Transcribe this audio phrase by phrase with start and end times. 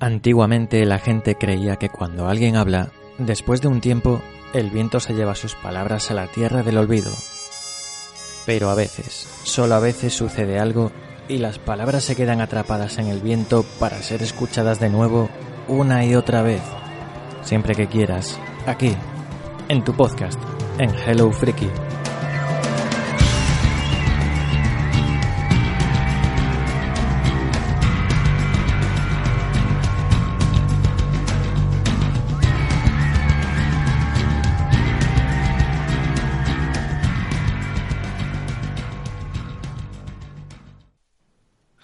[0.00, 4.22] Antiguamente la gente creía que cuando alguien habla, después de un tiempo,
[4.54, 7.12] el viento se lleva sus palabras a la tierra del olvido.
[8.46, 10.90] Pero a veces, solo a veces sucede algo
[11.28, 15.28] y las palabras se quedan atrapadas en el viento para ser escuchadas de nuevo
[15.68, 16.62] una y otra vez.
[17.42, 18.96] Siempre que quieras, aquí,
[19.68, 20.40] en tu podcast,
[20.78, 21.89] en Hello Freaky.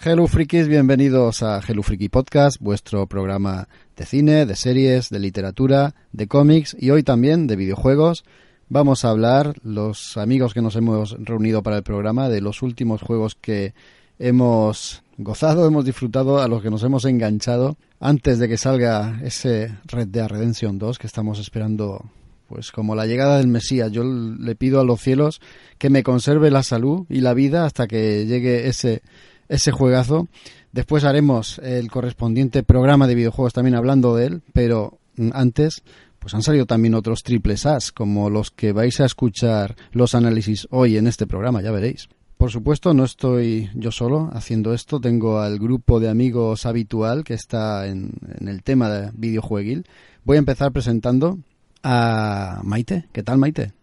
[0.09, 5.97] Hello Frikis, bienvenidos a Hello Friki Podcast, vuestro programa de cine, de series, de literatura,
[6.13, 8.25] de cómics y hoy también de videojuegos.
[8.69, 13.03] Vamos a hablar, los amigos que nos hemos reunido para el programa, de los últimos
[13.03, 13.75] juegos que
[14.21, 19.75] hemos gozado, hemos disfrutado, a los que nos hemos enganchado antes de que salga ese
[19.87, 22.05] Red Dead Redemption 2 que estamos esperando
[22.47, 23.91] pues como la llegada del Mesías.
[23.91, 25.41] Yo le pido a los cielos
[25.79, 29.03] que me conserve la salud y la vida hasta que llegue ese
[29.49, 30.29] ese juegazo.
[30.73, 34.99] Después haremos el correspondiente programa de videojuegos también hablando de él, pero
[35.33, 35.83] antes
[36.19, 40.67] pues han salido también otros triples As, como los que vais a escuchar los análisis
[40.71, 42.09] hoy en este programa, ya veréis.
[42.37, 47.35] Por supuesto, no estoy yo solo haciendo esto, tengo al grupo de amigos habitual que
[47.35, 49.87] está en, en el tema de videojueguil.
[50.25, 51.39] Voy a empezar presentando
[51.83, 53.07] a Maite.
[53.13, 53.76] ¿Qué tal, Maite?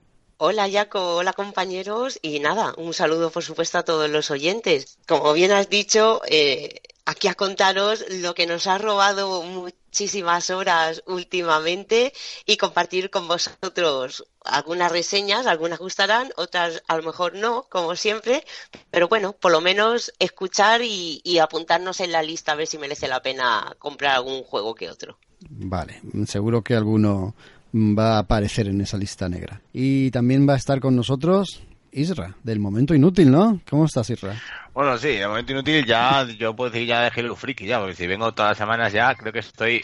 [0.45, 4.97] Hola Jaco, hola compañeros y nada, un saludo por supuesto a todos los oyentes.
[5.07, 11.01] Como bien has dicho, eh, aquí a contaros lo que nos ha robado muchísimas horas
[11.07, 12.11] últimamente
[12.45, 18.43] y compartir con vosotros algunas reseñas, algunas gustarán, otras a lo mejor no, como siempre,
[18.91, 22.77] pero bueno, por lo menos escuchar y, y apuntarnos en la lista a ver si
[22.77, 25.17] merece la pena comprar algún juego que otro.
[25.39, 27.33] Vale, seguro que alguno
[27.73, 29.61] va a aparecer en esa lista negra.
[29.73, 31.63] Y también va a estar con nosotros
[31.93, 33.61] Isra, del momento inútil, ¿no?
[33.69, 34.35] ¿Cómo estás, Isra?
[34.73, 37.93] Bueno, sí, de momento inútil ya, yo puedo decir ya de Hello Freaky ya, porque
[37.93, 39.83] si vengo todas las semanas ya, creo que estoy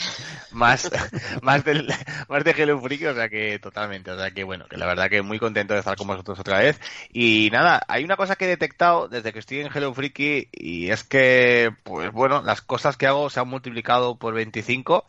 [0.50, 0.90] más,
[1.44, 1.94] más, del,
[2.28, 5.08] más de Hello Freaky, o sea que totalmente, o sea que bueno, que la verdad
[5.08, 6.80] que muy contento de estar con vosotros otra vez.
[7.14, 10.90] Y nada, hay una cosa que he detectado desde que estoy en Hello Freaky y
[10.90, 15.06] es que, pues bueno, las cosas que hago se han multiplicado por 25,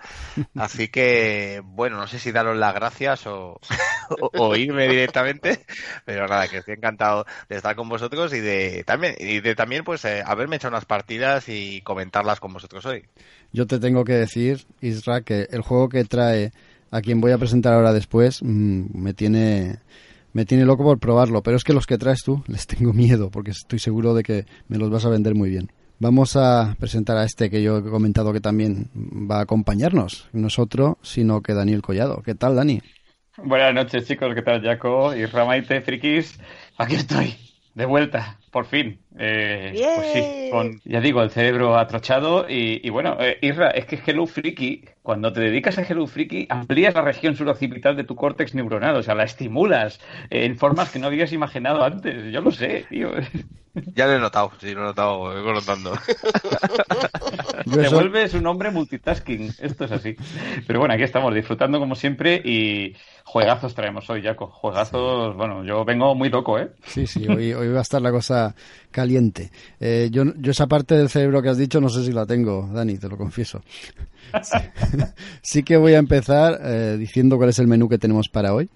[0.56, 3.58] así que, bueno, no sé si daros las gracias o,
[4.18, 5.64] o, irme directamente,
[6.04, 9.69] pero nada, que estoy encantado de estar con vosotros y de también, y de también
[9.70, 13.04] también pues eh, haberme hecho unas partidas y comentarlas con vosotros hoy.
[13.52, 16.50] Yo te tengo que decir, Isra, que el juego que trae
[16.90, 19.78] a quien voy a presentar ahora después mmm, me tiene
[20.32, 23.30] me tiene loco por probarlo, pero es que los que traes tú les tengo miedo
[23.30, 25.70] porque estoy seguro de que me los vas a vender muy bien.
[26.00, 28.90] Vamos a presentar a este que yo he comentado que también
[29.30, 32.22] va a acompañarnos, no es otro sino que Daniel Collado.
[32.24, 32.82] ¿Qué tal, Dani?
[33.36, 34.34] Buenas noches, chicos.
[34.34, 35.14] ¿Qué tal, Jaco?
[35.14, 36.40] Y Ramaite, frikis.
[36.76, 37.36] Aquí estoy,
[37.76, 39.00] de vuelta, por fin.
[39.18, 42.46] Eh, pues sí, con, ya digo, el cerebro atrochado.
[42.48, 46.46] Y, y bueno, eh, Isra, es que Hello Freaky, cuando te dedicas a Hello Freaky,
[46.48, 50.00] amplías la región suroccipital de tu córtex neuronal, o sea, la estimulas
[50.30, 52.32] eh, en formas que no habías imaginado antes.
[52.32, 53.10] Yo lo sé, tío.
[53.94, 55.92] Ya lo he notado, sí, lo he notado, lo he notando.
[57.72, 60.16] Te vuelves un hombre multitasking, esto es así.
[60.66, 64.48] Pero bueno, aquí estamos disfrutando como siempre y juegazos traemos hoy, Jaco.
[64.48, 65.36] Juegazos, sí.
[65.36, 66.72] bueno, yo vengo muy loco, ¿eh?
[66.84, 68.39] Sí, sí, hoy, hoy va a estar la cosa
[68.90, 69.50] caliente.
[69.78, 72.98] Eh, yo, esa parte del cerebro que has dicho no sé si la tengo, Dani,
[72.98, 73.62] te lo confieso.
[75.42, 78.70] Sí, que voy a empezar eh, diciendo cuál es el menú que tenemos para hoy,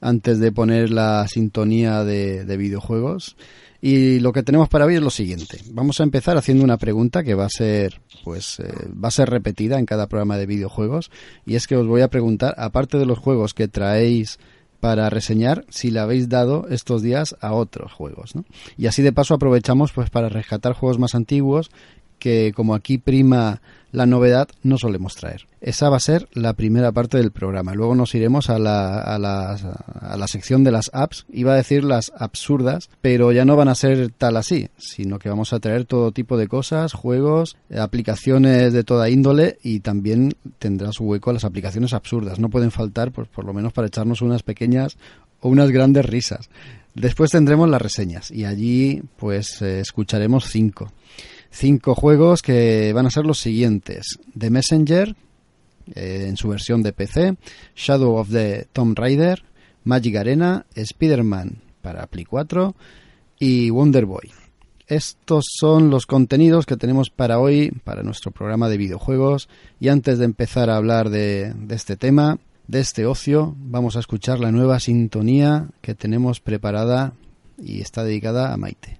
[0.00, 3.36] antes de poner la sintonía de, de videojuegos.
[3.82, 5.58] Y lo que tenemos para hoy es lo siguiente.
[5.72, 9.30] Vamos a empezar haciendo una pregunta que va a ser, pues, eh, va a ser
[9.30, 11.10] repetida en cada programa de videojuegos.
[11.46, 14.38] Y es que os voy a preguntar, aparte de los juegos que traéis
[14.80, 18.44] para reseñar, si le habéis dado estos días a otros juegos, ¿no?
[18.76, 21.70] Y así de paso aprovechamos, pues, para rescatar juegos más antiguos
[22.18, 23.60] que, como aquí prima
[23.92, 25.46] la novedad no solemos traer.
[25.60, 27.74] Esa va a ser la primera parte del programa.
[27.74, 31.26] Luego nos iremos a la, a la, a la sección de las apps.
[31.30, 35.28] Iba a decir las absurdas, pero ya no van a ser tal así, sino que
[35.28, 40.92] vamos a traer todo tipo de cosas, juegos, aplicaciones de toda índole y también tendrá
[40.92, 42.38] su hueco a las aplicaciones absurdas.
[42.38, 44.96] No pueden faltar, pues por lo menos para echarnos unas pequeñas
[45.40, 46.48] o unas grandes risas.
[46.94, 50.92] Después tendremos las reseñas y allí pues eh, escucharemos cinco
[51.50, 54.18] cinco juegos que van a ser los siguientes.
[54.36, 55.14] The Messenger,
[55.94, 57.36] eh, en su versión de PC,
[57.74, 59.42] Shadow of the Tomb Raider,
[59.84, 62.74] Magic Arena, Spider-Man para Play 4
[63.38, 64.30] y Wonder Boy.
[64.86, 69.48] estos son los contenidos que tenemos para hoy, para nuestro programa de videojuegos.
[69.78, 74.00] Y antes de empezar a hablar de, de este tema, de este ocio, vamos a
[74.00, 77.14] escuchar la nueva sintonía que tenemos preparada
[77.56, 78.99] y está dedicada a Maite.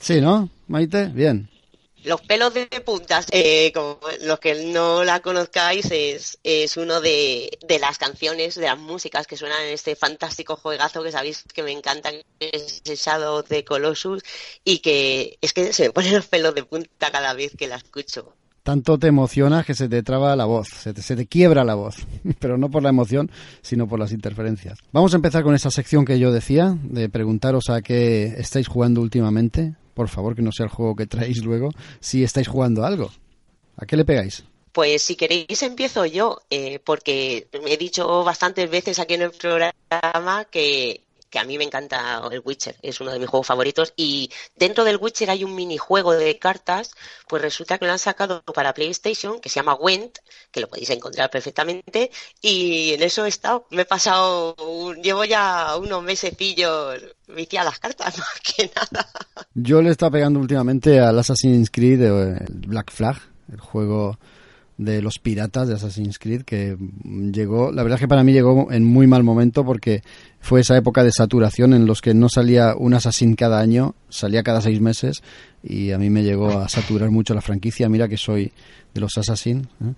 [0.00, 0.48] Sí, ¿no?
[0.68, 1.48] Maite, bien.
[2.02, 7.58] Los pelos de puntas, eh, como los que no la conozcáis, es, es uno de,
[7.68, 11.62] de, las canciones, de las músicas que suenan en este fantástico juegazo que sabéis que
[11.62, 14.22] me encanta, que es el Shadow de Colossus,
[14.64, 17.76] y que es que se me ponen los pelos de punta cada vez que la
[17.76, 18.32] escucho.
[18.62, 21.74] Tanto te emocionas que se te traba la voz, se te, se te quiebra la
[21.74, 21.96] voz,
[22.38, 23.30] pero no por la emoción,
[23.60, 24.78] sino por las interferencias.
[24.92, 29.02] Vamos a empezar con esa sección que yo decía, de preguntaros a qué estáis jugando
[29.02, 31.70] últimamente por favor, que no sea el juego que traéis luego,
[32.00, 33.10] si estáis jugando algo.
[33.76, 34.44] ¿A qué le pegáis?
[34.72, 40.44] Pues si queréis empiezo yo, eh, porque he dicho bastantes veces aquí en el programa
[40.50, 44.30] que, que a mí me encanta el Witcher, es uno de mis juegos favoritos y
[44.56, 46.92] dentro del Witcher hay un minijuego de cartas,
[47.28, 50.18] pues resulta que lo han sacado para PlayStation que se llama Went,
[50.50, 52.10] que lo podéis encontrar perfectamente
[52.40, 54.56] y en eso he estado, me he pasado,
[55.02, 57.00] llevo ya unos mesecillos
[57.58, 59.08] a las cartas más que nada.
[59.54, 63.16] Yo le estado pegando últimamente al Assassin's Creed, eh, el Black Flag,
[63.52, 64.18] el juego
[64.80, 66.74] de los piratas de Assassin's Creed que
[67.04, 70.02] llegó, la verdad es que para mí llegó en muy mal momento porque
[70.40, 74.42] fue esa época de saturación en los que no salía un Assassin cada año, salía
[74.42, 75.22] cada seis meses
[75.62, 78.52] y a mí me llegó a saturar mucho la franquicia, mira que soy
[78.94, 79.92] de los Assassin, ¿eh?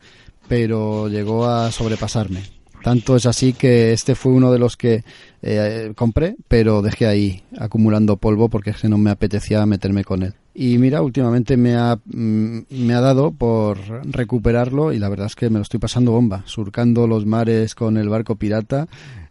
[0.49, 2.43] pero llegó a sobrepasarme.
[2.83, 5.05] Tanto es así que este fue uno de los que
[5.43, 10.35] eh, compré, pero dejé ahí acumulando polvo porque no me apetecía meterme con él.
[10.55, 15.37] Y mira, últimamente me ha, mm, me ha dado por recuperarlo y la verdad es
[15.37, 18.87] que me lo estoy pasando bomba, surcando los mares con el barco pirata,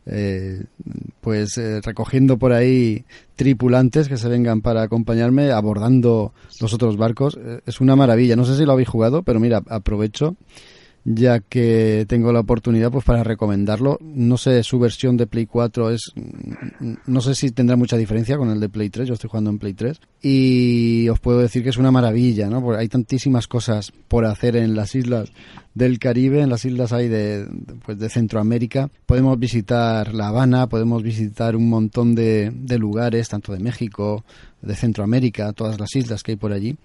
[0.07, 0.63] eh,
[1.21, 7.37] pues eh, recogiendo por ahí tripulantes que se vengan para acompañarme, abordando los otros barcos.
[7.65, 8.35] es una maravilla.
[8.35, 10.35] No sé si lo habéis jugado, pero mira, aprovecho
[11.03, 13.97] ya que tengo la oportunidad pues para recomendarlo.
[14.01, 16.13] No sé, su versión de Play 4 es
[17.05, 19.59] no sé si tendrá mucha diferencia con el de Play 3, yo estoy jugando en
[19.59, 22.61] Play 3 y os puedo decir que es una maravilla, ¿no?
[22.61, 25.31] Porque hay tantísimas cosas por hacer en las islas
[25.73, 27.47] del Caribe, en las islas hay de
[27.85, 28.89] pues de Centroamérica.
[29.05, 34.23] Podemos visitar La Habana, podemos visitar un montón de, de lugares, tanto de México,
[34.61, 36.77] de Centroamérica, todas las islas que hay por allí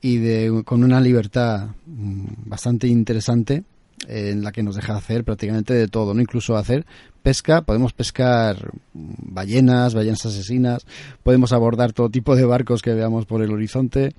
[0.00, 3.64] y de, con una libertad mm, bastante interesante
[4.08, 6.86] en la que nos deja hacer prácticamente de todo, no incluso hacer
[7.22, 10.86] pesca, podemos pescar ballenas, ballenas asesinas,
[11.22, 14.14] podemos abordar todo tipo de barcos que veamos por el horizonte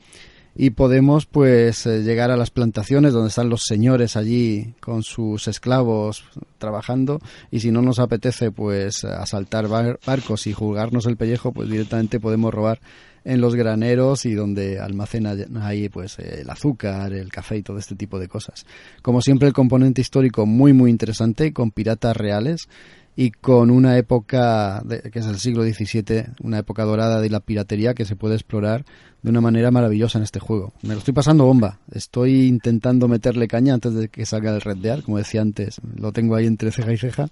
[0.59, 5.47] y podemos pues eh, llegar a las plantaciones donde están los señores allí con sus
[5.47, 6.25] esclavos
[6.57, 7.19] trabajando
[7.51, 12.51] y si no nos apetece pues asaltar barcos y jugarnos el pellejo pues directamente podemos
[12.51, 12.81] robar
[13.27, 17.95] en los graneros y donde almacena ahí pues el azúcar, el café y todo este
[17.95, 18.65] tipo de cosas.
[19.01, 22.69] Como siempre el componente histórico muy muy interesante con piratas reales
[23.17, 24.81] y con una época
[25.11, 28.85] que es el siglo XVII, una época dorada de la piratería que se puede explorar
[29.21, 30.71] de una manera maravillosa en este juego.
[30.83, 31.79] Me lo estoy pasando bomba.
[31.91, 35.81] Estoy intentando meterle caña antes de que salga el Red Dead, como decía antes.
[35.97, 37.27] Lo tengo ahí entre ceja y ceja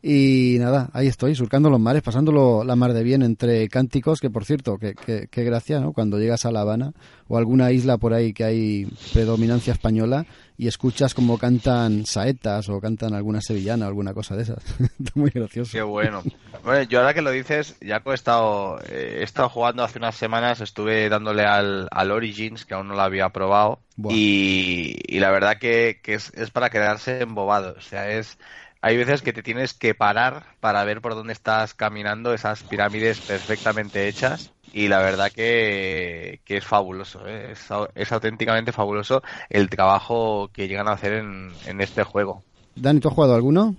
[0.00, 4.30] y nada, ahí estoy, surcando los mares, pasándolo la mar de bien entre cánticos, que
[4.30, 5.92] por cierto, qué que, gracia, ¿no?
[5.92, 6.92] Cuando llegas a La Habana
[7.26, 10.24] o alguna isla por ahí que hay predominancia española
[10.56, 14.62] y escuchas como cantan saetas o cantan alguna sevillana o alguna cosa de esas.
[15.16, 15.72] Muy gracioso.
[15.72, 16.22] Qué bueno.
[16.62, 19.98] Bueno, yo ahora que lo dices, ya que he estado, eh, he estado jugando hace
[19.98, 25.18] unas semanas, estuve dándole al, al Origins, que aún no lo había probado, y, y,
[25.18, 27.74] la verdad que, que es, es para quedarse embobado.
[27.76, 28.38] O sea, es
[28.80, 33.20] hay veces que te tienes que parar para ver por dónde estás caminando esas pirámides
[33.20, 37.54] perfectamente hechas y la verdad que, es fabuloso, ¿eh?
[37.94, 42.44] es, auténticamente fabuloso el trabajo que llegan a hacer en, este juego.
[42.74, 43.74] Dani, ¿tú has jugado alguno?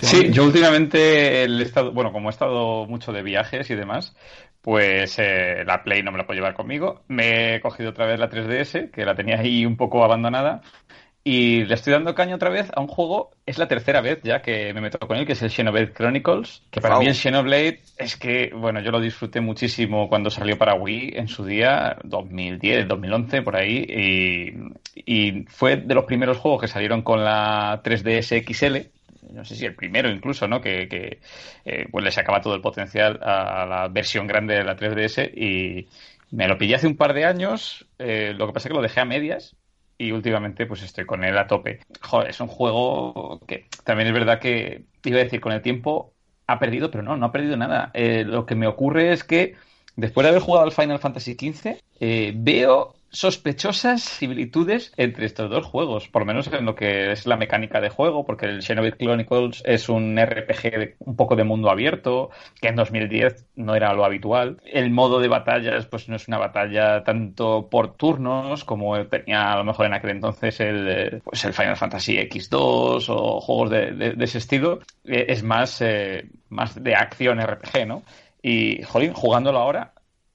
[0.00, 4.14] Sí, yo últimamente he estado, bueno, como he estado mucho de viajes y demás,
[4.62, 7.02] pues eh, la Play no me la puedo llevar conmigo.
[7.08, 10.62] Me he cogido otra vez la 3DS, que la tenía ahí un poco abandonada,
[11.24, 14.42] Y le estoy dando caña otra vez a un juego, es la tercera vez ya
[14.42, 17.80] que me meto con él, que es el Xenoblade Chronicles, que para mí el Xenoblade
[17.96, 22.88] es que, bueno, yo lo disfruté muchísimo cuando salió para Wii en su día, 2010,
[22.88, 23.86] 2011, por ahí,
[25.06, 29.64] y, fue de los primeros juegos que salieron con la 3DS XL, no sé si
[29.64, 30.60] el primero incluso, ¿no?
[30.60, 31.20] Que,
[31.64, 35.86] eh, pues le sacaba todo el potencial a la versión grande de la 3DS y
[36.32, 38.82] me lo pillé hace un par de años, eh, lo que pasa es que lo
[38.82, 39.54] dejé a medias
[40.02, 41.80] y últimamente pues estoy con él a tope.
[42.00, 46.12] Joder, es un juego que también es verdad que, iba a decir, con el tiempo
[46.48, 47.90] ha perdido, pero no, no ha perdido nada.
[47.94, 49.54] Eh, lo que me ocurre es que
[49.94, 55.66] después de haber jugado al Final Fantasy XV, eh, veo sospechosas similitudes entre estos dos
[55.66, 58.96] juegos, por lo menos en lo que es la mecánica de juego, porque el Xenoblade
[58.96, 64.04] Chronicles es un RPG un poco de mundo abierto, que en 2010 no era lo
[64.04, 64.58] habitual.
[64.64, 69.56] El modo de batallas, pues no es una batalla tanto por turnos como tenía a
[69.58, 74.38] lo mejor en aquel entonces el, pues el Final Fantasy X2 o juegos de, ese
[74.38, 74.80] estilo.
[75.04, 78.02] Eh, es más, eh, más de acción RPG, ¿no?
[78.42, 79.91] Y, jolín, jugándolo ahora,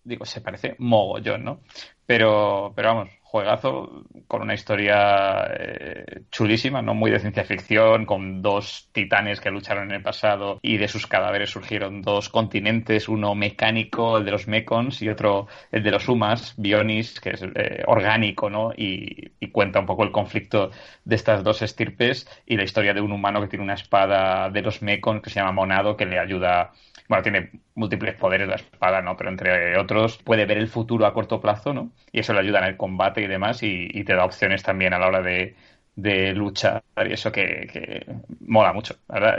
[0.08, 1.62] digo, se parece mogollón, ¿no?
[2.06, 8.42] Pero, pero vamos, juegazo con una historia eh, chulísima, no muy de ciencia ficción, con
[8.42, 13.36] dos titanes que lucharon en el pasado y de sus cadáveres surgieron dos continentes, uno
[13.36, 17.84] mecánico, el de los Mekons, y otro el de los Humas, Bionis, que es eh,
[17.86, 18.72] orgánico, ¿no?
[18.76, 20.72] Y, y, cuenta un poco el conflicto
[21.04, 24.62] de estas dos estirpes y la historia de un humano que tiene una espada de
[24.62, 26.72] los Mekons que se llama Monado, que le ayuda
[27.08, 29.16] bueno, tiene múltiples poderes la espada, ¿no?
[29.16, 31.92] Pero entre otros puede ver el futuro a corto plazo, ¿no?
[32.12, 35.00] Y eso le ayuda en el combate y demás y, te da opciones también a
[35.00, 35.56] la hora de,
[35.96, 38.06] de luchar y eso que,
[38.42, 38.96] mola mucho.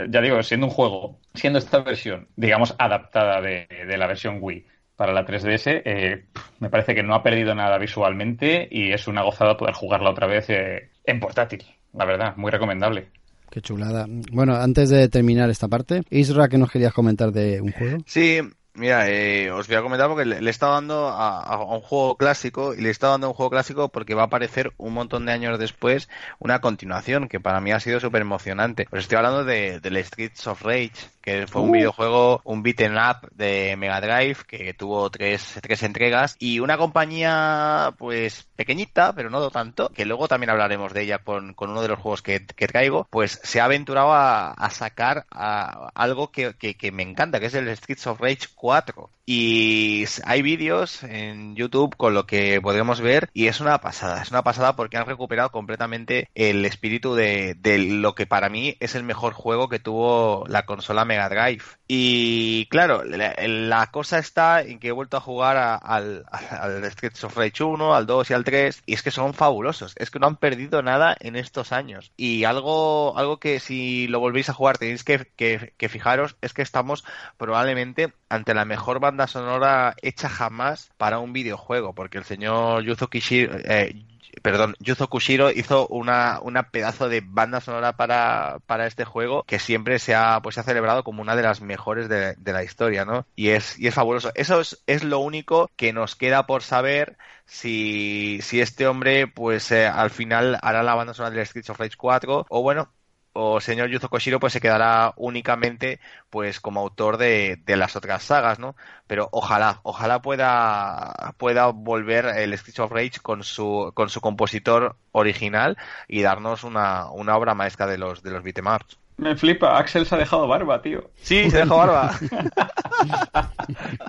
[0.09, 5.13] Ya digo, siendo un juego, siendo esta versión, digamos, adaptada de, la versión Wii para
[5.13, 6.25] la 3DS, eh,
[6.59, 10.27] me parece que no ha perdido nada visualmente y es una gozada poder jugarla otra
[10.27, 11.65] vez eh, en portátil.
[11.93, 13.09] La verdad, muy recomendable.
[13.51, 14.05] Qué chulada.
[14.31, 17.97] Bueno, antes de terminar esta parte, Isra, ¿qué nos querías comentar de un juego?
[18.05, 18.39] Sí,
[18.73, 22.73] Mira, eh, os voy a comentar porque le, he estado dando a, un juego clásico
[22.73, 25.25] y le he estado dando a un juego clásico porque va a aparecer un montón
[25.25, 26.07] de años después
[26.39, 28.87] una continuación que para mí ha sido súper emocionante.
[28.91, 31.73] Os estoy hablando de, de Streets of Rage, que fue un uh.
[31.73, 37.93] videojuego, un beaten up de Mega Drive que tuvo tres, tres entregas y una compañía
[37.97, 41.87] pues pequeñita, pero no tanto, que luego también hablaremos de ella con, con uno de
[41.89, 46.53] los juegos que, que traigo, pues se ha aventurado a, a sacar a algo que,
[46.53, 48.68] que, que, me encanta, que es el Streets of Rage 4.
[48.69, 54.23] 4 Y hay vídeos en YouTube con lo que podemos ver y es una pasada,
[54.23, 58.75] es una pasada porque han recuperado completamente el espíritu de, de lo que para mí
[58.79, 61.63] es el mejor juego que tuvo la consola Mega Drive.
[61.87, 67.37] Y claro, la, cosa está en que he vuelto a jugar al, al Streets of
[67.37, 70.25] Rage 1, al 2 y al 3 y es que son fabulosos, es que no
[70.25, 72.11] han perdido nada en estos años.
[72.17, 76.63] Y algo, algo que si lo volvéis a jugar tenéis que, que fijaros es que
[76.63, 77.05] estamos
[77.37, 83.09] probablemente ante la mejor banda sonora hecha jamás para un videojuego, porque el señor Yuzo
[83.09, 84.05] Kishiro, eh,
[84.41, 89.59] perdón, Yuzo Kushiro hizo una, una pedazo de banda sonora para, para este juego que
[89.59, 93.05] siempre se ha, pues, se ha celebrado como una de las mejores de, la historia,
[93.05, 93.25] ¿no?
[93.35, 94.31] Y es, y es fabuloso.
[94.35, 99.71] Eso es, es lo único que nos queda por saber si, si este hombre, pues,
[99.71, 102.91] eh, al final hará la banda sonora de Streets of Rage 4 o bueno,
[103.41, 108.59] o señor Yuzo Koshiro pues se quedará únicamente pues como autor de, las otras sagas,
[108.59, 108.75] ¿no?
[109.07, 114.97] Pero ojalá, ojalá pueda pueda volver el Streets of Rage con su con su compositor
[115.13, 115.77] original
[116.07, 118.99] y darnos una, una obra maestra de los de los beatemaps.
[119.15, 121.09] Me flipa, Axel se ha dejado barba, tío.
[121.15, 122.11] Sí, se ha dejado barba.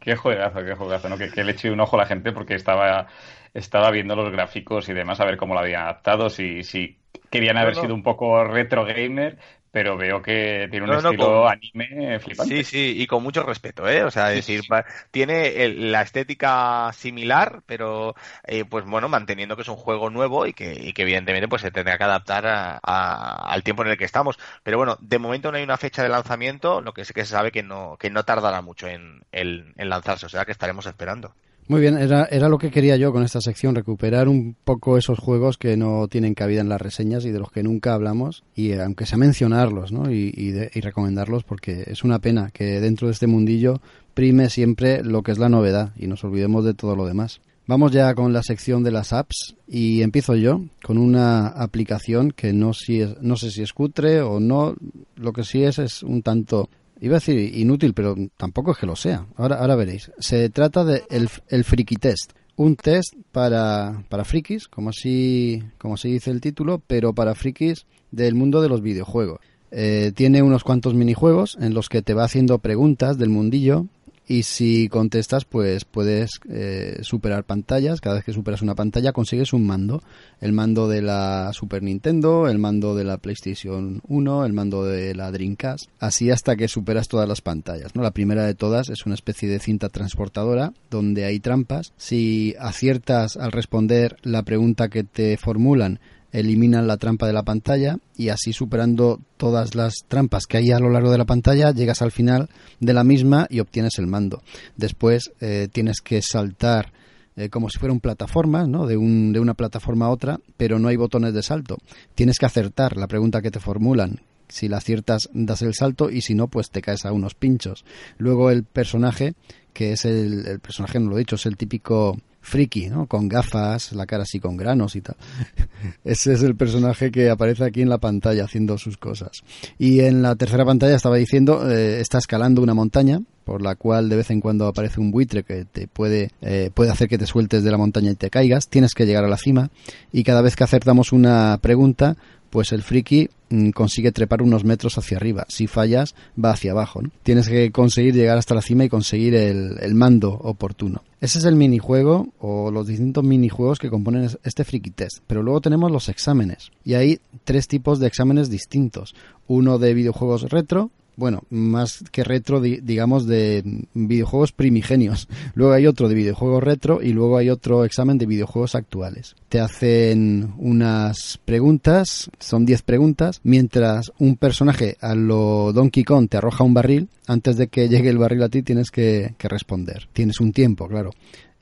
[0.02, 1.18] qué juegazo, qué juegazo, ¿no?
[1.18, 3.08] Que, que, le eché un ojo a la gente porque estaba,
[3.52, 7.00] estaba viendo los gráficos y demás, a ver cómo lo habían adaptado, si, si
[7.31, 9.38] querían haber sido un poco retro gamer,
[9.71, 12.57] pero veo que tiene un estilo anime flipante.
[12.57, 14.02] Sí, sí, y con mucho respeto, ¿eh?
[14.02, 14.62] O sea, es decir,
[15.11, 18.14] tiene la estética similar, pero
[18.45, 21.99] eh, pues bueno, manteniendo que es un juego nuevo y que, evidentemente pues se tendrá
[21.99, 24.38] que adaptar al tiempo en el que estamos.
[24.64, 27.33] Pero bueno, de momento no hay una fecha de lanzamiento, lo que sí que se
[27.33, 31.35] sabe que no, que no tardará mucho en, en lanzarse, o sea que estaremos esperando.
[31.71, 35.21] Muy bien, era, era lo que quería yo con esta sección, recuperar un poco esos
[35.21, 38.73] juegos que no tienen cabida en las reseñas y de los que nunca hablamos, y
[38.73, 40.11] eh, aunque sea mencionarlos ¿no?
[40.11, 43.81] y, y, recomendarlos, porque es una pena que dentro de este mundillo
[44.15, 47.41] prime siempre lo que es la novedad y nos olvidemos de todo lo demás.
[47.69, 52.53] Vamos ya con la sección de las apps y empiezo yo con una aplicación que
[52.53, 54.75] no, si no sé si es cutre o no,
[55.15, 56.69] lo que sí es es un tanto
[57.00, 59.26] Iba a decir inútil, pero tampoco es que lo sea.
[59.37, 60.12] Ahora, ahora veréis.
[60.19, 65.95] Se trata de el, el Friki Test, un test para, para frikis, como así, como
[65.95, 69.40] así dice el título, pero para frikis del mundo de los videojuegos.
[69.71, 73.87] Eh, tiene unos cuantos minijuegos en los que te va haciendo preguntas del mundillo
[74.30, 78.00] y si contestas pues puedes eh, superar pantallas.
[78.00, 80.04] Cada vez que superas una pantalla consigues un mando.
[80.40, 85.16] El mando de la Super Nintendo el mando de la PlayStation 1 el mando de
[85.16, 85.90] la Dreamcast.
[85.99, 89.49] Así hasta que superas todas las pantallas no la primera de todas es una especie
[89.49, 91.92] de cinta transportadora donde hay trampas.
[91.96, 95.99] Si aciertas al responder la pregunta que te formulan
[96.32, 100.78] eliminan la trampa de la pantalla y así superando todas las trampas que hay a
[100.78, 104.42] lo largo de la pantalla llegas al final de la misma y obtienes el mando.
[104.76, 106.92] Después eh, tienes que saltar
[107.37, 108.87] eh, como si fuera un plataforma, ¿no?
[108.87, 111.78] De, un, de una plataforma a otra, pero no hay botones de salto.
[112.14, 114.20] Tienes que acertar la pregunta que te formulan.
[114.49, 117.84] Si la aciertas, das el salto y si no, pues te caes a unos pinchos.
[118.18, 119.34] Luego el personaje,
[119.72, 123.06] que es el, el personaje, no lo he dicho, es el típico friki, ¿no?
[123.06, 125.16] Con gafas, la cara así con granos y tal.
[126.04, 129.42] Ese es el personaje que aparece aquí en la pantalla haciendo sus cosas.
[129.78, 134.09] Y en la tercera pantalla estaba diciendo, eh, está escalando una montaña, por la cual
[134.09, 137.26] de vez en cuando aparece un buitre que te puede, eh, puede hacer que te
[137.26, 138.68] sueltes de la montaña y te caigas.
[138.68, 139.70] Tienes que llegar a la cima
[140.12, 142.16] y cada vez que acertamos una pregunta,
[142.50, 145.47] pues el friki mm, consigue trepar unos metros hacia arriba.
[145.49, 147.00] Si fallas, va hacia abajo.
[147.23, 151.02] Tienes que conseguir llegar hasta la cima y conseguir el, el, mando oportuno.
[151.21, 155.19] Ese es el minijuego o los distintos minijuegos que componen este friki test.
[155.26, 156.71] Pero luego tenemos los exámenes.
[156.85, 159.14] Y hay tres tipos de exámenes distintos.
[159.47, 163.62] Uno de videojuegos retro, bueno, más que retro, digamos, de
[163.95, 165.29] videojuegos primigenios.
[165.55, 169.37] Luego hay otro de videojuegos retro y luego hay otro examen de videojuegos actuales.
[169.49, 176.37] Te hacen unas preguntas, son 10 preguntas, mientras un personaje a lo Donkey Kong te
[176.37, 180.09] arroja un barril, antes de que llegue el barril a ti tienes que, que responder.
[180.12, 181.11] Tienes un tiempo, claro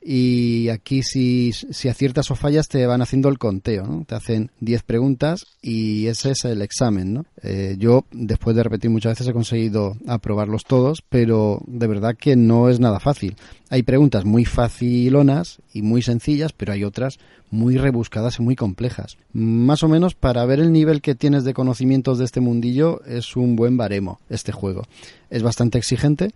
[0.01, 4.05] y aquí si, si, aciertas o fallas te van haciendo el conteo, ¿no?
[4.05, 7.25] Te hacen 10 preguntas y ese es el examen, ¿no?
[7.43, 12.35] Eh, yo, después de repetir muchas veces, he conseguido aprobarlos todos, pero de verdad que
[12.35, 13.35] no es nada fácil.
[13.69, 17.19] Hay preguntas muy facilonas y muy sencillas, pero hay otras
[17.51, 19.17] muy rebuscadas y muy complejas.
[19.33, 23.35] Más o menos para ver el nivel que tienes de conocimientos de este mundillo es
[23.35, 24.83] un buen baremo este juego.
[25.29, 26.31] Es bastante exigente,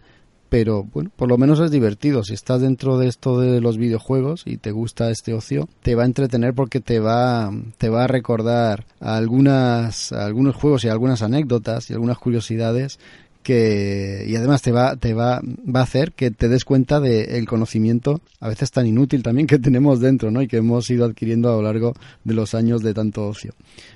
[0.54, 2.24] pero bueno, por lo menos es divertido.
[2.24, 6.04] Si estás dentro de esto de los videojuegos y te gusta este ocio, te va
[6.04, 11.90] a entretener porque te va, te va a recordar algunas, algunos juegos y algunas anécdotas
[11.90, 13.00] y algunas curiosidades
[13.44, 17.46] que y además te va te va va a hacer que te des cuenta del
[17.46, 21.50] conocimiento a veces tan inútil también que tenemos dentro no y que hemos ido adquiriendo
[21.50, 23.54] a lo largo de los años de tanto ocio.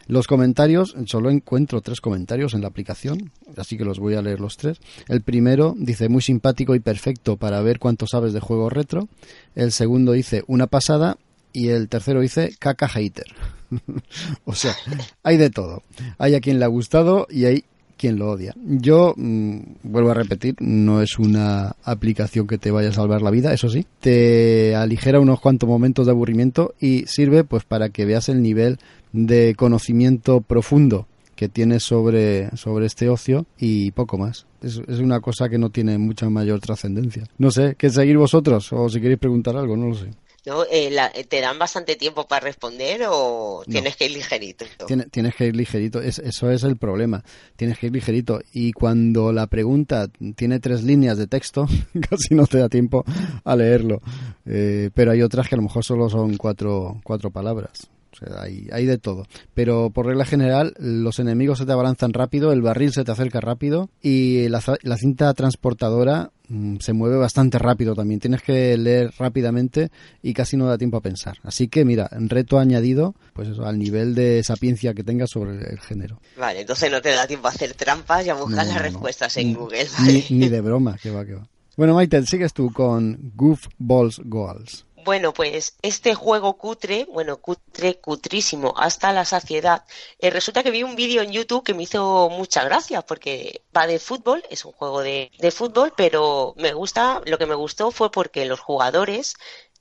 [0.08, 4.40] Los comentarios solo encuentro tres comentarios en la aplicación así que los voy a leer
[4.40, 4.80] los tres.
[5.08, 9.08] El primero dice muy simpático y perfecto para ver cuánto sabes de juegos retro
[9.56, 11.18] el segundo dice una pasada
[11.54, 13.26] y el tercero dice caca hater
[14.46, 14.76] o sea
[15.24, 15.84] hay de todo.
[16.18, 17.66] Hay a quien le ha gustado y hay
[17.98, 18.54] quien lo odia.
[18.64, 23.32] Yo, mm, vuelvo a repetir, no es una aplicación que te vaya a salvar la
[23.32, 23.86] vida, eso sí.
[24.00, 28.80] Te aligera unos cuantos momentos de aburrimiento y sirve pues para que veas el nivel
[29.12, 34.48] de conocimiento profundo que tienes sobre, sobre este ocio y poco más.
[34.62, 37.26] Es, es una cosa que no tiene mucha mayor trascendencia.
[37.38, 38.74] No sé, ¿qué seguir vosotros?
[38.74, 40.10] O si queréis preguntar algo, no lo sé.
[40.48, 40.64] ¿No?
[40.72, 44.66] Eh, la, ¿Te dan bastante tiempo para responder o tienes que ir ligerito?
[45.12, 47.24] tienes que ir ligerito, eso es el problema.
[47.58, 48.40] Tienes que ir ligerito.
[48.54, 51.68] Y cuando la pregunta tiene tres líneas de texto,
[52.10, 53.04] casi no te da tiempo
[53.44, 54.02] a leerlo.
[54.46, 57.90] Eh, pero hay otras que a lo mejor solo son cuatro, cuatro palabras.
[58.12, 59.26] O sea, hay, hay, de todo.
[59.54, 63.42] Pero por regla general, los enemigos se te abalanzan rápido, el barril se te acerca
[63.42, 68.20] rápido y la, la cinta transportadora Mm, se mueve bastante rápido también.
[68.20, 69.92] Tienes que leer rápidamente
[70.22, 71.38] y casi no da tiempo a pensar.
[71.44, 75.80] Así que, mira, reto añadido, pues eso, al nivel de sapiencia que tengas sobre el
[75.80, 76.22] género.
[76.38, 79.54] Vale, entonces no te da tiempo a hacer trampas y a buscar las respuestas en
[79.54, 79.88] Google.
[80.30, 81.48] Ni, de broma, que va, que va.
[81.76, 84.87] Bueno, Maite, sigues tú con Goof Balls Goals.
[85.08, 89.86] Bueno, pues este juego cutre, bueno, cutre, cutrísimo, hasta la saciedad.
[90.20, 93.88] Eh, resulta que vi un vídeo en YouTube que me hizo mucha gracia porque va
[93.88, 97.92] de fútbol, es un juego de, de fútbol, pero me gusta, lo que me gustó
[97.92, 99.36] fue porque los jugadores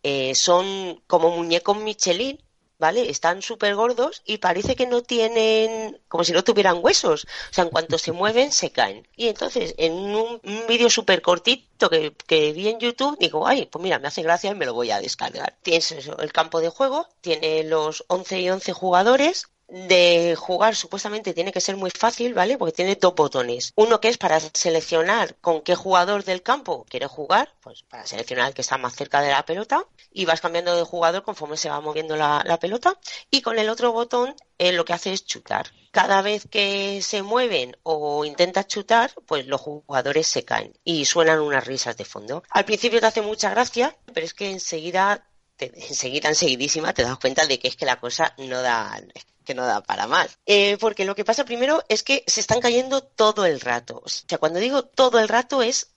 [0.05, 2.39] eh, son como muñecos Michelin
[2.79, 3.11] ¿vale?
[3.11, 7.25] Están súper gordos y parece que no tienen, como si no tuvieran huesos.
[7.25, 9.07] O sea, en cuanto se mueven, se caen.
[9.17, 13.83] Y entonces, en un, vídeo súper cortito que, que, vi en YouTube, digo, ay, pues
[13.83, 15.57] mira, me hace gracia y me lo voy a descargar.
[15.62, 21.53] Tienes el campo de juego, tiene los 11 y 11 jugadores de jugar supuestamente tiene
[21.53, 22.57] que ser muy fácil, ¿vale?
[22.57, 23.73] Porque tiene dos botones.
[23.77, 28.49] Uno que es para seleccionar con qué jugador del campo quiere jugar, pues para seleccionar
[28.49, 31.69] el que está más cerca de la pelota y vas cambiando de jugador conforme se
[31.69, 32.99] va moviendo la, pelota.
[33.31, 35.71] Y con el otro botón eh, lo que hace es chutar.
[35.91, 41.41] Cada vez que se mueven o intentas chutar, pues los jugadores se caen y suenan
[41.41, 42.43] unas risas de fondo.
[42.51, 45.27] Al principio te hace mucha gracia, pero es que enseguida
[45.59, 49.01] enseguida, enseguidísima, te das cuenta de que es que la cosa no da,
[49.47, 50.39] que no da para más.
[50.45, 54.03] Eh, porque lo que pasa primero es que se están cayendo todo el rato.
[54.05, 55.89] O sea, cuando digo todo el rato es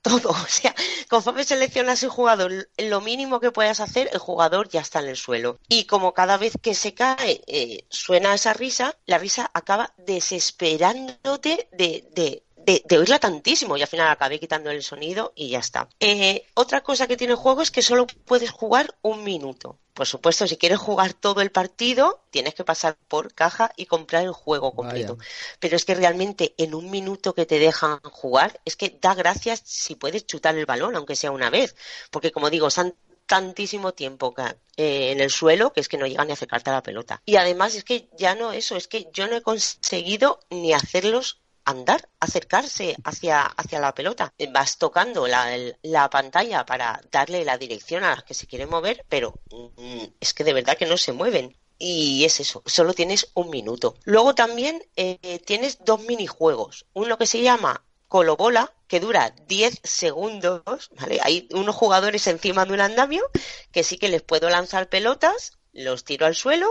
[0.00, 0.30] todo.
[0.44, 0.74] O sea,
[1.08, 5.16] conforme seleccionas el jugador, lo mínimo que puedas hacer, el jugador ya está en el
[5.16, 5.58] suelo.
[5.68, 11.68] Y como cada vez que se cae eh, suena esa risa, la risa acaba desesperándote
[11.72, 12.44] de, de,
[12.86, 15.88] de, oírla tantísimo y al final acabé quitando el sonido y ya está.
[16.00, 19.78] Eh, otra cosa que tiene el juego es que solo puedes jugar un minuto.
[19.94, 24.24] Por supuesto, si quieres jugar todo el partido, tienes que pasar por caja y comprar
[24.24, 25.18] el juego completo.
[25.60, 29.62] Pero es que realmente en un minuto que te dejan jugar, es que da gracias
[29.64, 31.76] si puedes chutar el balón, aunque sea una vez.
[32.10, 32.94] Porque como digo, están
[33.26, 34.34] tantísimo tiempo
[34.76, 37.22] eh, en el suelo que es que no llegan ni a acercarte a la pelota.
[37.24, 41.40] Y además es que ya no eso, es que yo no he conseguido ni hacerlos
[41.64, 44.32] andar, acercarse hacia, hacia la pelota.
[44.52, 45.48] Vas tocando la,
[45.82, 50.34] la, pantalla para darle la dirección a las que se quieren mover, pero mm, es
[50.34, 51.56] que de verdad que no se mueven.
[51.78, 53.96] Y es eso, solo tienes un minuto.
[54.04, 56.86] Luego también eh, tienes dos minijuegos.
[56.92, 60.90] Uno que se llama Colobola, que dura 10 segundos.
[60.92, 61.18] ¿vale?
[61.22, 63.28] Hay unos jugadores encima de un andamio
[63.72, 66.68] que sí que les puedo lanzar pelotas, los tiro al suelo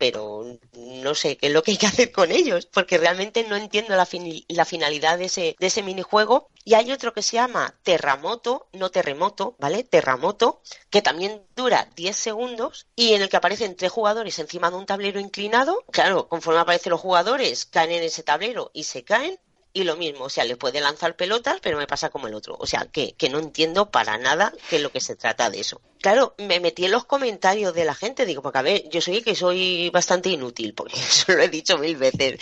[0.00, 3.54] pero no sé qué es lo que hay que hacer con ellos, porque realmente no
[3.56, 6.48] entiendo la, finalidad de ese, de ese minijuego.
[6.64, 9.84] Y hay otro que se llama Terramoto, no Terremoto, ¿vale?
[9.84, 14.78] Terramoto, que también dura 10 segundos y en el que aparecen tres jugadores encima de
[14.78, 15.84] un tablero inclinado.
[15.92, 19.38] Claro, conforme aparecen los jugadores, caen en ese tablero y se caen
[19.72, 22.56] y lo mismo, o sea, le puede lanzar pelotas, pero me pasa como el otro.
[22.58, 25.60] O sea, que, que no entiendo para nada qué es lo que se trata de
[25.60, 25.80] eso.
[26.00, 29.22] Claro, me metí en los comentarios de la gente, digo, porque a ver, yo soy
[29.22, 32.40] que soy bastante inútil, porque eso lo he dicho mil veces,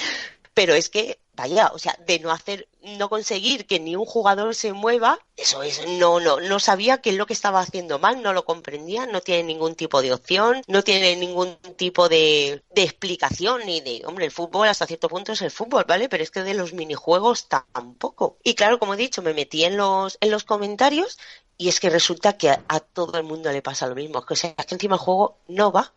[0.55, 4.57] pero es que vaya, o sea, de no hacer, no conseguir que ni un jugador
[4.57, 8.23] se mueva, eso es, no, no, no sabía qué es lo que estaba haciendo mal,
[8.23, 13.63] no lo comprendía, no tiene ningún tipo de opción, no tiene ningún tipo de, explicación
[13.67, 16.09] ni de, hombre, el fútbol hasta cierto punto es el fútbol, ¿vale?
[16.09, 18.37] Pero es que de los minijuegos tampoco.
[18.43, 21.19] Y claro, como he dicho, me metí en los, en los comentarios
[21.57, 24.55] y es que resulta que a, todo el mundo le pasa lo mismo, o sea,
[24.55, 25.93] que encima el juego no va.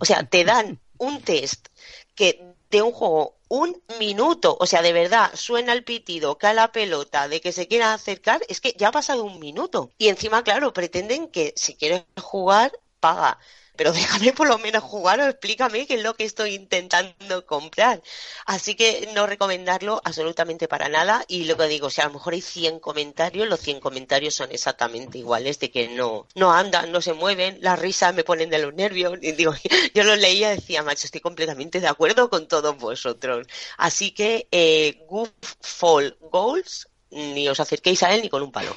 [0.00, 1.68] O sea, te dan un test
[2.14, 4.56] que de un juego un minuto.
[4.60, 8.40] O sea, de verdad, suena el pitido, cae la pelota de que se quiera acercar,
[8.48, 9.90] es que ya ha pasado un minuto.
[9.98, 13.38] Y encima, claro, pretenden que si quieres jugar, paga
[13.80, 18.02] pero déjame por lo menos jugar o explícame qué es lo que estoy intentando comprar.
[18.44, 22.34] Así que no recomendarlo absolutamente para nada y lo que digo, si a lo mejor
[22.34, 27.00] hay 100 comentarios, los 100 comentarios son exactamente iguales de que no, no andan, no
[27.00, 29.18] se mueven, las risas me ponen de los nervios.
[29.22, 29.54] Y digo,
[29.94, 33.46] yo lo leía y decía, macho, estoy completamente de acuerdo con todos vosotros.
[33.78, 35.30] Así que eh, Goof
[35.62, 38.76] Fall Goals, ni os acerquéis a él ni con un palo.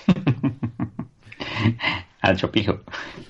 [2.23, 2.79] Al chopijo.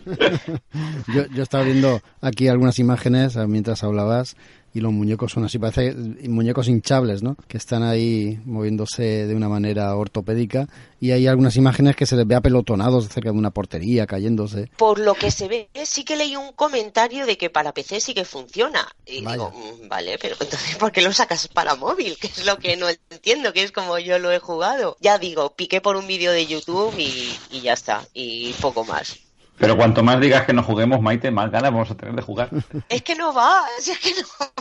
[1.14, 4.38] yo, yo estaba viendo aquí algunas imágenes eh, mientras hablabas
[4.74, 5.94] y los muñecos son así, parece
[6.28, 7.36] muñecos hinchables, ¿no?
[7.48, 10.68] Que están ahí moviéndose de una manera ortopédica
[11.00, 14.70] y hay algunas imágenes que se les ve apelotonados cerca de una portería, cayéndose.
[14.78, 18.14] Por lo que se ve, sí que leí un comentario de que para PC sí
[18.14, 18.88] que funciona.
[19.06, 22.18] Y digo, mm, vale, pero entonces ¿por qué lo sacas para móvil?
[22.18, 24.98] Que es lo que no entiendo, que es como yo lo he jugado.
[25.02, 29.20] Ya digo, piqué por un vídeo de YouTube y, y ya está, y poco más.
[29.58, 32.50] Pero cuanto más digas que no juguemos, Maite, más ganas vamos a tener de jugar.
[32.90, 34.52] Es que no va, es que no va.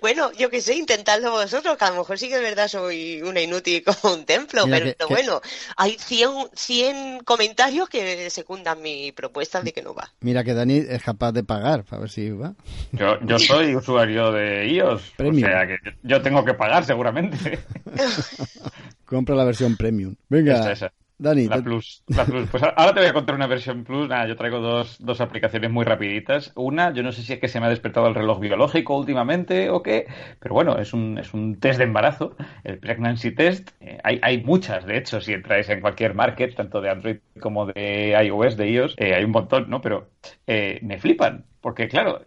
[0.00, 3.22] Bueno, yo que sé, intentadlo vosotros, que a lo mejor sí que es verdad soy
[3.22, 5.40] una inútil como un templo, pero bueno,
[5.76, 10.12] hay 100, 100 comentarios que secundan mi propuesta de que no va.
[10.20, 12.54] Mira que Dani es capaz de pagar, para ver si va.
[12.92, 17.58] Yo, yo soy usuario de iOS, o sea que yo tengo que pagar seguramente.
[19.04, 20.14] Compra la versión premium.
[20.28, 20.74] Venga.
[21.18, 22.48] Dani, la Plus, la Plus.
[22.50, 24.08] Pues ahora te voy a contar una versión Plus.
[24.08, 26.52] Nada, yo traigo dos, dos aplicaciones muy rapiditas.
[26.54, 29.70] Una, yo no sé si es que se me ha despertado el reloj biológico últimamente
[29.70, 30.06] o qué,
[30.40, 33.70] pero bueno, es un, es un test de embarazo, el Pregnancy Test.
[33.80, 37.66] Eh, hay, hay muchas, de hecho, si entráis en cualquier market, tanto de Android como
[37.66, 39.80] de iOS, de iOS, eh, hay un montón, ¿no?
[39.80, 40.10] Pero
[40.46, 42.22] eh, me flipan, porque claro,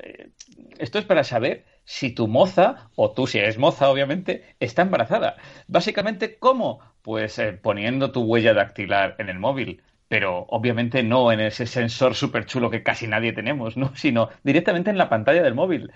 [0.80, 5.38] esto es para saber si tu moza, o tú si eres moza, obviamente, está embarazada.
[5.68, 6.80] Básicamente, ¿cómo?
[7.10, 12.46] Pues poniendo tu huella dactilar en el móvil, pero obviamente no en ese sensor súper
[12.46, 13.92] chulo que casi nadie tenemos, ¿no?
[13.96, 15.92] sino directamente en la pantalla del móvil.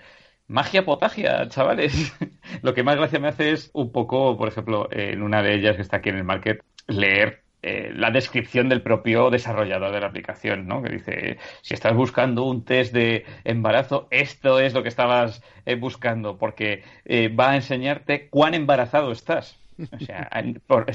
[0.48, 2.12] magia potagia, chavales.
[2.62, 5.76] Lo que más gracia me hace es un poco, por ejemplo, en una de ellas
[5.76, 10.08] que está aquí en el market, leer eh, la descripción del propio desarrollador de la
[10.08, 10.82] aplicación, ¿no?
[10.82, 15.76] Que dice, si estás buscando un test de embarazo, esto es lo que estabas eh,
[15.76, 19.63] buscando, porque eh, va a enseñarte cuán embarazado estás.
[19.78, 20.30] O sea,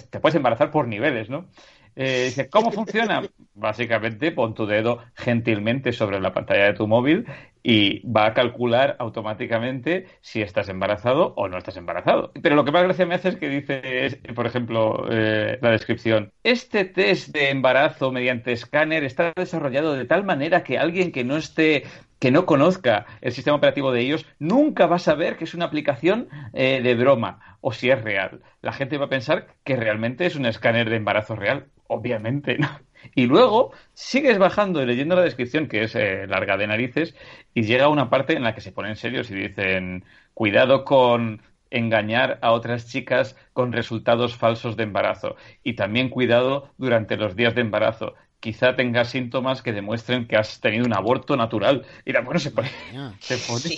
[0.09, 1.47] te puedes embarazar por niveles, ¿no?
[1.95, 3.21] Eh, dice, ¿cómo funciona?
[3.53, 7.25] Básicamente pon tu dedo gentilmente sobre la pantalla de tu móvil
[7.63, 12.31] y va a calcular automáticamente si estás embarazado o no estás embarazado.
[12.41, 16.31] Pero lo que más gracia me hace es que dice, por ejemplo, eh, la descripción,
[16.43, 21.37] este test de embarazo mediante escáner está desarrollado de tal manera que alguien que no
[21.37, 21.83] esté
[22.19, 25.65] que no conozca el sistema operativo de ellos, nunca va a saber que es una
[25.65, 28.41] aplicación eh, de broma o si es real.
[28.61, 31.67] La gente va a pensar que realmente es un escáner de embarazo real.
[31.87, 32.67] Obviamente, ¿no?
[33.15, 37.15] Y luego sigues bajando y leyendo la descripción, que es eh, larga de narices,
[37.53, 42.39] y llega una parte en la que se ponen serios y dicen, cuidado con engañar
[42.41, 45.35] a otras chicas con resultados falsos de embarazo.
[45.63, 50.59] Y también cuidado durante los días de embarazo quizá tengas síntomas que demuestren que has
[50.59, 51.85] tenido un aborto natural.
[52.05, 52.69] Y bueno, se pone,
[53.19, 53.69] se pone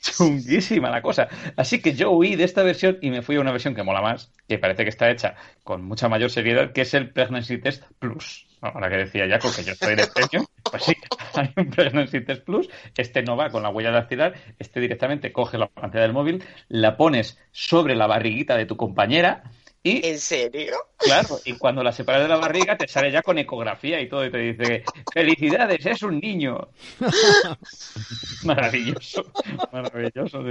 [0.00, 1.28] chunguísima la cosa.
[1.56, 4.00] Así que yo huí de esta versión y me fui a una versión que mola
[4.00, 7.84] más, que parece que está hecha con mucha mayor seriedad, que es el Pregnancy Test
[7.98, 8.46] Plus.
[8.72, 10.96] Ahora que decía Jaco que yo estoy de premio, pues sí,
[11.34, 12.68] hay un Pregnancy Test Plus.
[12.96, 16.96] Este no va con la huella dactilar, este directamente coge la pantalla del móvil, la
[16.96, 19.44] pones sobre la barriguita de tu compañera
[19.86, 20.76] ¿En serio?
[20.96, 24.24] Claro, y cuando la separas de la barriga te sale ya con ecografía y todo
[24.24, 26.68] y te dice, felicidades, es un niño.
[28.44, 29.30] maravilloso,
[29.72, 30.42] maravilloso.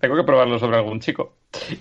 [0.00, 1.34] Tengo que probarlo sobre algún chico.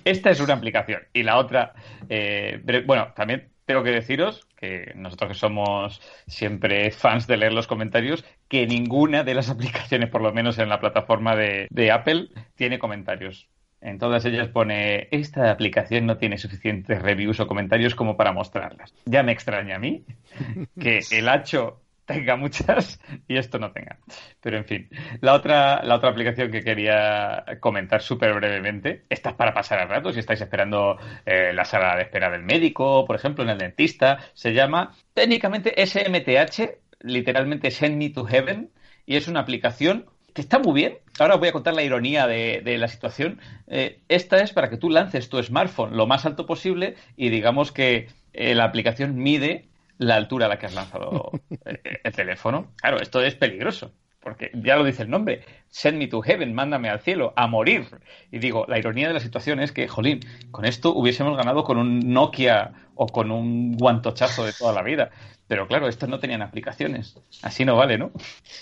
[0.04, 1.74] Esta es una aplicación y la otra,
[2.10, 7.67] eh, bueno, también tengo que deciros que nosotros que somos siempre fans de leer los
[7.67, 12.30] comentarios, que ninguna de las aplicaciones, por lo menos en la plataforma de, de Apple,
[12.56, 13.50] tiene comentarios.
[13.82, 18.93] En todas ellas pone, esta aplicación no tiene suficientes reviews o comentarios como para mostrarlas.
[19.06, 20.06] Ya me extraña a mí
[20.80, 23.97] que el hacho tenga muchas y esto no tenga.
[24.41, 24.89] Pero en fin,
[25.21, 29.89] la otra, la otra aplicación que quería comentar súper brevemente, esta es para pasar el
[29.89, 33.58] rato, si estáis esperando eh, la sala de espera del médico, por ejemplo, en el
[33.58, 38.69] dentista, se llama técnicamente SMTH, literalmente Send Me to Heaven,
[39.06, 40.97] y es una aplicación que está muy bien.
[41.19, 43.39] Ahora os voy a contar la ironía de, la situación.
[43.67, 47.71] Eh, esta es para que tú lances tu smartphone lo más alto posible y digamos
[47.71, 49.71] que eh, la aplicación mide
[50.02, 51.32] la altura a la que has lanzado
[52.04, 52.74] el teléfono.
[52.78, 53.94] Claro, esto es peligroso.
[54.20, 57.88] Porque ya lo dice el nombre, send me to heaven, mándame al cielo, a morir.
[58.32, 60.20] Y digo, la ironía de la situación es que, jolín,
[60.52, 65.10] con esto hubiésemos ganado con un Nokia o con un guantochazo de toda la vida.
[65.48, 67.16] Pero claro, estos no tenían aplicaciones.
[67.42, 68.12] Así no vale, ¿no?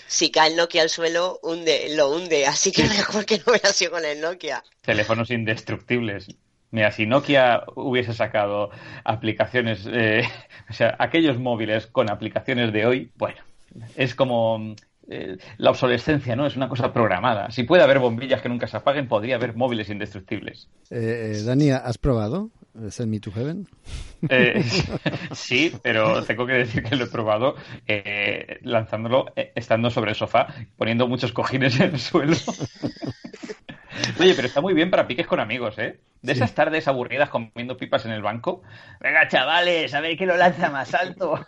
[0.06, 2.46] Si cae el Nokia al suelo, hunde, lo hunde.
[2.46, 4.64] Así que mejor que no hubiera sido con el Nokia.
[4.80, 6.28] Teléfonos indestructibles.
[6.70, 8.70] Mira, si Nokia hubiese sacado
[9.04, 10.22] aplicaciones, eh,
[10.70, 13.40] o sea, aquellos móviles con aplicaciones de hoy, bueno,
[13.96, 14.74] es como
[15.08, 16.46] eh, la obsolescencia, ¿no?
[16.46, 17.50] Es una cosa programada.
[17.50, 20.68] Si puede haber bombillas que nunca se apaguen, podría haber móviles indestructibles.
[20.90, 22.50] Eh, eh Dani, ¿has probado?
[22.88, 23.66] Send Me to Heaven?
[24.28, 24.62] Eh,
[25.32, 27.56] sí, pero tengo que decir que lo he probado
[27.86, 32.36] eh, lanzándolo estando sobre el sofá, poniendo muchos cojines en el suelo.
[34.18, 36.00] Oye, pero está muy bien para piques con amigos, ¿eh?
[36.22, 38.62] De esas tardes aburridas comiendo pipas en el banco.
[39.00, 41.44] Venga, chavales, a ver quién lo lanza más alto.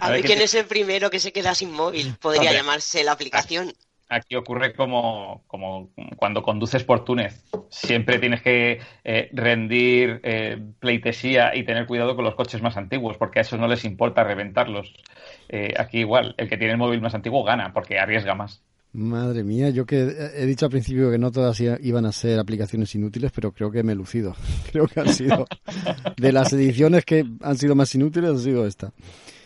[0.00, 2.16] A, ver quién es el primero que se queda sin móvil.
[2.20, 3.72] Podría llamarse la aplicación
[4.08, 7.44] aquí ocurre como, como, cuando conduces por Túnez.
[7.70, 13.16] Siempre tienes que eh, rendir eh, pleitesía y tener cuidado con los coches más antiguos,
[13.18, 14.94] porque a eso no les importa reventarlos.
[15.48, 18.62] Eh, aquí igual, el que tiene el móvil más antiguo gana, porque arriesga más.
[18.92, 22.94] Madre mía, yo que he dicho al principio que no todas iban a ser aplicaciones
[22.94, 24.34] inútiles, pero creo que me he lucido.
[24.72, 25.46] Creo que han sido
[26.16, 28.92] de las ediciones que han sido más inútiles, ha sido esta.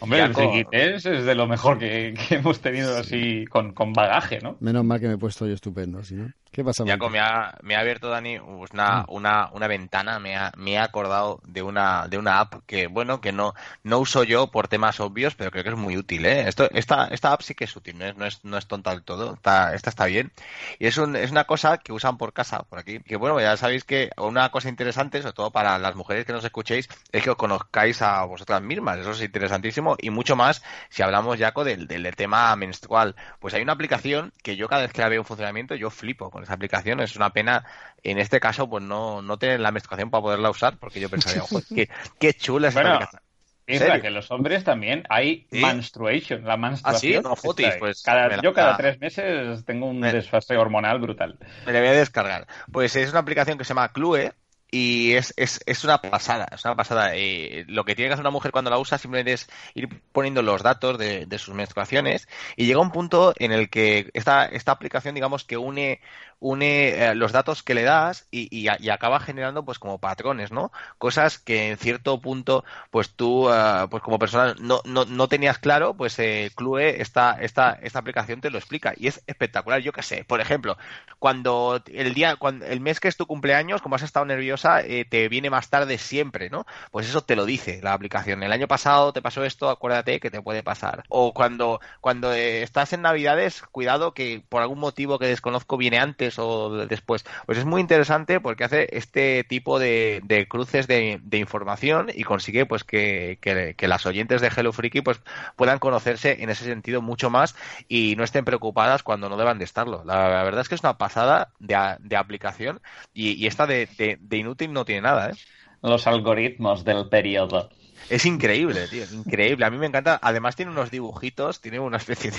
[0.03, 4.57] Hombre, el es de lo mejor que, hemos tenido así con, con, bagaje, ¿no?
[4.61, 6.33] Menos mal que me he puesto yo estupendo, ¿sí, no?
[6.53, 9.05] ¿Qué pasa, Jaco, me ha, me ha abierto, Dani, una, ah.
[9.09, 13.23] una, una ventana, me ha, me ha acordado de una, de una app que, bueno,
[13.23, 16.47] que no, no uso yo por temas obvios, pero creo que es muy útil, ¿eh?
[16.47, 19.33] Esto, esta, esta app sí que es útil, no es, no es, tonta del todo,
[19.33, 20.31] está, esta está bien.
[20.79, 23.57] Y es, un, es una cosa que usan por casa, por aquí, que bueno, ya
[23.57, 27.31] sabéis que una cosa interesante, sobre todo para las mujeres que nos escuchéis, es que
[27.31, 31.87] os conozcáis a vosotras mismas, eso es interesantísimo, y mucho más si hablamos, Jaco, del,
[31.87, 33.15] del tema menstrual.
[33.41, 36.31] Pues hay una aplicación que yo cada vez que la veo en funcionamiento, yo flipo
[36.31, 37.65] con esa aplicación, es una pena
[38.03, 41.43] en este caso pues no, no tener la menstruación para poderla usar, porque yo pensaría,
[41.75, 44.01] qué, qué chula esa aplicación.
[44.01, 47.27] que los hombres también hay menstruation, la menstruación.
[47.27, 48.03] Ah, sí, no pues.
[48.43, 51.39] yo cada tres meses tengo un desfase hormonal brutal.
[51.67, 52.47] Me la voy a descargar.
[52.71, 54.33] Pues es una aplicación que se llama Clue,
[54.75, 57.15] y es, es, es, una pasada, es una pasada.
[57.15, 60.41] Eh, lo que tiene que hacer una mujer cuando la usa simplemente es ir poniendo
[60.41, 65.15] los datos de, sus menstruaciones y llega un punto en el que esta, esta aplicación,
[65.15, 66.01] digamos, que une
[66.43, 70.73] une eh, los datos que le das y, y, acaba generando pues como patrones, ¿no?
[70.99, 75.59] Cosas que en cierto punto pues tú eh, pues como persona no, no, no, tenías
[75.59, 79.93] claro, pues eh, Clue esta, esta, esta aplicación te lo explica y es espectacular, yo
[79.93, 80.77] qué sé, por ejemplo,
[81.21, 84.27] cuando el día, cuando el mes que es tu cumpleaños, como has estado
[84.65, 86.67] eh, te viene más tarde siempre, ¿no?
[86.91, 88.43] Pues eso te lo dice la aplicación.
[88.43, 91.05] El año pasado te pasó esto, acuérdate que te puede pasar.
[91.09, 96.39] O cuando, cuando estás en Navidades, cuidado que por algún motivo que desconozco viene antes
[96.39, 97.25] o después.
[97.47, 102.85] Pues es muy interesante porque hace este tipo de, cruces de, información y consigue pues
[102.85, 103.39] que,
[103.81, 105.21] las oyentes de Hello Freaky pues
[105.57, 107.57] puedan conocerse en ese sentido mucho más
[107.89, 110.03] y no estén preocupadas cuando no deban de estarlo.
[110.05, 112.81] La, verdad es que es una pasada de, aplicación
[113.13, 113.89] y, esta de,
[114.21, 115.31] de, inútil no tiene nada.
[115.31, 115.35] ¿eh?
[115.83, 117.71] Los algoritmos del periodo.
[118.09, 119.65] Es increíble, tío, increíble.
[119.65, 120.19] A mí me encanta.
[120.23, 122.31] Además tiene unos dibujitos, tiene una especie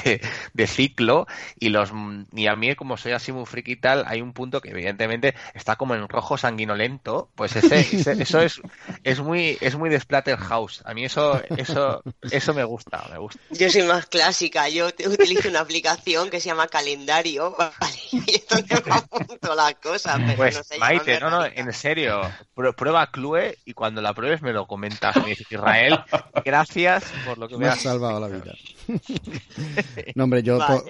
[0.54, 1.28] de, ciclo
[1.60, 1.92] y los
[2.34, 5.36] y a mí como soy así muy friki y tal, hay un punto que evidentemente
[5.54, 7.80] está como en rojo sanguinolento, pues ese,
[8.22, 8.62] eso es
[9.04, 10.82] es muy es muy de Splatterhouse.
[10.86, 13.40] A mí eso eso eso me gusta, me gusta.
[13.52, 17.56] Yo soy más clásica, yo utilizo una aplicación que se llama Calendario,
[18.12, 22.22] y es donde me apunto las cosas, pues, Maite, no, no, en serio,
[22.76, 26.00] prueba Clue y cuando la pruebes me lo comentas, me Israel,
[26.46, 28.54] gracias por lo que me, has salvado la vida.
[30.16, 30.84] no, hombre, yo, por,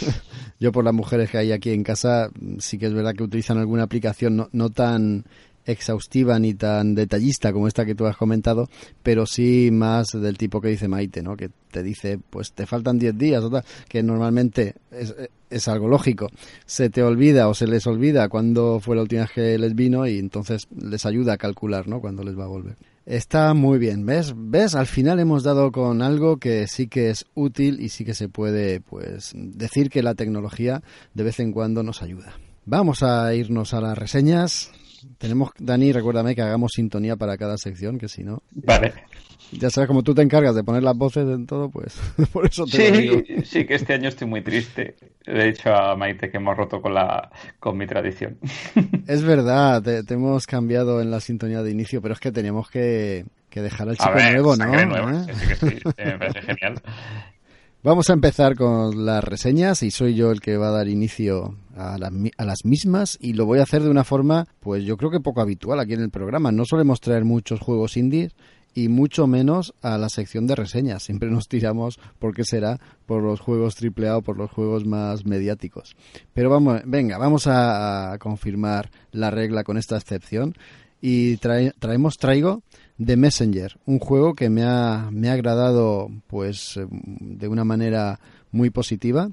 [0.60, 3.58] yo por las mujeres que hay aquí en casa, sí que es verdad que utilizan
[3.58, 5.24] alguna aplicación no, no tan
[5.64, 8.68] exhaustiva ni tan detallista como esta que tú has comentado,
[9.02, 11.36] pero sí más del tipo que dice Maite, ¿no?
[11.36, 13.44] Que te dice, pues te faltan 10 días,
[13.88, 15.14] que normalmente es,
[15.50, 16.28] es, algo lógico.
[16.66, 20.06] Se te olvida o se les olvida cuándo fue la última vez que les vino
[20.06, 22.00] y entonces les ayuda a calcular, ¿no?
[22.00, 22.76] Cuándo les va a volver.
[23.04, 24.32] Está muy bien, ¿ves?
[24.36, 24.74] ¿Ves?
[24.76, 28.28] Al final hemos dado con algo que sí que es útil y sí que se
[28.28, 32.34] puede, pues, decir que la tecnología de vez en cuando nos ayuda.
[32.64, 34.70] Vamos a irnos a las reseñas.
[35.18, 38.42] Tenemos, Dani, recuérdame que hagamos sintonía para cada sección, que si no.
[38.52, 38.94] Vale.
[39.52, 41.94] Ya sabes, como tú te encargas de poner las voces en todo, pues
[42.32, 43.22] por eso te sí, digo.
[43.44, 44.96] Sí, que este año estoy muy triste.
[45.24, 48.38] Le he dicho a Maite que hemos roto con, la, con mi tradición.
[49.06, 53.24] Es verdad, te, hemos cambiado en la sintonía de inicio, pero es que teníamos que,
[53.50, 54.66] dejar al chico nuevo, ¿no?
[54.66, 55.10] Nuevo.
[55.10, 55.34] ¿Eh?
[55.34, 56.80] Sí, que sí, me parece genial.
[57.84, 61.56] Vamos a empezar con las reseñas y soy yo el que va a dar inicio
[61.76, 65.10] a, a, las mismas y lo voy a hacer de una forma, pues yo creo
[65.10, 66.52] que poco habitual aquí en el programa.
[66.52, 68.36] No solemos traer muchos juegos indies
[68.74, 71.02] y mucho menos a la sección de reseñas.
[71.02, 72.78] Siempre nos tiramos, ¿por qué será?
[73.06, 75.96] Por los juegos AAA o por los juegos más mediáticos.
[76.32, 80.54] Pero vamos, venga, vamos a, confirmar la regla con esta excepción
[81.00, 82.62] y traemos, traigo
[83.04, 88.70] The Messenger, un juego que me ha, me ha agradado pues de una manera muy
[88.70, 89.30] positiva.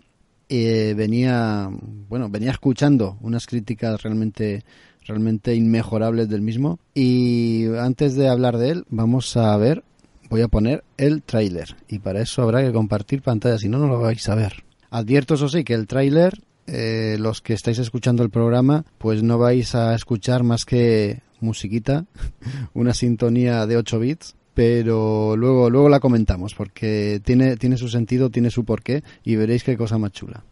[0.52, 1.70] Eh, venía,
[2.10, 4.64] bueno, venía escuchando unas críticas realmente
[5.10, 6.80] realmente inmejorables del mismo.
[6.94, 9.84] Y antes de hablar de él vamos a ver
[10.30, 11.76] voy a poner el tráiler.
[11.88, 14.64] Y para eso habrá que compartir pantalla si no no lo vais a ver.
[14.92, 19.38] Advierto eso sí que el tráiler eh, los que estáis escuchando el programa pues no
[19.40, 22.06] vais a escuchar más que musiquita,
[22.74, 28.30] una sintonía de 8 bits, pero luego, luego la comentamos porque tiene, tiene su sentido,
[28.30, 30.44] tiene su porqué y veréis qué cosa más chula.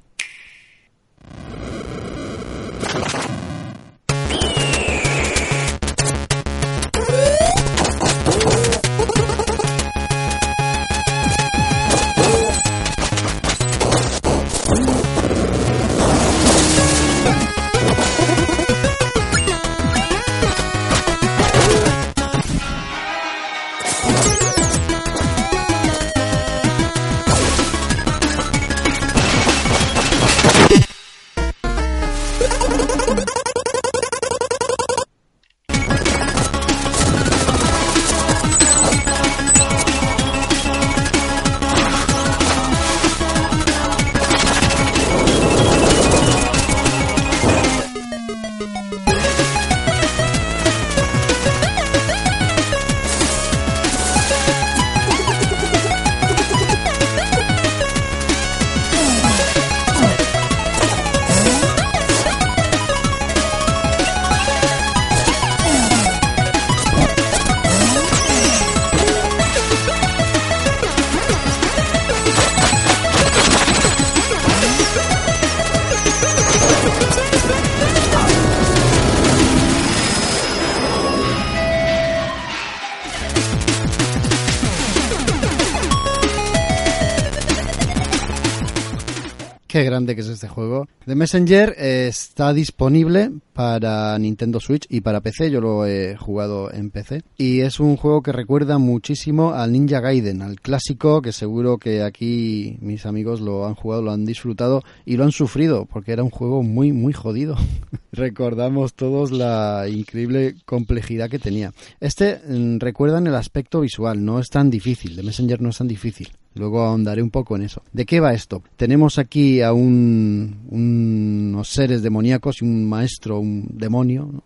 [91.07, 95.49] The Messenger eh, está disponible para Nintendo Switch y para PC.
[95.49, 97.21] Yo lo he jugado en PC.
[97.37, 102.03] Y es un juego que recuerda muchísimo al Ninja Gaiden, al clásico que seguro que
[102.03, 106.23] aquí mis amigos lo han jugado, lo han disfrutado y lo han sufrido porque era
[106.23, 107.55] un juego muy, muy jodido.
[108.11, 111.71] Recordamos todos la increíble complejidad que tenía.
[112.01, 115.15] Este mm, recuerda en el aspecto visual, no es tan difícil.
[115.15, 116.33] The Messenger no es tan difícil.
[116.57, 117.81] Luego ahondaré un poco en eso.
[117.93, 118.63] ¿De qué va esto?
[118.75, 124.43] Tenemos aquí a un, unos seres demoníacos y un maestro, un demonio,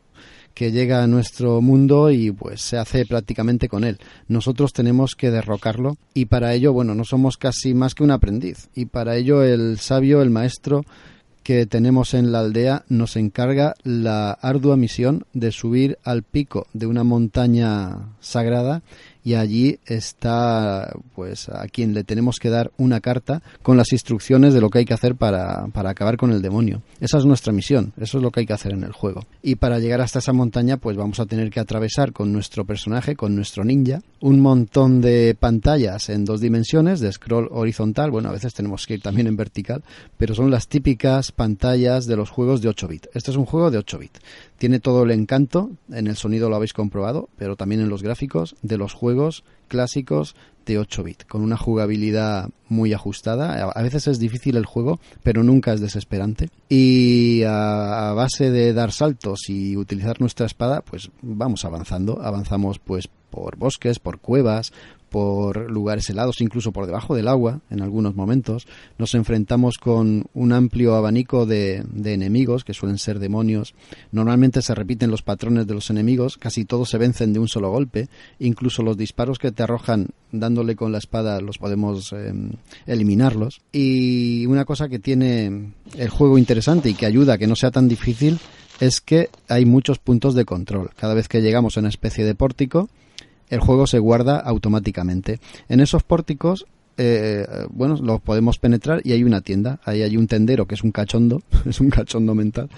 [0.54, 3.98] que llega a nuestro mundo y pues se hace prácticamente con él.
[4.28, 8.70] Nosotros tenemos que derrocarlo y para ello, bueno, no somos casi más que un aprendiz
[8.76, 10.84] y para ello el sabio, el maestro
[11.44, 16.86] que tenemos en la aldea nos encarga la ardua misión de subir al pico de
[16.86, 18.84] una montaña sagrada
[19.24, 24.54] y allí está pues a quien le tenemos que dar una carta con las instrucciones
[24.54, 26.82] de lo que hay que hacer para, para, acabar con el demonio.
[27.00, 29.26] Esa es nuestra misión, eso es lo que hay que hacer en el juego.
[29.42, 33.16] Y para llegar hasta esa montaña pues vamos a tener que atravesar con nuestro personaje,
[33.16, 38.34] con nuestro ninja, un montón de pantallas en dos dimensiones de scroll horizontal, bueno a
[38.34, 39.84] veces tenemos que ir también en vertical,
[40.18, 43.10] pero son las típicas pantallas de los juegos de 8 bits.
[43.14, 44.20] Este es un juego de 8 bits.
[44.62, 48.56] Tiene todo el encanto, en el sonido lo habéis comprobado, pero también en los gráficos
[48.62, 50.36] de los juegos clásicos
[50.68, 53.72] de 8 bits, con una jugabilidad muy ajustada.
[53.72, 56.52] A veces es difícil el juego, pero nunca es desesperante.
[56.70, 62.22] Y a, base de dar saltos y utilizar nuestra espada, pues vamos avanzando.
[62.22, 64.74] Avanzamos pues por bosques, por cuevas,
[65.12, 68.66] por lugares helados, incluso por debajo del agua en algunos momentos.
[68.98, 73.76] Nos enfrentamos con un amplio abanico de, enemigos, que suelen ser demonios.
[74.14, 77.70] Normalmente se repiten los patrones de los enemigos, casi todos se vencen de un solo
[77.70, 78.08] golpe.
[78.40, 82.52] Incluso los disparos que te arrojan dándole con la espada los podemos em,
[82.88, 83.60] eliminarlos.
[83.74, 87.72] Y una cosa que tiene el juego interesante y que ayuda a que no sea
[87.72, 88.40] tan difícil
[88.80, 90.92] es que hay muchos puntos de control.
[90.96, 92.90] Cada vez que llegamos a una especie de pórtico,
[93.52, 95.40] el juego se guarda automáticamente.
[95.70, 96.66] En esos pórticos
[96.98, 100.84] eh, bueno, los podemos penetrar y hay una tienda, ahí hay un tendero que es
[100.84, 102.70] un cachondo, es un cachondo mental,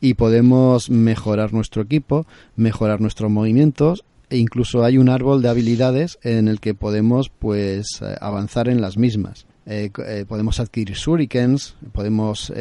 [0.00, 2.26] y podemos mejorar nuestro equipo,
[2.56, 8.00] mejorar nuestros movimientos e incluso hay un árbol de habilidades en el que podemos pues
[8.02, 9.46] eh, avanzar en las mismas.
[9.66, 9.90] Eh,
[10.26, 12.52] podemos adquirir shurikens, podemos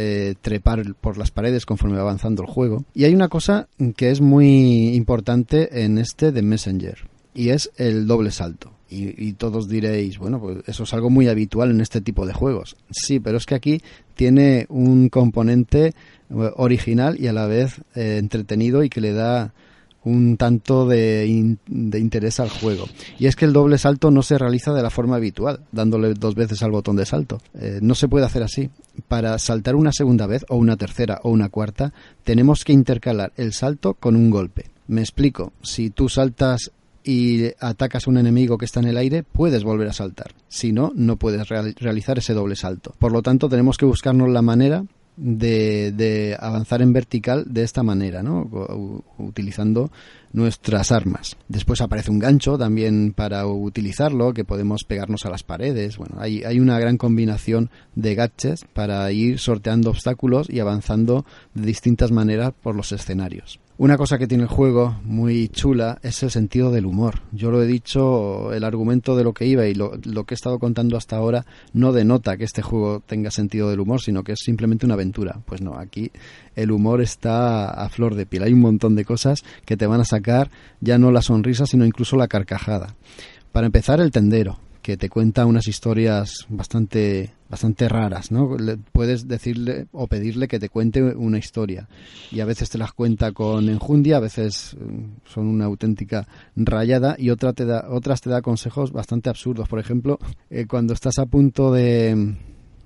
[0.41, 2.85] trepar por las paredes conforme va avanzando el juego.
[2.93, 8.07] Y hay una cosa que es muy importante en este de Messenger y es el
[8.07, 8.71] doble salto.
[8.91, 12.75] Y, todos diréis, bueno, pues eso es algo muy habitual en este tipo de juegos.
[12.89, 13.81] Sí, pero es que aquí
[14.15, 15.93] tiene un componente eh,
[16.55, 19.53] original y a la vez eh, entretenido y que le da
[20.03, 22.85] un tanto de, de, interés al juego.
[23.19, 26.33] Y es que el doble salto no se realiza de la forma habitual, dándole dos
[26.33, 27.41] veces al botón de salto.
[27.59, 28.71] Eh, no se puede hacer así.
[29.07, 33.53] Para saltar una segunda vez, o una tercera, o una cuarta, tenemos que intercalar el
[33.53, 34.65] salto con un golpe.
[34.87, 35.53] Me explico.
[35.61, 36.71] Si tú saltas
[37.09, 40.31] y atacas a un enemigo que está en el aire, puedes volver a saltar.
[40.47, 42.93] Si no, no puedes realizar ese doble salto.
[42.99, 44.85] Por lo tanto, tenemos que buscarnos la manera
[45.17, 48.47] de, avanzar en vertical de esta manera, ¿no?
[49.17, 49.91] utilizando
[50.33, 51.35] nuestras armas.
[51.47, 55.97] Después aparece un gancho también para utilizarlo, que podemos pegarnos a las paredes.
[55.97, 61.65] Bueno, hay, hay una gran combinación de gadgets para ir sorteando obstáculos y avanzando de
[61.65, 63.59] distintas maneras por los escenarios.
[63.79, 67.21] Una cosa que tiene el juego muy chula es el sentido del humor.
[67.31, 70.59] Yo lo he dicho, el argumento de lo que iba y lo, que he estado
[70.59, 74.39] contando hasta ahora no denota que este juego tenga sentido del humor, sino que es
[74.43, 75.39] simplemente una aventura.
[75.45, 76.11] Pues no, aquí
[76.57, 78.43] el humor está a flor de piel.
[78.43, 80.51] Hay un montón de cosas que te van a sacar
[80.81, 82.95] ya no la sonrisa, sino incluso la carcajada.
[83.53, 84.59] Para empezar, el tendero
[84.89, 88.57] que te cuenta unas historias bastante bastante raras, ¿no?
[88.91, 91.87] puedes decirle o pedirle que te cuente una historia
[92.31, 97.15] y a veces te las cuenta con enjundia, a veces mm, son una auténtica rayada
[97.19, 99.69] y otra te da, otras te da consejos bastante absurdos.
[99.69, 100.17] Por ejemplo,
[100.49, 102.35] eh, cuando estás a punto de,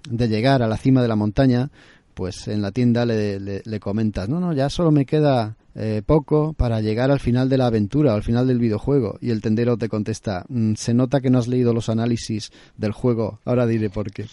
[0.09, 1.71] de llegar a la cima de la montaña,
[2.13, 6.53] pues en la tienda le, le, comentas, no, no, ya solo me queda eh, poco
[6.53, 9.17] para llegar al final de la aventura, al final del videojuego.
[9.21, 12.91] Y el tendero te contesta, mm, se nota que no has leído los análisis del
[12.91, 14.25] juego, ahora diré por qué.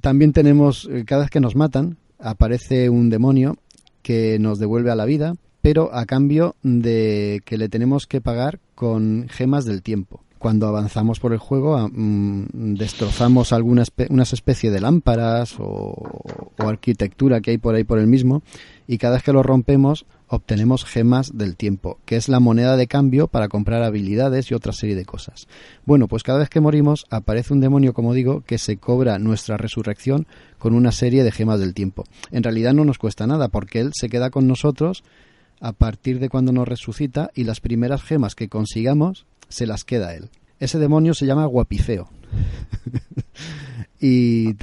[0.00, 3.56] También tenemos, eh, cada vez que nos matan, aparece un demonio
[4.02, 8.58] que nos devuelve a la vida, pero a cambio de que le tenemos que pagar
[8.74, 10.22] con gemas del tiempo.
[10.38, 16.22] cuando avanzamos por el juego mm, destrozamos alguna unas especie de lámparas o,
[16.58, 18.42] arquitectura que hay por ahí por el mismo
[18.88, 22.86] y cada vez que lo rompemos obtenemos gemas del tiempo, que es la moneda de
[22.86, 25.46] cambio para comprar habilidades y otra serie de cosas.
[25.84, 29.58] Bueno, pues cada vez que morimos aparece un demonio, como digo, que se cobra nuestra
[29.58, 30.26] resurrección
[30.58, 32.04] con una serie de gemas del tiempo.
[32.30, 35.04] En realidad no nos cuesta nada porque él se queda con nosotros
[35.60, 40.14] a partir de cuando nos resucita y las primeras gemas que consigamos se las queda
[40.14, 40.30] él.
[40.60, 42.08] Ese demonio se llama Guapifeo.
[44.00, 44.54] y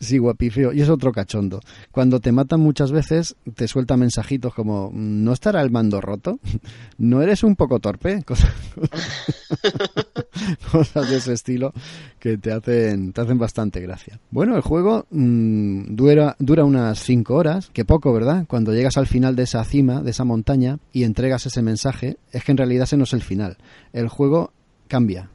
[0.00, 0.72] sí, guapifeo.
[0.72, 1.60] Y es otro cachondo.
[1.90, 6.38] Cuando te matan muchas veces, te suelta mensajitos como ¿no estará el mando roto?
[6.98, 8.24] ¿No eres un poco torpe?
[10.72, 11.72] Cosas, de ese estilo
[12.18, 14.20] que te hacen, te hacen bastante gracia.
[14.30, 18.44] Bueno, el juego mm, dura, dura unas 5 horas, que poco, ¿verdad?
[18.46, 22.44] Cuando llegas al final de esa cima, de esa montaña, y entregas ese mensaje, es
[22.44, 23.56] que en realidad ese no es el final.
[23.92, 24.52] El juego
[24.88, 25.30] cambia,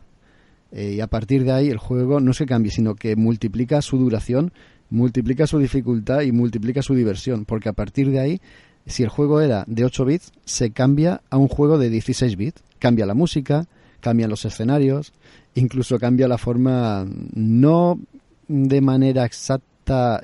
[0.72, 3.98] eh, y a partir de ahí el juego no se cambia, sino que multiplica su
[3.98, 4.52] duración,
[4.90, 8.42] multiplica su dificultad y multiplica su diversión, porque a partir de ahí,
[8.86, 12.64] si el juego era de 8 bits, se cambia a un juego de 16 bits.
[12.80, 13.68] Cambia la música,
[14.00, 15.14] cambian los escenarios,
[15.54, 18.00] incluso cambia la forma, no
[18.48, 19.69] de manera exacta,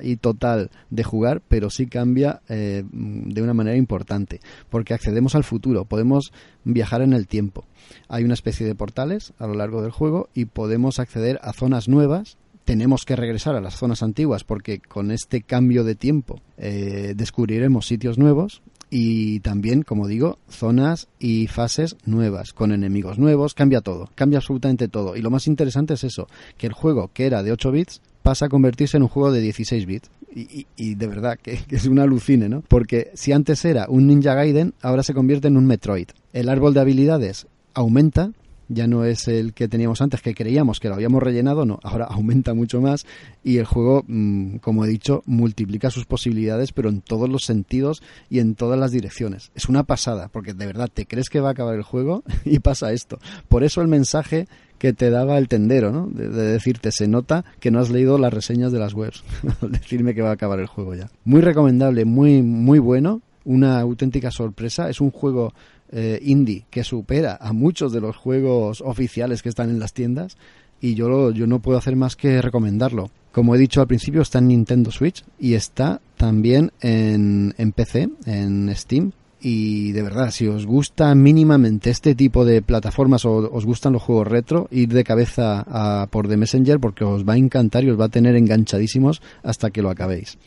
[0.00, 4.40] y total de jugar, pero sí cambia eh, de una manera importante,
[4.70, 6.32] porque accedemos al futuro, podemos
[6.64, 7.64] viajar en el tiempo.
[8.08, 11.88] Hay una especie de portales a lo largo del juego y podemos acceder a zonas
[11.88, 17.14] nuevas tenemos que regresar a las zonas antiguas porque con este cambio de tiempo eh,
[17.16, 18.60] descubriremos sitios nuevos
[18.90, 24.88] y también, como digo, zonas y fases nuevas, con enemigos nuevos, cambia todo, cambia absolutamente
[24.88, 25.16] todo.
[25.16, 28.46] Y lo más interesante es eso, que el juego que era de 8 bits pasa
[28.46, 30.10] a convertirse en un juego de 16 bits.
[30.34, 32.64] Y, de verdad que, es un alucine, ¿no?
[32.66, 36.08] Porque si antes era un Ninja Gaiden, ahora se convierte en un Metroid.
[36.32, 38.32] El árbol de habilidades aumenta,
[38.68, 42.06] ya no es el que teníamos antes, que creíamos que lo habíamos rellenado, no, ahora
[42.10, 43.06] aumenta mucho más
[43.44, 48.02] y el juego, mm, como he dicho, multiplica sus posibilidades, pero en todos los sentidos
[48.28, 49.52] y en todas las direcciones.
[49.54, 52.58] Es una pasada, porque de verdad te crees que va a acabar el juego y
[52.58, 53.20] pasa esto.
[53.46, 54.48] Por eso el mensaje
[54.78, 56.06] que te daba el tendero, ¿no?
[56.06, 59.24] De, decirte, se nota que no has leído las reseñas de las webs,
[59.62, 61.10] decirme que va a acabar el juego ya.
[61.24, 64.90] Muy recomendable, muy, muy bueno, una auténtica sorpresa.
[64.90, 65.54] Es un juego
[65.90, 70.36] eh, indie que supera a muchos de los juegos oficiales que están en las tiendas
[70.80, 73.10] y yo, yo no puedo hacer más que recomendarlo.
[73.32, 78.08] Como he dicho al principio, está en Nintendo Switch y está también en, en PC,
[78.24, 83.64] en Steam, y de verdad, si os gusta mínimamente este tipo de plataformas o os
[83.64, 87.36] gustan los juegos retro, ir de cabeza a por The Messenger porque os va a
[87.36, 90.38] encantar y os va a tener enganchadísimos hasta que lo acabéis.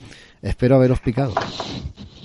[0.41, 1.33] Espero haberos picado.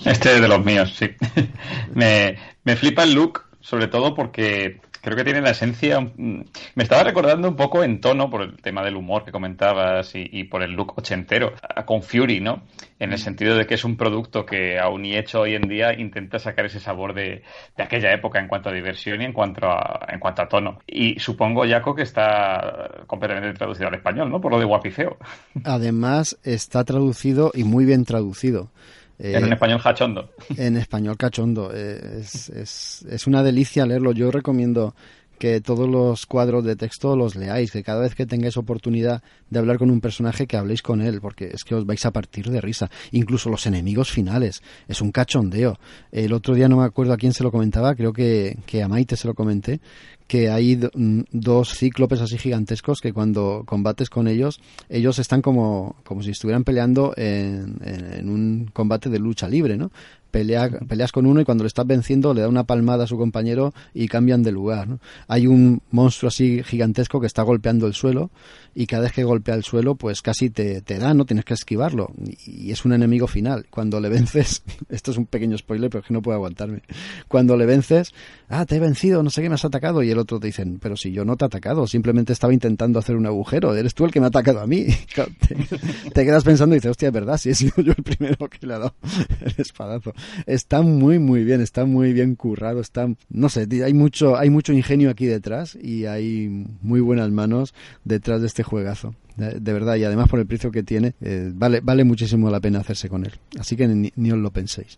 [0.03, 1.07] Este es de los míos, sí.
[1.93, 6.01] me, me flipa el look, sobre todo porque creo que tiene la esencia.
[6.01, 6.41] Mm,
[6.73, 10.43] me estaba recordando un poco en tono por el tema del humor que comentabas y,
[10.45, 11.53] por el look ochentero,
[11.85, 12.63] con Fury, ¿no?
[12.97, 15.93] En el sentido de que es un producto que, aún y hecho hoy en día,
[15.93, 17.43] intenta sacar ese sabor de,
[17.77, 20.79] aquella época en cuanto a diversión y en cuanto a, en cuanto a tono.
[20.87, 24.41] Y supongo, Jaco, que está completamente traducido al español, ¿no?
[24.41, 25.17] Por lo de guapifeo.
[25.63, 28.71] Además, está traducido y muy bien traducido.
[29.19, 30.29] En español cachondo.
[30.57, 31.71] En español cachondo.
[31.71, 34.11] Es, es, es, una delicia leerlo.
[34.11, 34.95] Yo recomiendo
[35.39, 39.59] que todos los cuadros de texto los leáis, que cada vez que tengáis oportunidad de
[39.59, 42.49] hablar con un personaje, que habléis con él, porque es que os vais a partir
[42.49, 42.89] de risa.
[43.11, 44.61] Incluso los enemigos finales.
[44.87, 45.77] Es un cachondeo.
[46.11, 48.87] El otro día no me acuerdo a quién se lo comentaba, creo que, que a
[48.87, 49.79] Maite se lo comenté,
[50.27, 54.59] que hay mm, dos cíclopes así gigantescos que cuando combates con ellos,
[54.89, 59.91] ellos están como, como si estuvieran peleando en, en, un combate de lucha libre, ¿no?
[60.35, 63.17] Pelea, peleas con uno y cuando le estás venciendo le da una palmada a su
[63.17, 64.85] compañero y cambian de lugar.
[64.85, 64.99] ¿no?
[65.29, 68.31] Hay un monstruo así gigantesco que está golpeando el suelo
[68.73, 71.53] y cada vez que golpea el suelo pues casi te, te da, no tienes que
[71.53, 72.11] esquivarlo
[72.45, 73.67] y es un enemigo final.
[73.69, 76.81] Cuando le vences, esto es un pequeño spoiler pero es que no puedo aguantarme,
[77.29, 78.13] cuando le vences,
[78.49, 80.79] ah, te he vencido, no sé qué me has atacado y el otro te dicen,
[80.81, 84.03] pero si yo no te he atacado, simplemente estaba intentando hacer un agujero, eres tú
[84.03, 84.85] el que me ha atacado a mí.
[86.13, 88.67] te, quedas pensando y dices, hostia, es verdad, si he sido yo el primero que
[88.67, 88.95] le ha dado
[89.45, 90.13] el espadazo.
[90.45, 94.73] Está muy, muy bien, está muy bien currado, está, no sé, hay mucho, hay mucho
[94.73, 97.73] ingenio aquí detrás y hay muy buenas manos
[98.03, 99.15] detrás de este juegazo.
[99.35, 102.79] De, verdad, y además por el precio que tiene, eh, vale, vale muchísimo la pena
[102.79, 103.33] hacerse con él.
[103.59, 104.97] Así que ni, ni os lo penséis.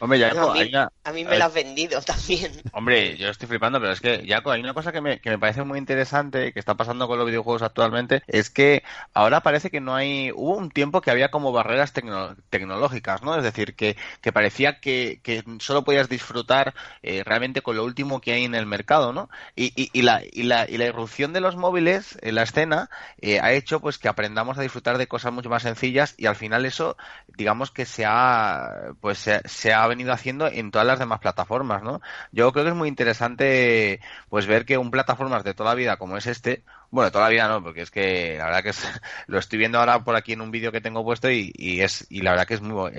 [0.00, 2.52] Hombre, ya, a, mí, me lo has vendido también.
[2.72, 5.38] Hombre, yo estoy flipando, pero es que, Jaco, hay una cosa que me, que me
[5.38, 8.82] parece muy interesante que está pasando con los videojuegos actualmente, es que
[9.14, 10.30] ahora parece que no hay...
[10.32, 13.36] Hubo un tiempo que había como barreras tecnológicas, ¿no?
[13.36, 18.20] Es decir, que, que parecía que, que, solo podías disfrutar eh, realmente con lo último
[18.20, 19.28] que hay en el mercado, ¿no?
[19.56, 22.90] Y, y, y, la, y, la, y la irrupción de los móviles en la escena
[23.20, 26.36] eh, ha hecho pues que aprendamos a disfrutar de cosas mucho más sencillas y al
[26.36, 26.96] final eso,
[27.26, 31.82] digamos que se ha, pues se, se ha venido haciendo en todas las demás plataformas,
[31.82, 32.00] ¿no?
[32.32, 35.96] Yo creo que es muy interesante pues ver que un plataformas de toda la vida
[35.96, 38.82] como es este, bueno, toda la vida no, porque es que la verdad que es,
[39.26, 42.06] lo estoy viendo ahora por aquí en un vídeo que tengo puesto y, y, es
[42.08, 42.90] y la verdad que es muy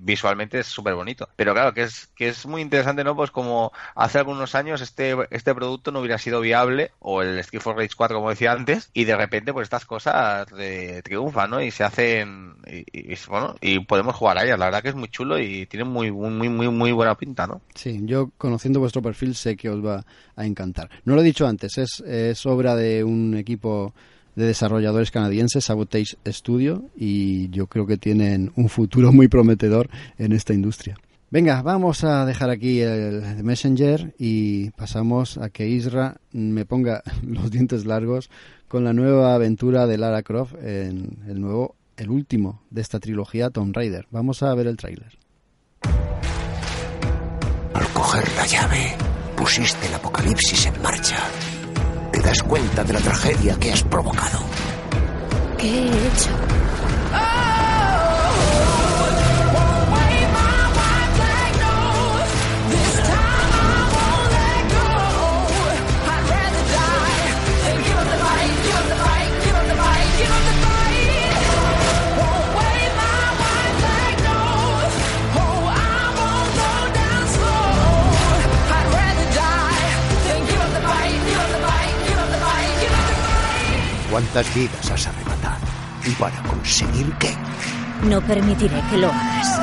[0.00, 1.28] visualmente es súper bonito.
[1.36, 3.16] Pero claro que es que es muy interesante, ¿no?
[3.16, 7.62] Pues como hace algunos años este este producto no hubiera sido viable o el Street
[7.62, 11.60] for Rage 4 como decía antes y de repente pues estas cosas de, triunfan, ¿no?
[11.60, 14.58] Y se hacen y, y, bueno y podemos jugar a ellas.
[14.58, 17.62] La verdad que es muy chulo y tiene muy muy muy muy buena pinta, ¿no?
[17.74, 20.04] Sí, yo conociendo vuestro perfil sé que os va
[20.36, 20.90] a encantar.
[21.04, 23.94] No lo he dicho antes, es, es obra de un equipo
[24.36, 30.32] de desarrolladores canadienses, Sabotage Studio, y yo creo que tienen un futuro muy prometedor en
[30.32, 30.96] esta industria.
[31.30, 37.50] Venga, vamos a dejar aquí el Messenger y pasamos a que Isra me ponga los
[37.50, 38.30] dientes largos
[38.68, 43.50] con la nueva aventura de Lara Croft en el nuevo, el último de esta trilogía,
[43.50, 44.06] Tomb Raider.
[44.10, 45.18] Vamos a ver el tráiler.
[47.72, 48.94] Al coger la llave,
[49.36, 51.18] pusiste el apocalipsis en marcha
[52.14, 54.38] te das cuenta de la tragedia que has provocado.
[55.58, 56.63] ¿Qué he hecho?
[84.14, 85.66] ¿Cuántas vidas has arrebatado?
[86.06, 87.34] ¿Y para conseguir qué?
[88.04, 89.60] No permitiré que lo hagas.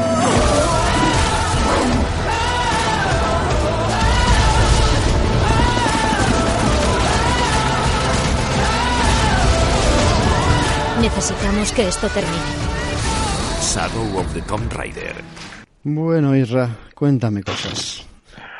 [10.99, 12.36] Necesitamos que esto termine.
[13.62, 15.16] Shadow of the Tomb Raider.
[15.84, 18.06] Bueno, Isra, cuéntame cosas.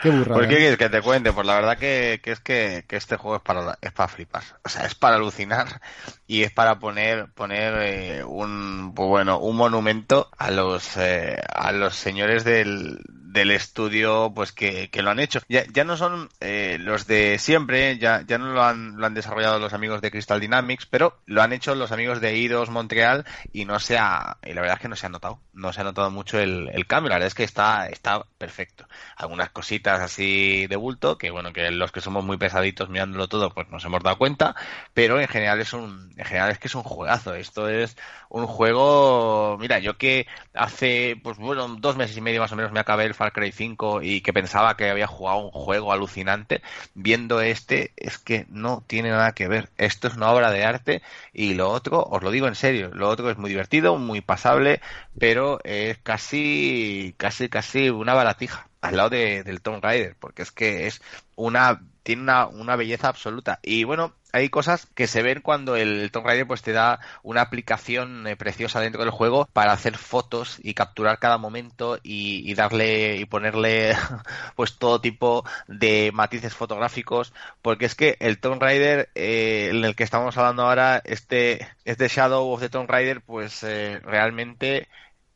[0.02, 0.34] Qué burrada.
[0.34, 1.32] ¿Por qué quieres que te cuente?
[1.32, 4.44] Pues la verdad que, que es que, que, este juego es para, es para flipar.
[4.64, 5.80] O sea, es para alucinar
[6.26, 11.72] y es para poner, poner eh, un, pues bueno, un monumento a los, eh, a
[11.72, 13.00] los señores del,
[13.32, 15.40] del estudio pues que, que, lo han hecho.
[15.48, 19.14] Ya, ya no son eh, los de siempre, ya, ya no lo han, lo han
[19.14, 23.26] desarrollado los amigos de Crystal Dynamics, pero lo han hecho los amigos de Eidos Montreal
[23.54, 25.82] y no se ha, y la verdad es que no se ha notado, no se
[25.82, 28.88] ha notado mucho el, el cambio, la verdad es que está, está perfecto.
[29.16, 33.54] Algunas cositas así de bulto, que bueno, que los que somos muy pesaditos mirándolo todo,
[33.54, 34.56] pues nos hemos dado cuenta,
[34.94, 37.98] pero en general es un, en general es que es un juegazo, esto es
[38.30, 42.72] un juego, mira, yo que hace, pues bueno, dos meses y medio más o menos
[42.72, 46.62] me acabé el Far Cry 5 y que pensaba que había jugado un juego alucinante,
[46.94, 49.70] viendo este es que no tiene nada que ver.
[49.78, 51.02] Esto es una obra de arte
[51.34, 54.82] y lo otro, os lo digo en serio, lo otro es muy divertido, muy pasable,
[55.20, 60.52] pero es casi, casi, casi una baratija al lado de, del Tomb Raider, porque es
[60.52, 61.02] que es
[61.36, 63.60] una tiene una, una belleza absoluta.
[63.62, 67.42] Y bueno, hay cosas que se ven cuando el Tomb Raider pues te da una
[67.42, 72.54] aplicación eh, preciosa dentro del juego para hacer fotos y capturar cada momento y, y
[72.56, 73.96] darle y ponerle
[74.56, 79.96] pues todo tipo de matices fotográficos porque es que el Tomb Raider eh, en el
[79.96, 84.88] que estamos hablando ahora este este Shadow of the Tomb Raider pues eh, realmente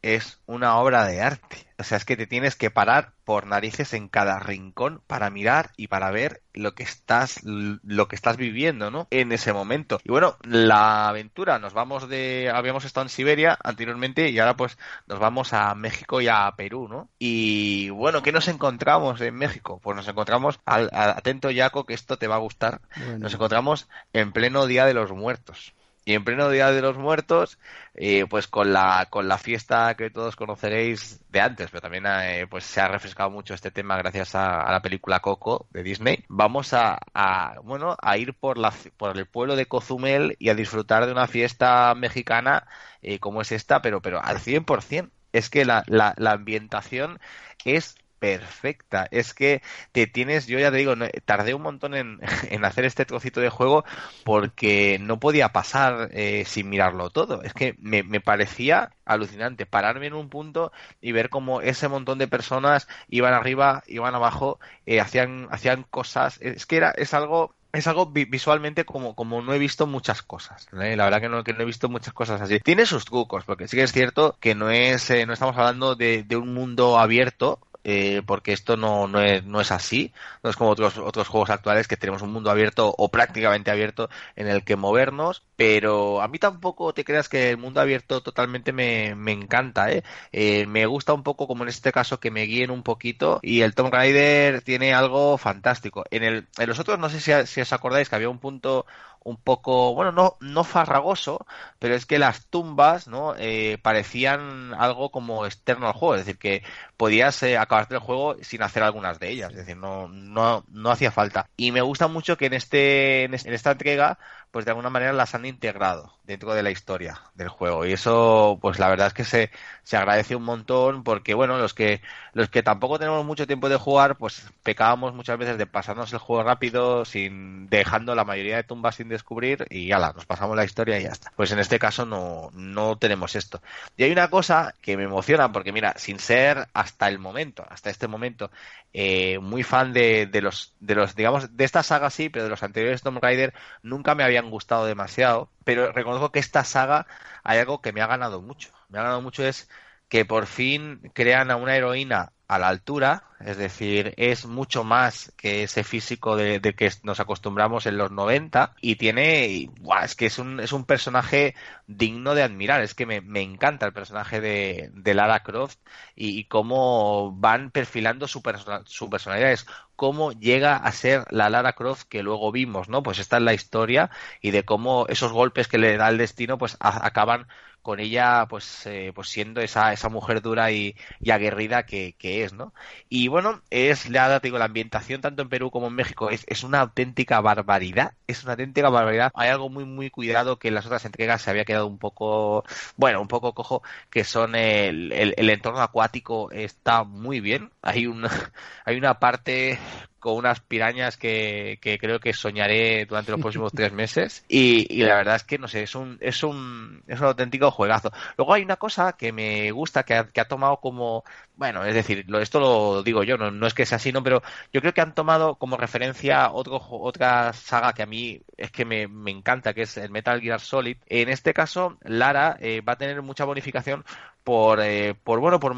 [0.06, 1.58] es una obra de arte.
[1.80, 5.72] O sea, es que te tienes que parar por narices en cada rincón para mirar
[5.78, 9.08] y para ver lo que estás lo que estás viviendo, ¿no?
[9.10, 10.00] En ese momento.
[10.04, 14.78] Y bueno, la aventura nos vamos de habíamos estado en Siberia anteriormente y ahora pues
[15.08, 17.10] nos vamos a México y a Perú, ¿no?
[17.18, 19.82] Y bueno, ¿qué nos encontramos en México?
[19.84, 22.80] Pues nos encontramos al, atento Yaco que esto te va a gustar.
[22.96, 23.18] Bueno.
[23.20, 25.74] Nos encontramos en pleno Día de los Muertos
[26.06, 27.58] y en pleno Día de los Muertos,
[27.96, 32.46] eh, pues con la, con la fiesta que todos conoceréis de antes, pero también eh,
[32.48, 36.74] pues se ha refrescado mucho este tema gracias a, la película Coco de Disney, vamos
[36.74, 41.08] a, a, bueno, a ir por, la, por el pueblo de Cozumel y a disfrutar
[41.08, 42.68] de una fiesta mexicana
[43.02, 45.10] eh, como es esta, pero, pero al 100%.
[45.32, 47.20] Es que la, la, la ambientación
[47.66, 49.08] es perfecta.
[49.12, 49.62] Es que
[49.92, 50.94] te tienes, yo ya te digo,
[51.26, 52.20] tardé un montón en,
[52.66, 53.86] hacer este trocito de juego
[54.24, 57.44] porque no podía pasar eh, sin mirarlo todo.
[57.44, 62.28] Es que me, parecía alucinante pararme en un punto y ver cómo ese montón de
[62.28, 66.40] personas iban arriba, iban abajo, eh, hacían, hacían cosas.
[66.42, 70.68] Es que era, es algo es algo visualmente como, como no he visto muchas cosas.
[70.82, 70.96] ¿eh?
[70.96, 72.60] La verdad que no, que no he visto muchas cosas así.
[72.60, 76.24] Tiene sus trucos, porque sí que es cierto que no es, no estamos hablando de,
[76.24, 80.12] de, un mundo abierto, eh, porque esto no, no, es, así,
[80.42, 84.10] no es como otros, otros juegos actuales que tenemos un mundo abierto o prácticamente abierto
[84.36, 88.74] en el que movernos, pero a mí tampoco te creas que el mundo abierto totalmente
[88.74, 90.04] me, me encanta, ¿eh?
[90.32, 90.66] ¿eh?
[90.66, 93.76] me gusta un poco como en este caso que me guíen un poquito y el
[93.76, 96.06] Tomb Raider tiene algo fantástico.
[96.10, 98.88] En, el, en los otros no sé si, si os acordáis que había un punto
[99.26, 101.46] un poco, bueno, no, no farragoso,
[101.80, 103.34] pero es que las tumbas, ¿no?
[103.38, 106.64] Eh, parecían algo como externo al juego, es decir, que
[106.96, 110.92] podías eh, acabarte el juego sin hacer algunas de ellas, es decir, no, no, no
[110.92, 111.50] hacía falta.
[111.58, 114.20] Y me gusta mucho que en este, en esta entrega
[114.56, 117.86] pues de alguna manera las han integrado dentro de la historia del juego.
[117.86, 119.52] Y eso pues la verdad es que se,
[119.84, 122.02] se agradece un montón porque bueno los que
[122.32, 126.20] los que tampoco tenemos mucho tiempo de jugar pues pecábamos muchas veces de pasarnos el
[126.20, 130.64] juego rápido sin dejando la mayoría de tumbas sin descubrir y ya nos pasamos la
[130.64, 131.34] historia y ya está.
[131.36, 133.62] Pues en este caso no no tenemos esto.
[133.98, 137.90] Y hay una cosa que me emociona porque mira sin ser hasta el momento hasta
[137.90, 138.52] este momento
[138.94, 142.50] eh, muy fan de, de los de los digamos de esta saga sí pero de
[142.52, 143.54] los anteriores Tomb Raider
[143.84, 147.08] nunca me habían gustado demasiado, pero reconozco que esta saga
[147.44, 148.72] hay algo que me ha ganado mucho.
[148.90, 149.70] Me ha ganado mucho es
[150.10, 155.32] que por fin crean a una heroína a la altura, es decir, es mucho más
[155.38, 159.70] que ese físico de, que nos acostumbramos en los 90 y tiene,
[160.04, 161.54] es que es un, es un personaje
[161.86, 165.78] digno de admirar, es que me, me encanta el personaje de, de Lara Croft
[166.16, 168.42] y, cómo van perfilando su,
[168.86, 173.04] su personalidad, es cómo llega a ser la Lara Croft que luego vimos, ¿no?
[173.04, 174.10] Pues esta es la historia
[174.42, 177.48] y de cómo esos golpes que le da el destino pues acaban
[177.86, 180.96] con ella pues, eh, pues siendo esa, esa mujer dura y,
[181.32, 182.74] aguerrida que, es, ¿no?
[183.10, 183.28] Y
[183.70, 187.42] es, la, digo, la ambientación tanto en Perú como en México es, es una auténtica
[187.42, 189.32] barbaridad, es una auténtica barbaridad.
[189.36, 192.64] Hay algo muy, muy cuidado que en las otras entregas se había quedado un poco,
[192.98, 197.72] bueno, un poco cojo, que son el, el, entorno acuático está muy bien.
[197.82, 198.30] Hay una,
[198.86, 199.80] hay una parte
[200.26, 204.44] con unas pirañas que, que, creo que soñaré durante los próximos tres meses.
[204.48, 207.70] Y, y, la verdad es que no sé es un es un es un auténtico
[207.70, 208.12] juegazo.
[208.36, 211.24] Luego hay una cosa que me gusta que ha, que ha tomado como
[211.56, 214.24] bueno es decir lo, esto lo digo yo no, no es que sea así no
[214.24, 214.42] pero
[214.74, 218.84] yo creo que han tomado como referencia otro otra saga que a mí es que
[218.84, 220.98] me, me encanta que es el Metal Gear Solid.
[221.06, 224.04] En este caso Lara eh, va a tener mucha bonificación
[224.46, 225.76] por, eh, por bueno, por,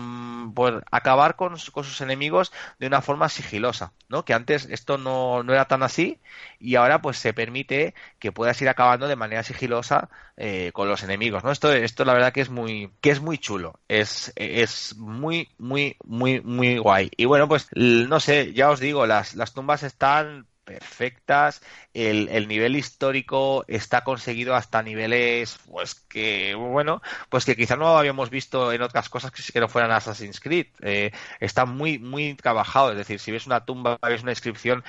[0.54, 4.26] por acabar con, con, sus enemigos de una forma sigilosa, ¿no?
[4.26, 6.20] Que antes esto no, no, era tan así
[6.60, 11.02] y ahora pues se permite que puedas ir acabando de manera sigilosa eh, con los
[11.02, 11.52] enemigos, ¿no?
[11.52, 15.96] Esto, esto la verdad que es muy, que es muy chulo, es, es muy, muy,
[16.04, 17.10] muy, muy guay.
[17.16, 21.62] Y bueno, pues no sé, ya os digo, las, las tumbas están perfectas,
[21.94, 27.98] el, el, nivel histórico está conseguido hasta niveles, pues que, bueno, pues que quizá no
[27.98, 30.68] habíamos visto en otras cosas que que no fueran Assassin's Creed.
[30.82, 34.84] Eh, está muy, muy trabajado, es decir, si ves una tumba, ves una inscripción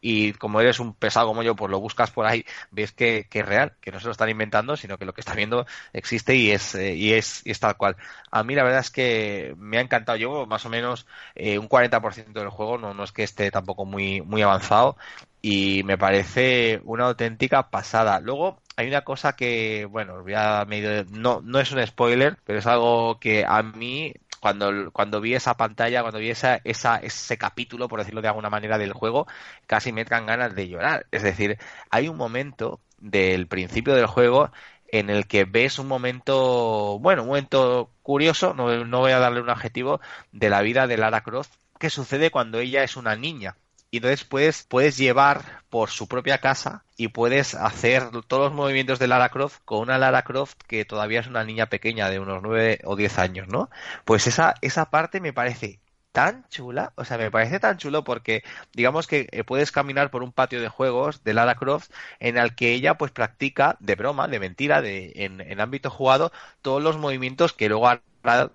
[0.00, 3.40] y como eres un pesado como yo, pues lo buscas por ahí, ves que, que
[3.40, 6.36] es real, que no se lo están inventando, sino que lo que está viendo existe
[6.36, 7.96] y es, eh, y es, y es tal cual.
[8.30, 10.16] A mí la verdad es que me ha encantado.
[10.16, 13.84] Yo más o menos eh, un 40% del juego, no, no es que esté tampoco
[13.84, 14.96] muy, muy avanzado
[15.42, 18.20] y me parece una auténtica pasada.
[18.20, 22.58] Luego hay una cosa que, bueno, voy a medio, no, no es un spoiler, pero
[22.58, 27.38] es algo que a mí cuando, cuando vi esa pantalla, cuando vi esa, esa, ese
[27.38, 29.26] capítulo, por decirlo de alguna manera, del juego,
[29.66, 31.06] casi me dan ganas de llorar.
[31.12, 31.58] Es decir,
[31.90, 34.50] hay un momento del principio del juego
[34.88, 39.40] en el que ves un momento, bueno, un momento curioso, no, no voy a darle
[39.40, 40.00] un adjetivo,
[40.32, 43.56] de la vida de Lara Croft, que sucede cuando ella es una niña
[43.94, 48.98] y entonces puedes, puedes llevar por su propia casa y puedes hacer todos los movimientos
[48.98, 52.42] de Lara Croft con una Lara Croft que todavía es una niña pequeña de unos
[52.42, 53.70] 9 o 10 años, ¿no?
[54.04, 55.78] Pues esa, esa parte me parece
[56.10, 58.42] tan chula, o sea, me parece tan chulo porque
[58.72, 62.56] digamos que eh, puedes caminar por un patio de juegos de Lara Croft en el
[62.56, 66.32] que ella pues practica de broma, de mentira, de en, en ámbito jugado
[66.62, 67.88] todos los movimientos que luego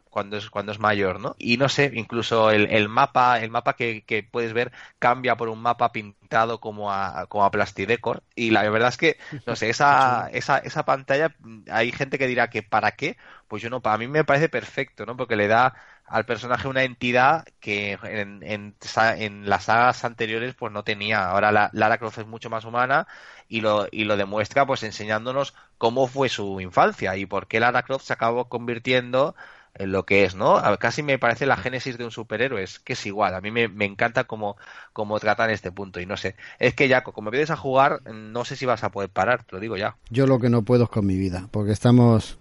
[0.09, 1.35] cuando es cuando es mayor, ¿no?
[1.37, 5.49] Y no sé, incluso el, el mapa, el mapa que, que, puedes ver cambia por
[5.49, 8.23] un mapa pintado como a, como a Plastidecor.
[8.35, 11.35] Y la verdad es que, no sé, esa, esa, esa pantalla,
[11.71, 13.17] hay gente que dirá que para qué,
[13.47, 15.15] pues yo no, para mí me parece perfecto, ¿no?
[15.15, 15.75] Porque le da
[16.09, 21.29] al personaje una entidad que en, en, las sagas anteriores pues no tenía.
[21.29, 23.07] Ahora la, Lara Croft es mucho más humana
[23.47, 27.83] y lo, y lo demuestra pues enseñándonos cómo fue su infancia y por qué Lara
[27.83, 29.35] Croft se acabó convirtiendo
[29.75, 30.61] en lo que es, ¿no?
[30.79, 33.33] Casi me parece la génesis de un superhéroe, es que es igual.
[33.33, 34.57] A mí me, encanta cómo,
[34.93, 36.35] cómo tratan este punto y no sé.
[36.59, 39.55] Es que ya, como vienes a jugar, no sé si vas a poder parar, te
[39.55, 39.95] lo digo ya.
[40.09, 42.37] Yo lo que no puedo es con mi vida, porque estamos,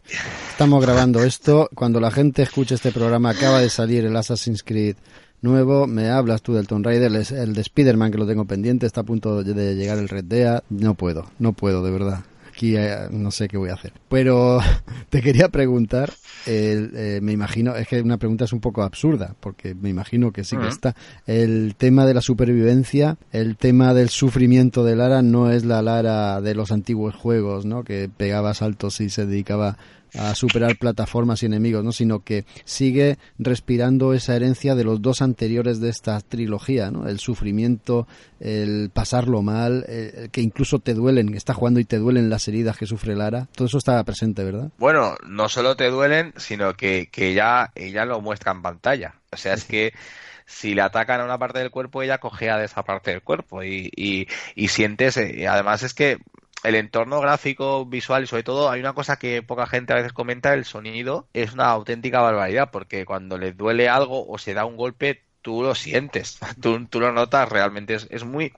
[0.51, 1.69] estamos grabando esto.
[1.75, 4.97] Cuando la gente escuche este programa, acaba de salir el Assassin's Creed
[5.41, 9.03] nuevo, me hablas tú del Tomb Raider, el de Spider-Man que lo tengo pendiente, está
[9.03, 12.25] a punto de llegar el Red Dead, no puedo, no puedo, de verdad
[12.59, 13.93] aquí eh, no sé qué voy a hacer.
[14.09, 14.59] Pero
[15.11, 16.13] te quería preguntar,
[16.47, 20.43] eh, me imagino, es que una pregunta es un poco absurda, porque me imagino que
[20.43, 20.97] sí que está.
[21.27, 26.41] El tema de la supervivencia, el tema del sufrimiento de Lara no es la Lara
[26.41, 27.85] de los antiguos juegos, ¿no?
[27.85, 29.79] Que pegaba saltos y se dedicaba
[30.15, 31.93] a superar plataformas y enemigos, ¿no?
[31.93, 37.09] sino que sigue respirando esa herencia de los dos anteriores de esta trilogía, ¿no?
[37.09, 38.07] el sufrimiento,
[38.41, 39.87] el pasarlo mal,
[40.33, 43.67] que incluso te duelen, estás jugando y te duelen las heridas que sufre Lara, todo
[43.67, 44.71] eso está presente, ¿verdad?
[44.79, 49.37] Bueno, no solo te duelen, sino que, que ya ella lo muestra en pantalla, o
[49.37, 49.93] sea, es que
[50.49, 53.63] si le atacan a una parte del cuerpo, ella cogea de esa parte del cuerpo
[53.63, 56.19] y, y, y sientes, eh, además es que
[56.65, 60.13] el entorno gráfico, visual y sobre todo hay una cosa que poca gente a veces
[60.13, 64.65] comenta, el sonido es una auténtica barbaridad porque cuando le duele algo o se da
[64.65, 68.53] un golpe tú lo sientes, tú, tú lo notas realmente, es, es, muy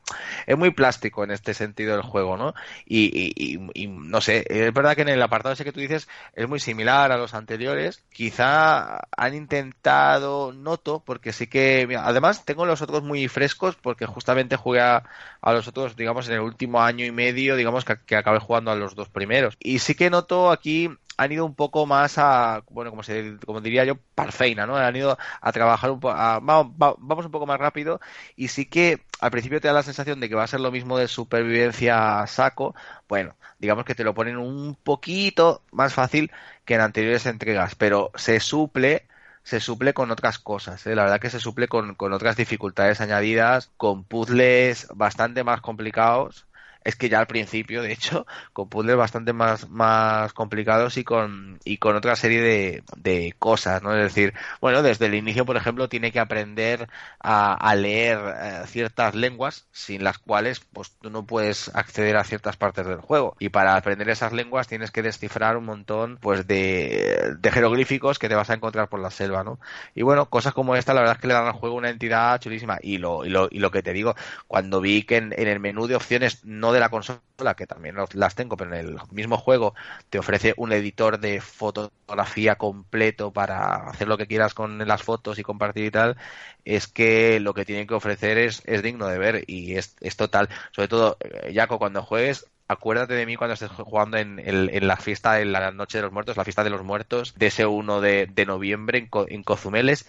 [0.47, 2.55] es muy plástico en este sentido del juego, ¿no?
[2.87, 3.33] Y,
[3.75, 6.61] y, no sé, es verdad que en el apartado ese que tú dices es muy
[6.61, 13.03] similar a los anteriores, quizá han intentado, noto, porque sí que, además tengo los otros
[13.03, 15.03] muy frescos porque justamente jugué a,
[15.43, 18.77] los otros, digamos, en el último año y medio, digamos, que, que acabé jugando a
[18.77, 19.57] los dos primeros.
[19.61, 23.61] Y sí que noto aquí han ido un poco más a, bueno, como, se, como
[23.61, 24.77] diría yo, parfeina, ¿no?
[24.77, 28.01] Han ido a trabajar un poco, vamos, un poco más rápido
[28.37, 30.71] y sí que al principio te da la sensación de que va a ser lo
[30.73, 32.75] mismo de supervivencia saco,
[33.07, 36.33] bueno, digamos que te lo ponen un poquito más fácil
[36.65, 39.07] que en anteriores entregas, pero se suple
[39.43, 40.87] se suple con otras cosas.
[40.87, 40.95] ¿eh?
[40.95, 46.47] La verdad que se suple con, con otras dificultades añadidas, con puzzles bastante más complicados
[46.85, 51.59] es que ya al principio, de hecho, con puzzles bastante más, más complicados y con,
[51.65, 53.95] y con otra serie de, de cosas, ¿no?
[53.95, 56.89] Es decir, bueno, desde el inicio, por ejemplo, tiene que aprender
[57.21, 62.57] a, leer eh, ciertas lenguas sin las cuales, pues tú no puedes acceder a ciertas
[62.57, 63.37] partes del juego.
[63.39, 68.29] Y para aprender esas lenguas tienes que descifrar un montón, pues, de, de jeroglíficos que
[68.29, 69.61] te vas a encontrar por la selva, ¿no?
[69.95, 72.41] Y bueno, cosas como esta, la verdad es que le dan al juego una entidad
[72.41, 72.79] chulísima.
[72.83, 74.15] Y lo, y lo, y lo que te digo,
[74.47, 77.97] cuando vi que en, en el menú de opciones no de la consola, que también
[78.15, 79.75] las tengo, pero en el mismo juego
[80.11, 85.39] te ofrece un editor de fotografía completo para hacer lo que quieras con las fotos
[85.39, 86.17] y compartir y tal,
[86.65, 90.17] es que lo que tienen que ofrecer es, es digno de ver y es, es
[90.17, 90.49] total.
[90.73, 94.97] Sobre todo, eh, Jaco, cuando juegues, acuérdate de mí cuando estés jugando en, en, la
[94.97, 98.01] fiesta, en la Noche de los Muertos, la fiesta de los muertos, de ese 1
[98.01, 100.07] de, de noviembre en, en Cozumeles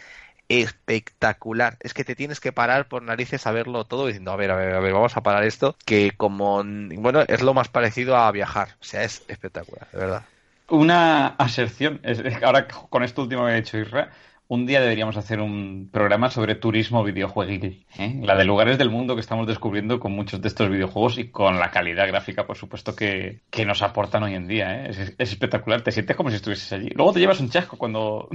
[0.60, 1.78] espectacular.
[1.80, 4.56] Es que te tienes que parar por narices a verlo todo diciendo, a ver, a
[4.56, 8.32] ver, a ver, vamos a parar esto, que como, bueno, es lo más parecido a
[8.32, 8.70] viajar.
[8.82, 10.26] O sea, es espectacular, de verdad.
[10.70, 12.02] Una aserción,
[12.44, 14.12] ahora con esto último que he hecho Isra,
[14.48, 17.86] un día deberíamos hacer un programa sobre turismo videojueguil.
[17.98, 18.20] ¿eh?
[18.22, 21.58] La de lugares del mundo que estamos descubriendo con muchos de estos videojuegos y con
[21.58, 24.84] la calidad gráfica, por supuesto, que, nos aportan hoy en día.
[24.84, 24.90] ¿eh?
[24.90, 25.82] Es, es, espectacular.
[25.84, 26.90] Te sientes como si estuvieses allí.
[26.96, 28.28] Luego te llevas un chasco cuando,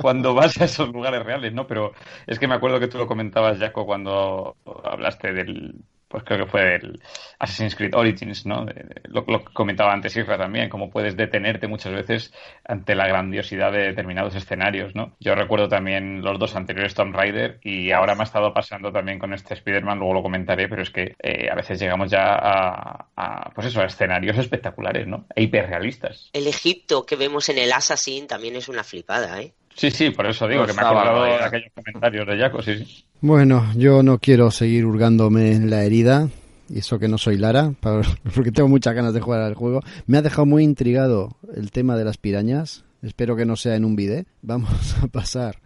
[0.00, 1.66] cuando vas a esos lugares reales, ¿no?
[1.66, 1.92] Pero
[2.26, 5.84] es que me acuerdo que tú lo comentabas, Jaco, cuando hablaste del,
[6.14, 7.02] pues creo que fue el
[7.40, 8.64] Assassin's Creed Origins, ¿no?
[9.08, 12.32] Lo, que comentaba antes Isra también, cómo puedes detenerte muchas veces
[12.64, 15.16] ante la grandiosidad de determinados escenarios, ¿no?
[15.18, 19.18] Yo recuerdo también los dos anteriores Tomb Raider y ahora me ha estado pasando también
[19.18, 23.50] con este Spider-Man, luego lo comentaré, pero es que eh, a veces llegamos ya a,
[23.52, 25.26] pues eso, a escenarios espectaculares, ¿no?
[25.34, 26.30] E hiperrealistas.
[26.32, 29.52] El Egipto que vemos en el Assassin también es una flipada, ¿eh?
[29.76, 32.78] Sí, sí, por eso digo que me ha acordado de aquellos comentarios de Jaco, sí,
[32.78, 33.04] sí.
[33.20, 36.28] Bueno, yo no quiero seguir hurgándome en la herida,
[36.68, 37.72] y eso que no soy Lara,
[38.34, 39.80] porque tengo muchas ganas de jugar al juego.
[40.06, 42.84] Me ha dejado muy intrigado el tema de las pirañas.
[43.02, 44.24] Espero que no sea en un vídeo.
[44.42, 45.58] Vamos a pasar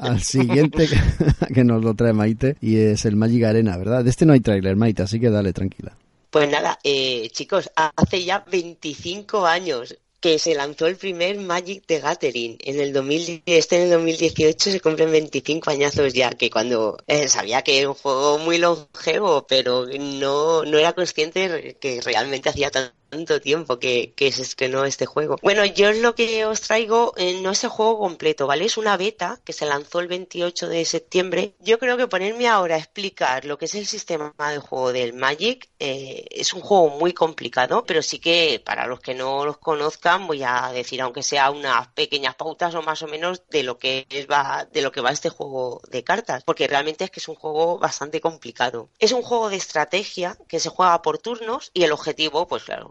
[0.00, 0.88] al siguiente
[1.54, 4.04] que, nos lo trae Maite y es el Magic Arena, ¿verdad?
[4.04, 5.96] De este no hay trailer, Maite, así que dale, tranquila.
[6.30, 12.00] Pues nada, eh, chicos, hace ya 25 años que se lanzó el primer Magic de
[12.00, 16.96] Gathering en el 2010, este en el 2018 se cumplen 25 añazos ya, que cuando
[17.06, 22.48] eh, sabía que era un juego muy longevo, pero no, no era consciente que realmente
[22.48, 25.36] hacía tanto tanto tiempo que, que se estrenó este juego.
[25.42, 28.64] Bueno, yo lo que os traigo eh, no es el juego completo, ¿vale?
[28.64, 31.54] Es una beta que se lanzó el 28 de septiembre.
[31.60, 35.12] Yo creo que ponerme ahora a explicar lo que es el sistema de juego del
[35.12, 39.58] Magic eh, es un juego muy complicado, pero sí que para los que no los
[39.58, 43.78] conozcan voy a decir, aunque sea unas pequeñas pautas o más o menos de lo
[43.78, 47.20] que es, va, de lo que va este juego de cartas, porque realmente es que
[47.20, 48.88] es un juego bastante complicado.
[48.98, 52.90] Es un juego de estrategia que se juega por turnos y el objetivo, pues claro,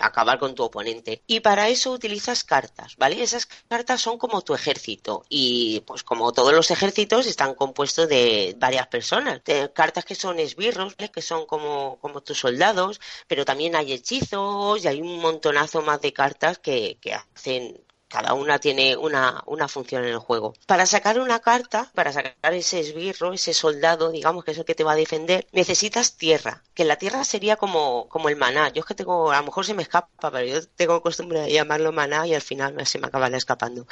[0.00, 1.22] acabar con tu oponente.
[1.26, 3.22] Y para eso utilizas cartas, ¿vale?
[3.22, 8.54] Esas cartas son como tu ejército y pues como todos los ejércitos están compuestos de
[8.58, 9.40] varias personas.
[9.74, 14.88] cartas que son esbirros, que son como, como tus soldados, pero también hay hechizos y
[14.88, 17.80] hay un montonazo más de cartas que, que hacen
[18.12, 20.52] cada una tiene una, una, función en el juego.
[20.66, 24.74] Para sacar una carta, para sacar ese esbirro, ese soldado, digamos que es el que
[24.74, 28.68] te va a defender, necesitas tierra, que la tierra sería como, como el maná.
[28.68, 31.52] Yo es que tengo, a lo mejor se me escapa, pero yo tengo costumbre de
[31.52, 33.86] llamarlo maná y al final se me acaban escapando.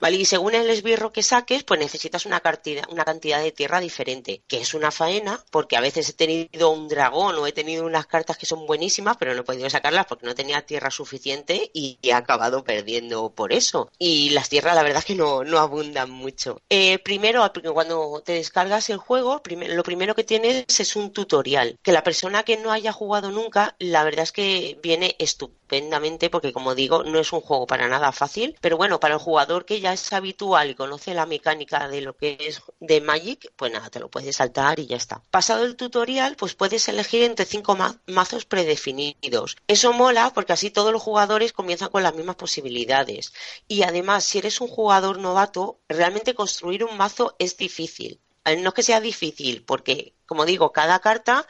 [0.00, 3.80] Vale, y según el esbirro que saques, pues necesitas una cantidad, una cantidad de tierra
[3.80, 7.84] diferente, que es una faena, porque a veces he tenido un dragón o he tenido
[7.84, 11.70] unas cartas que son buenísimas, pero no he podido sacarlas porque no tenía tierra suficiente
[11.74, 13.90] y he acabado perdiendo por eso eso.
[13.98, 16.60] Y las tierras, la verdad es que no, no abundan mucho.
[16.68, 21.78] Eh, primero, cuando te descargas el juego, lo primero que tienes es un tutorial.
[21.82, 25.16] Que la persona que no haya jugado nunca, la verdad es que viene
[25.68, 28.56] estupendamente, porque como digo, no es un juego para nada fácil.
[28.60, 32.16] Pero bueno, para el jugador que ya es habitual y conoce la mecánica de lo
[32.16, 35.22] que es de Magic, pues nada, te lo puedes saltar y ya está.
[35.30, 39.56] Pasado el tutorial, pues puedes elegir entre cinco mazos predefinidos.
[39.66, 43.32] Eso mola porque así todos los jugadores comienzan con las mismas posibilidades.
[43.66, 48.20] Y además, si eres un jugador novato, realmente construir un mazo es difícil.
[48.48, 51.46] Eh, no es que sea difícil, porque, como digo, cada carta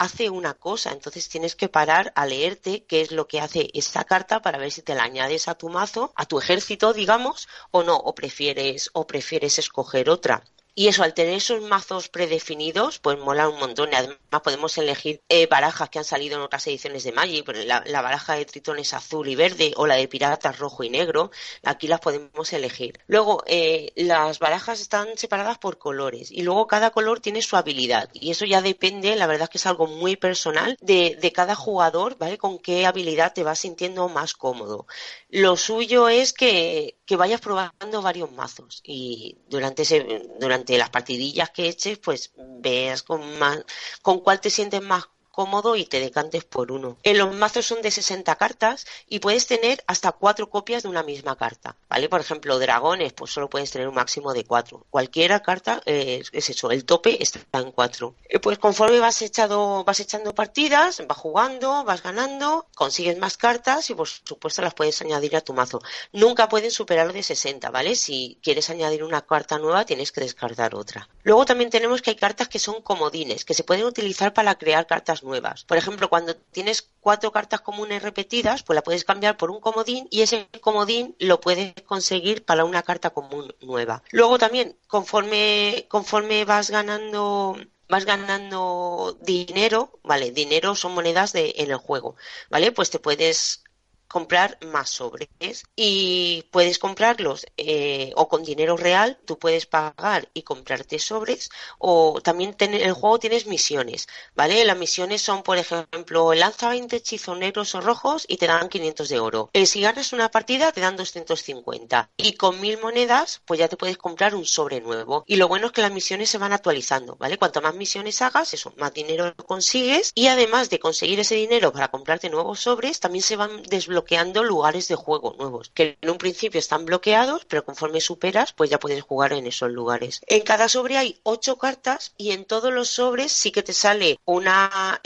[0.00, 4.04] hace una cosa, entonces tienes que parar a leerte qué es lo que hace esa
[4.04, 7.82] carta para ver si te la añades a tu mazo, a tu ejército, digamos, o
[7.82, 10.42] no, o prefieres, o prefieres escoger otra.
[10.74, 13.90] Y eso, al tener esos mazos predefinidos, pues mola un montón.
[13.94, 17.46] Además, podemos elegir eh, barajas que han salido en otras ediciones de Magic.
[17.66, 21.30] La, la, baraja de tritones azul y verde o la de piratas rojo y negro.
[21.64, 23.00] Aquí las podemos elegir.
[23.06, 26.30] Luego, eh, las barajas están separadas por colores.
[26.30, 28.08] Y luego cada color tiene su habilidad.
[28.12, 31.54] Y eso ya depende, la verdad es que es algo muy personal de, de cada
[31.54, 32.38] jugador, ¿vale?
[32.38, 34.86] Con qué habilidad te vas sintiendo más cómodo.
[35.32, 41.50] Lo suyo es que, que vayas probando varios mazos y durante ese, durante las partidillas
[41.50, 43.64] que eches, pues veas con más,
[44.02, 45.04] con cuál te sientes más
[45.40, 46.98] cómodo y te decantes por uno.
[47.02, 51.02] En los mazos son de 60 cartas y puedes tener hasta cuatro copias de una
[51.02, 52.10] misma carta, ¿vale?
[52.10, 54.84] Por ejemplo, dragones, pues solo puedes tener un máximo de cuatro.
[54.90, 58.14] Cualquiera carta eh, es eso, el tope está en cuatro.
[58.28, 63.88] Eh, pues conforme vas echado, vas echando partidas, vas jugando, vas ganando, consigues más cartas
[63.88, 65.80] y por supuesto las puedes añadir a tu mazo.
[66.12, 67.96] Nunca pueden superar de 60, ¿vale?
[67.96, 71.08] Si quieres añadir una carta nueva, tienes que descartar otra.
[71.22, 74.86] Luego también tenemos que hay cartas que son comodines, que se pueden utilizar para crear
[74.86, 75.29] cartas nuevas.
[75.66, 80.08] Por ejemplo, cuando tienes cuatro cartas comunes repetidas, pues la puedes cambiar por un comodín
[80.10, 84.02] y ese comodín lo puedes conseguir para una carta común nueva.
[84.10, 87.56] Luego también, conforme, conforme vas ganando
[87.88, 90.30] vas ganando dinero, ¿vale?
[90.30, 92.14] Dinero son monedas de, en el juego,
[92.48, 92.70] ¿vale?
[92.70, 93.64] Pues te puedes
[94.10, 95.28] comprar más sobres
[95.76, 101.48] y puedes comprarlos eh, o con dinero real, tú puedes pagar y comprarte sobres
[101.78, 104.64] o también en el juego tienes misiones, ¿vale?
[104.64, 109.08] Las misiones son, por ejemplo, lanza 20 hechizos negros o rojos y te dan 500
[109.08, 109.50] de oro.
[109.52, 113.76] Eh, si ganas una partida te dan 250 y con mil monedas pues ya te
[113.76, 117.14] puedes comprar un sobre nuevo y lo bueno es que las misiones se van actualizando,
[117.14, 117.38] ¿vale?
[117.38, 121.88] Cuanto más misiones hagas, eso, más dinero consigues y además de conseguir ese dinero para
[121.88, 126.16] comprarte nuevos sobres, también se van desbloqueando bloqueando lugares de juego nuevos, que en un
[126.16, 130.22] principio están bloqueados, pero conforme superas, pues ya puedes jugar en esos lugares.
[130.26, 134.18] En cada sobre hay ocho cartas y en todos los sobres sí que te sale
[134.24, 135.02] una,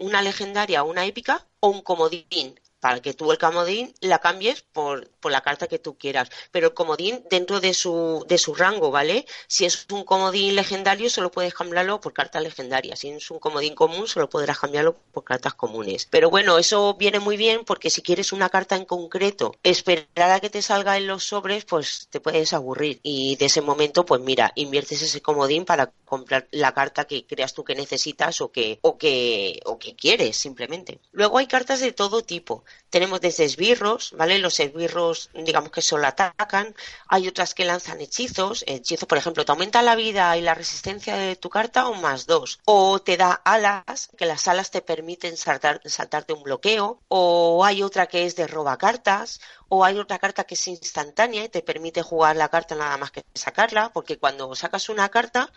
[0.00, 5.08] una legendaria, una épica o un comodín para que tú el comodín la cambies por,
[5.20, 6.28] por, la carta que tú quieras.
[6.50, 9.24] Pero el comodín dentro de su, de su rango, ¿vale?
[9.46, 12.98] Si es un comodín legendario, solo puedes cambiarlo por cartas legendarias.
[12.98, 16.08] Si es un comodín común, solo podrás cambiarlo por cartas comunes.
[16.10, 20.40] Pero bueno, eso viene muy bien porque si quieres una carta en concreto, esperar a
[20.40, 22.98] que te salga en los sobres, pues te puedes aburrir.
[23.04, 27.54] Y de ese momento, pues mira, inviertes ese comodín para comprar la carta que creas
[27.54, 30.98] tú que necesitas o que, o que, o que quieres, simplemente.
[31.12, 34.38] Luego hay cartas de todo tipo tenemos desde esbirros, ¿vale?
[34.38, 36.74] Los esbirros, digamos que solo atacan.
[37.08, 38.64] Hay otras que lanzan hechizos.
[38.66, 42.26] Hechizo, por ejemplo, te aumenta la vida y la resistencia de tu carta un más
[42.26, 42.60] dos.
[42.66, 47.00] O te da alas, que las alas te permiten saltar, saltarte un bloqueo.
[47.08, 49.40] O hay otra que es de roba cartas.
[49.70, 53.10] O hay otra carta que es instantánea y te permite jugar la carta nada más
[53.10, 55.50] que sacarla, porque cuando sacas una carta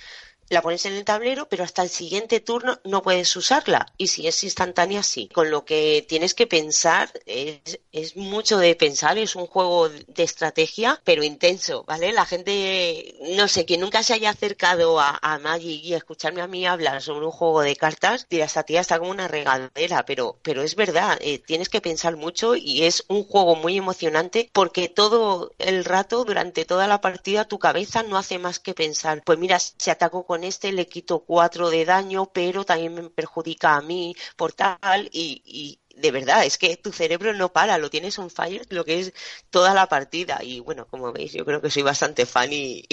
[0.50, 3.88] la pones en el tablero, pero hasta el siguiente turno no puedes usarla.
[3.98, 5.30] Y si es instantánea, sí.
[5.34, 11.02] Con lo que tienes que pensar, es, mucho de pensar, es un juego de estrategia,
[11.04, 12.14] pero intenso, ¿vale?
[12.14, 16.42] La gente, no sé, que nunca se haya acercado a, a Magic y a escucharme
[16.42, 20.06] a mí hablar sobre un juego de cartas, dirá, esta tía está como una regadera,
[20.06, 24.50] pero, pero es verdad, eh, tienes que pensar mucho y es un juego muy emocionante
[24.54, 29.22] porque todo el rato, durante toda la partida, tu cabeza no hace más que pensar,
[29.26, 33.10] pues mira, se atacó con con este le quito cuatro de daño, pero también me
[33.10, 37.90] perjudica a mí por tal y, de verdad, es que tu cerebro no para, lo
[37.90, 39.14] tienes un fire lo que es
[39.50, 40.40] toda la partida.
[40.44, 42.86] Y bueno, como veis, yo creo que soy bastante fan y,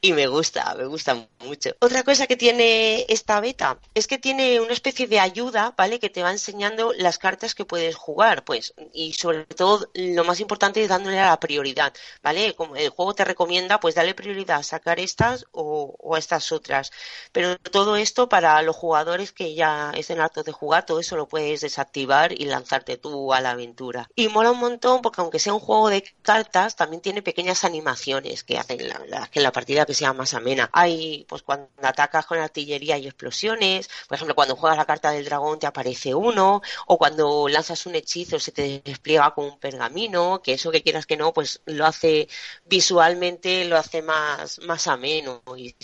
[0.00, 1.70] y, me gusta, me gusta mucho.
[1.80, 5.98] Otra cosa que tiene esta beta es que tiene una especie de ayuda, ¿vale?
[5.98, 10.40] Que te va enseñando las cartas que puedes jugar, pues, y sobre todo lo más
[10.40, 12.54] importante es dándole a la prioridad, ¿vale?
[12.54, 16.52] Como el juego te recomienda, pues dale prioridad a sacar estas o, o a estas
[16.52, 16.92] otras.
[17.32, 21.26] Pero todo esto para los jugadores que ya estén hartos de jugar, todo eso lo
[21.26, 24.08] puedes desactivar y lanzarte tú a la aventura.
[24.14, 28.44] Y mola un montón porque aunque sea un juego de cartas, también tiene pequeñas animaciones
[28.44, 30.70] que hacen la, que la partida que sea más amena.
[30.72, 35.24] Hay, pues cuando atacas con artillería hay explosiones, por ejemplo, cuando juegas la carta del
[35.24, 40.40] dragón te aparece uno, o cuando lanzas un hechizo se te despliega con un pergamino,
[40.42, 42.28] que eso que quieras que no, pues lo hace
[42.66, 45.74] visualmente, lo hace más, más ameno y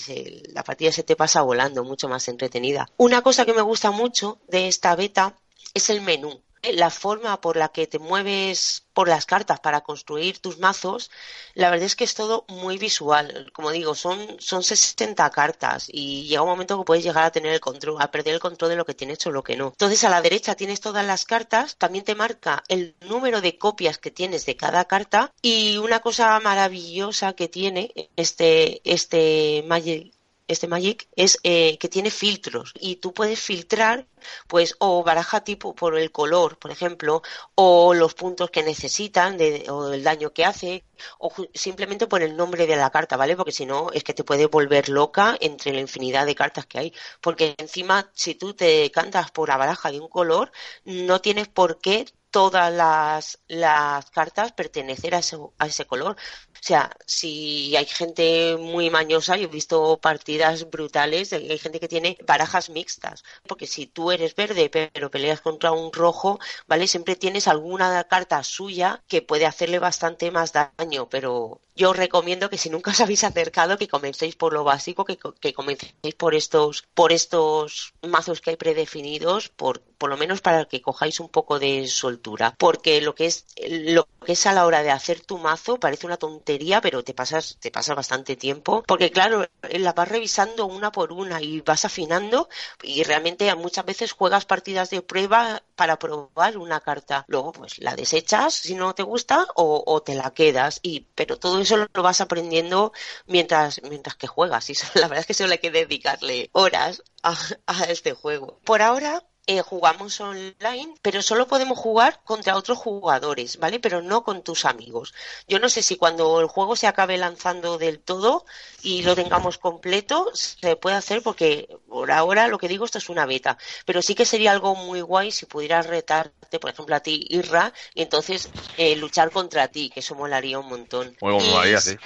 [0.52, 2.88] la partida se te pasa volando, mucho más entretenida.
[2.96, 5.36] Una cosa que me gusta mucho de esta beta
[5.74, 10.40] es el menú la forma por la que te mueves por las cartas para construir
[10.40, 11.10] tus mazos,
[11.54, 13.50] la verdad es que es todo muy visual.
[13.54, 17.52] Como digo, son, son 60 cartas y llega un momento que puedes llegar a tener
[17.52, 19.68] el control, a perder el control de lo que tienes o lo que no.
[19.68, 23.98] Entonces a la derecha tienes todas las cartas, también te marca el número de copias
[23.98, 30.12] que tienes de cada carta y una cosa maravillosa que tiene este, este Magic
[30.52, 34.06] este Magic es eh, que tiene filtros y tú puedes filtrar
[34.48, 37.22] pues o baraja tipo por el color, por ejemplo,
[37.54, 40.84] o los puntos que necesitan de, o el daño que hace
[41.18, 43.36] o simplemente por el nombre de la carta, ¿vale?
[43.36, 46.78] Porque si no es que te puede volver loca entre la infinidad de cartas que
[46.78, 50.52] hay, porque encima si tú te cantas por la baraja de un color,
[50.84, 56.16] no tienes por qué todas las, las cartas pertenecen a ese, a ese color.
[56.60, 61.88] O sea, si hay gente muy mañosa, yo he visto partidas brutales, hay gente que
[61.88, 66.86] tiene barajas mixtas, porque si tú eres verde pero peleas contra un rojo, ¿vale?
[66.86, 72.50] Siempre tienes alguna carta suya que puede hacerle bastante más daño, pero yo os recomiendo
[72.50, 76.34] que si nunca os habéis acercado, que comencéis por lo básico, que, que comencéis por
[76.34, 81.28] estos, por estos mazos que hay predefinidos, por, por lo menos para que cojáis un
[81.28, 85.20] poco de soltura, porque lo que es, lo que es a la hora de hacer
[85.20, 89.92] tu mazo parece una tontería, pero te pasas, te pasa bastante tiempo, porque claro, la
[89.92, 92.48] vas revisando una por una y vas afinando
[92.82, 97.24] y realmente muchas veces juegas partidas de prueba para probar una carta.
[97.28, 100.80] Luego, pues la desechas si no te gusta o, o te la quedas.
[100.82, 102.92] Y, pero todo eso lo vas aprendiendo
[103.26, 104.70] mientras, mientras que juegas.
[104.70, 107.36] Y la verdad es que solo hay que dedicarle horas a,
[107.66, 108.58] a este juego.
[108.64, 113.80] Por ahora, eh, jugamos online, pero solo podemos jugar contra otros jugadores, ¿vale?
[113.80, 115.12] Pero no con tus amigos.
[115.48, 118.44] Yo no sé si cuando el juego se acabe lanzando del todo
[118.80, 123.08] y lo tengamos completo, se puede hacer porque por ahora lo que digo, esto es
[123.08, 127.00] una beta, pero sí que sería algo muy guay si pudieras retarte, por ejemplo, a
[127.00, 131.16] ti, Irra, y entonces eh, luchar contra ti, que eso molaría un montón.
[131.20, 131.96] Muy molaría, sí.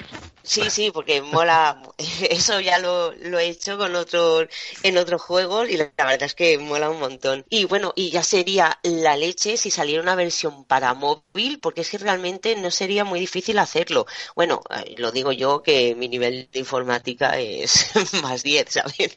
[0.45, 1.82] Sí, sí, porque mola,
[2.30, 4.47] eso ya lo, lo he hecho con otros,
[4.82, 7.34] en otros juegos y la verdad es que mola un montón.
[7.49, 11.91] Y bueno, y ya sería la leche si saliera una versión para móvil, porque es
[11.91, 14.07] que realmente no sería muy difícil hacerlo.
[14.35, 17.91] Bueno, eh, lo digo yo que mi nivel de informática es
[18.22, 19.14] más 10, ¿sabes?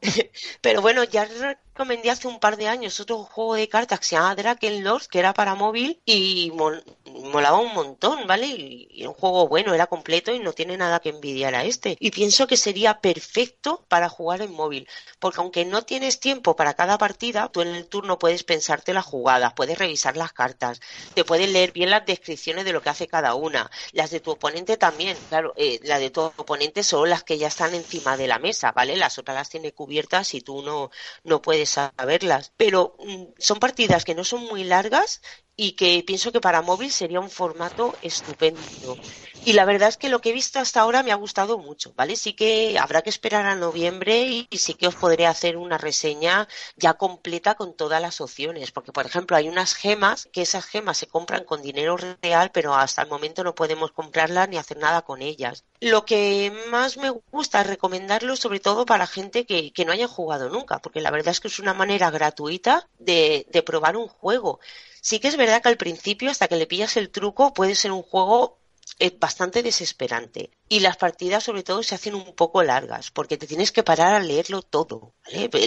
[0.60, 1.28] Pero bueno, ya
[1.78, 5.20] recomendé hace un par de años otro juego de cartas que se llama Lords, que
[5.20, 6.50] era para móvil y
[7.04, 8.46] molaba un montón, ¿vale?
[8.46, 11.96] Y, un juego bueno, era completo y no tiene nada que envidiar a este.
[12.00, 14.88] Y pienso que sería perfecto para jugar en móvil,
[15.20, 19.06] porque aunque no tienes tiempo para cada partida, tú en el turno puedes pensarte las
[19.06, 20.80] jugadas, puedes revisar las cartas,
[21.14, 24.32] te puedes leer bien las descripciones de lo que hace cada una, las de tu
[24.32, 28.26] oponente también, claro, eh, las de tu oponente son las que ya están encima de
[28.26, 28.96] la mesa, ¿vale?
[28.96, 30.90] Las otras las tiene cubiertas y tú no,
[31.22, 32.52] no puedes saberlas.
[32.56, 35.20] Pero mm, son partidas que no son muy largas
[35.56, 39.00] y que pienso que para móvil sería un formato estupendo.
[39.48, 41.94] Y la verdad es que lo que he visto hasta ahora me ha gustado mucho,
[41.96, 42.16] ¿vale?
[42.16, 46.46] Sí que habrá que esperar a noviembre y, sí que os podré hacer una reseña
[46.76, 50.98] ya completa con todas las opciones, porque por ejemplo hay unas gemas que esas gemas
[50.98, 55.00] se compran con dinero real, pero hasta el momento no podemos comprarlas ni hacer nada
[55.00, 55.64] con ellas.
[55.80, 60.08] Lo que más me gusta es recomendarlo sobre todo para gente que, que no haya
[60.08, 64.08] jugado nunca, porque la verdad es que es una manera gratuita de, de probar un
[64.08, 64.60] juego.
[65.00, 67.92] Sí que es verdad que al principio, hasta que le pillas el truco, puede ser
[67.92, 68.57] un juego
[68.98, 70.50] es bastante desesperante.
[70.68, 74.14] Y las partidas, sobre todo, se hacen un poco largas, porque te tienes que parar
[74.14, 75.14] a leerlo todo.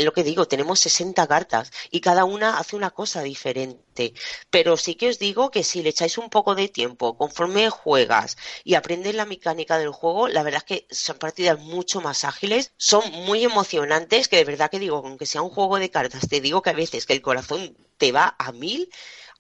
[0.04, 4.14] Lo que digo, tenemos 60 cartas y cada una hace una cosa diferente.
[4.50, 8.38] Pero sí que os digo que si le echáis un poco de tiempo, conforme juegas
[8.64, 12.74] y aprendes la mecánica del juego, la verdad es que son partidas mucho más ágiles,
[12.78, 16.42] son muy emocionantes, que de verdad que digo, aunque sea un juego de cartas, te
[16.42, 18.90] digo que a veces que el corazón te va a mil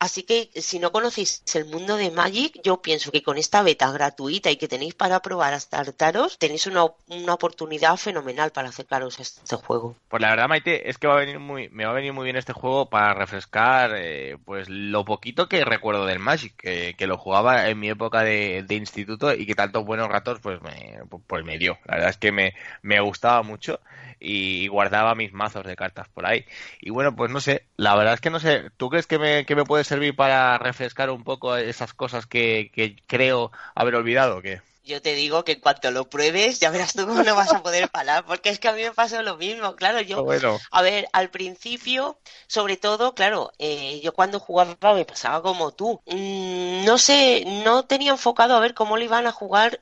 [0.02, 3.92] Así que si no conocéis el mundo de Magic, yo pienso que con esta beta
[3.92, 6.86] gratuita y que tenéis para probar hasta hartaros, tenéis una,
[7.32, 9.96] oportunidad fenomenal para acercaros a este juego.
[10.10, 12.24] Pues la verdad, Maite, es que va a venir muy, me va a venir muy
[12.24, 17.20] bien este juego para refrescar eh, pues lo poquito que recuerdo del Magic, que, lo
[17.20, 20.98] jugaba en mi época de, instituto y que tantos buenos ratos pues me,
[21.28, 21.78] pues me dio.
[21.86, 23.80] La verdad es que me, me gustaba mucho
[24.22, 26.46] y guardaba mis mazos de cartas por ahí.
[26.80, 29.46] Y bueno, pues no sé, la verdad es que no sé, ¿tú crees que me,
[29.46, 34.38] que me puede servir para refrescar un poco esas cosas que, que creo haber olvidado
[34.38, 34.62] o qué?
[34.84, 37.62] yo te digo que en cuanto lo pruebes ya verás tú cómo no vas a
[37.64, 40.60] poder parar, porque es que a mí me pasó lo mismo, claro, yo, bueno.
[40.72, 46.02] a ver, al principio, sobre todo, claro, eh, yo cuando jugaba me pasaba como tú,
[46.06, 49.82] mm, no sé, no tenía enfocado a ver cómo le iban a jugar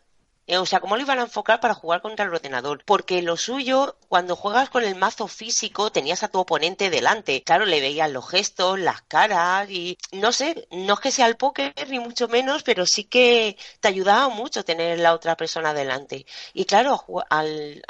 [0.49, 2.83] eh, o sea, ¿cómo lo iban a enfocar para jugar contra el ordenador?
[2.83, 7.43] Porque lo suyo, cuando juegas con el mazo físico, tenías a tu oponente delante.
[7.43, 11.37] Claro, le veías los gestos, las caras y no sé, no es que sea el
[11.37, 16.25] póker ni mucho menos, pero sí que te ayudaba mucho tener la otra persona delante.
[16.53, 17.83] Y claro, al,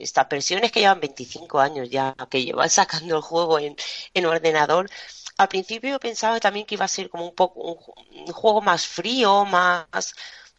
[0.00, 3.76] estas versiones que llevan 25 años ya, que llevan sacando el juego en,
[4.12, 4.90] en ordenador,
[5.38, 9.44] al principio pensaba también que iba a ser como un poco un juego más frío,
[9.44, 9.86] más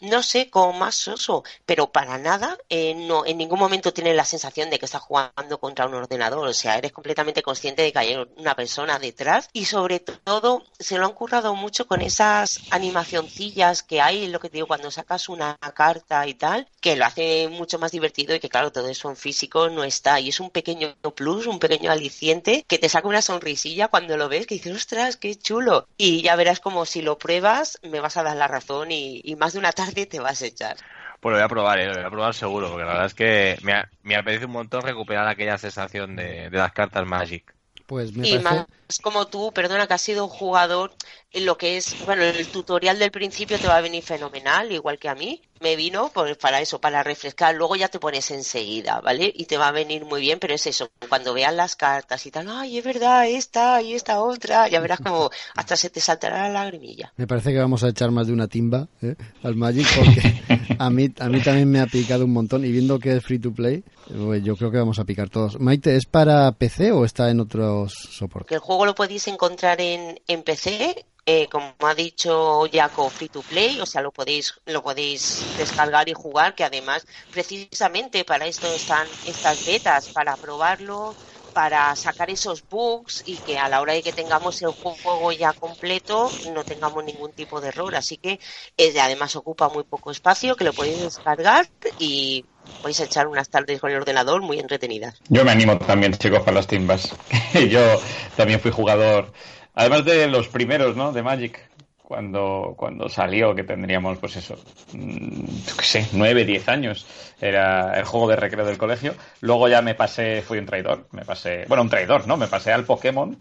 [0.01, 4.25] no sé, como más soso, pero para nada, eh, no, en ningún momento tienes la
[4.25, 7.99] sensación de que estás jugando contra un ordenador, o sea, eres completamente consciente de que
[7.99, 13.83] hay una persona detrás y sobre todo se lo han currado mucho con esas animacioncillas
[13.83, 17.47] que hay, lo que te digo, cuando sacas una carta y tal, que lo hace
[17.47, 20.49] mucho más divertido y que claro, todo eso en físico no está y es un
[20.49, 24.75] pequeño plus, un pequeño aliciente que te saca una sonrisilla cuando lo ves, que dices,
[24.75, 25.87] ostras, qué chulo.
[25.97, 29.35] Y ya verás como si lo pruebas, me vas a dar la razón y, y
[29.35, 30.77] más de una tarde te vas a echar.
[31.19, 31.87] Pues lo voy a probar, ¿eh?
[31.87, 34.81] lo voy a probar seguro, porque la verdad es que me, me apetece un montón
[34.81, 37.53] recuperar aquella sensación de, de las cartas Magic.
[37.85, 38.65] Pues me y más
[39.01, 40.93] como tú, perdona, que has sido un jugador,
[41.41, 45.09] lo que es, bueno, el tutorial del principio te va a venir fenomenal, igual que
[45.09, 45.41] a mí.
[45.61, 47.55] Me vino pues, para eso, para refrescar.
[47.55, 49.31] Luego ya te pones enseguida, ¿vale?
[49.33, 52.31] Y te va a venir muy bien, pero es eso, cuando veas las cartas y
[52.31, 56.49] tal, ay, es verdad, esta y esta otra, ya verás como hasta se te saltará
[56.49, 57.13] la lagrimilla.
[57.15, 59.15] Me parece que vamos a echar más de una timba ¿eh?
[59.41, 60.43] al Magic porque
[60.79, 63.39] a mí, a mí también me ha picado un montón y viendo que es free
[63.39, 65.59] to play, pues, yo creo que vamos a picar todos.
[65.59, 68.51] Maite, ¿es para PC o está en otros soportes?
[68.51, 73.43] el juego lo podéis encontrar en, en PC, eh, como ha dicho Jaco, free to
[73.43, 78.67] play, o sea, lo podéis, lo podéis descargar y jugar, que además, precisamente para esto
[78.73, 81.17] están estas betas, para probarlo,
[81.53, 85.53] para sacar esos bugs y que a la hora de que tengamos el juego ya
[85.53, 87.95] completo no tengamos ningún tipo de error.
[87.95, 88.39] Así que
[88.75, 92.45] es, además ocupa muy poco espacio, que lo podéis descargar y
[92.81, 95.21] podéis echar unas tardes con el ordenador muy entretenidas.
[95.29, 97.15] Yo me animo también, chicos, para las timbas.
[97.69, 98.01] Yo
[98.35, 99.31] también fui jugador,
[99.73, 101.11] además de los primeros, ¿no?
[101.11, 101.69] De Magic
[102.03, 104.55] cuando, cuando salió, que tendríamos, pues eso,
[104.93, 105.45] mm,
[105.77, 107.07] qué sé, nueve, diez años,
[107.39, 109.15] era el juego de recreo del colegio.
[109.41, 112.37] Luego ya me pasé, fui un traidor, me pasé, bueno, un traidor, ¿no?
[112.37, 113.37] Me pasé al Pokémon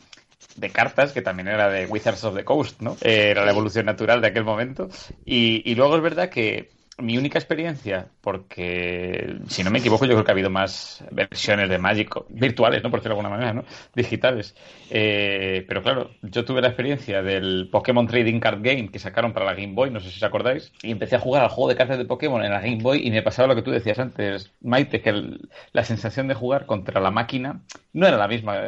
[0.56, 2.96] de cartas, que también era de Wizards of the Coast, ¿no?
[3.00, 4.88] Era la evolución natural de aquel momento.
[5.24, 10.12] Y, y luego es verdad que mi única experiencia, porque si no me equivoco, yo
[10.12, 12.90] creo que ha habido más versiones de Magic virtuales, ¿no?
[12.90, 13.64] Por decirlo de alguna manera, ¿no?
[13.94, 14.55] Digitales.
[14.90, 19.47] Eh, pero claro, yo tuve la experiencia del Pokémon Trading Card Game que sacaron para
[19.47, 21.77] la Game Boy, no sé si os acordáis, y empecé a jugar al juego de
[21.77, 24.52] cartas de Pokémon en la Game Boy y me pasaba lo que tú decías antes,
[24.60, 25.39] Maite, que
[25.73, 27.62] la sensación de jugar contra la máquina
[27.93, 28.60] no era la misma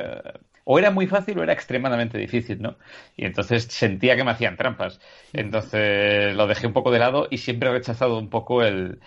[0.65, 2.77] o era muy fácil o era extremadamente difícil, ¿no?
[3.17, 5.01] Y entonces sentía que me hacían trampas.
[5.33, 9.01] Entonces lo dejé un poco de lado y siempre he rechazado un poco el,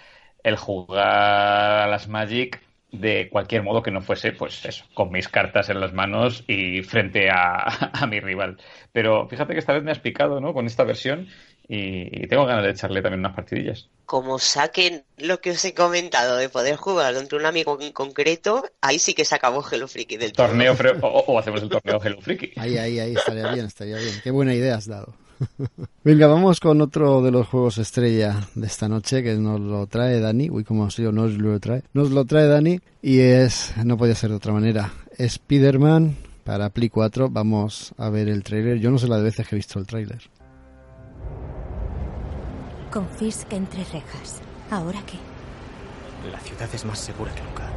[0.43, 1.07] el jugar
[1.84, 2.61] a las Magic
[2.91, 6.81] de cualquier modo que no fuese, pues eso, con mis cartas en las manos y
[6.84, 7.63] frente a,
[7.93, 8.57] a mi rival.
[8.93, 10.53] Pero fíjate que esta vez me has picado, ¿no?
[10.53, 11.27] Con esta versión
[11.68, 13.89] y tengo ganas de echarle también unas partidillas.
[14.06, 18.64] Como saquen lo que os he comentado de poder jugar contra un amigo en concreto,
[18.80, 20.76] ahí sí que se acabó Hello Freaky del torneo.
[21.02, 22.53] O, hacemos el torneo Hello Freaky.
[22.56, 24.14] Ahí, ahí, ahí, estaría bien, estaría bien.
[24.23, 25.14] Qué buena idea has dado.
[26.03, 30.22] Venga, vamos con otro de los juegos estrella de esta noche que nos lo trae
[30.22, 30.49] Dani.
[30.49, 31.84] Uy, como sido, nos lo trae.
[31.94, 36.15] Nos lo trae Dani y es, no podía ser de otra manera, Spider-Man
[36.45, 37.30] para Play 4.
[37.30, 38.80] Vamos a ver el trailer.
[38.80, 40.22] Yo no sé la de veces que he visto el trailer.
[42.98, 44.41] Con Fisk entre rejas.
[44.72, 45.19] ¿Ahora qué?
[46.32, 47.69] La ciudad es más segura que nunca.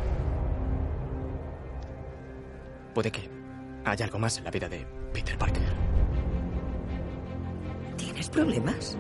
[2.95, 3.29] Puede que
[3.85, 5.75] haya algo más en la vida de Peter Parker.
[7.99, 8.97] ¿Tienes problemas?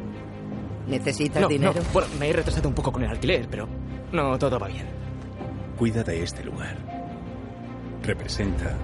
[0.87, 1.73] ¿Necesitas dinero?
[1.91, 3.67] Bueno, me he retrasado un poco con el alquiler, pero
[4.13, 4.85] no todo va bien.
[5.79, 6.77] Cuida de este lugar.
[8.03, 8.77] Representa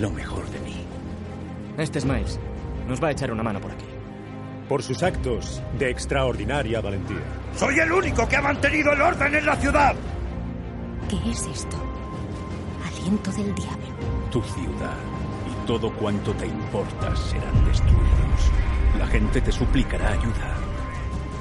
[0.00, 0.84] lo mejor de mí.
[1.78, 2.40] Este es Miles.
[2.88, 3.91] Nos va a echar una mano por aquí
[4.72, 7.20] por sus actos de extraordinaria valentía.
[7.54, 9.94] Soy el único que ha mantenido el orden en la ciudad.
[11.10, 11.76] ¿Qué es esto?
[12.82, 13.86] Aliento del diablo.
[14.30, 14.96] Tu ciudad
[15.46, 18.50] y todo cuanto te importa serán destruidos.
[18.98, 20.56] La gente te suplicará ayuda,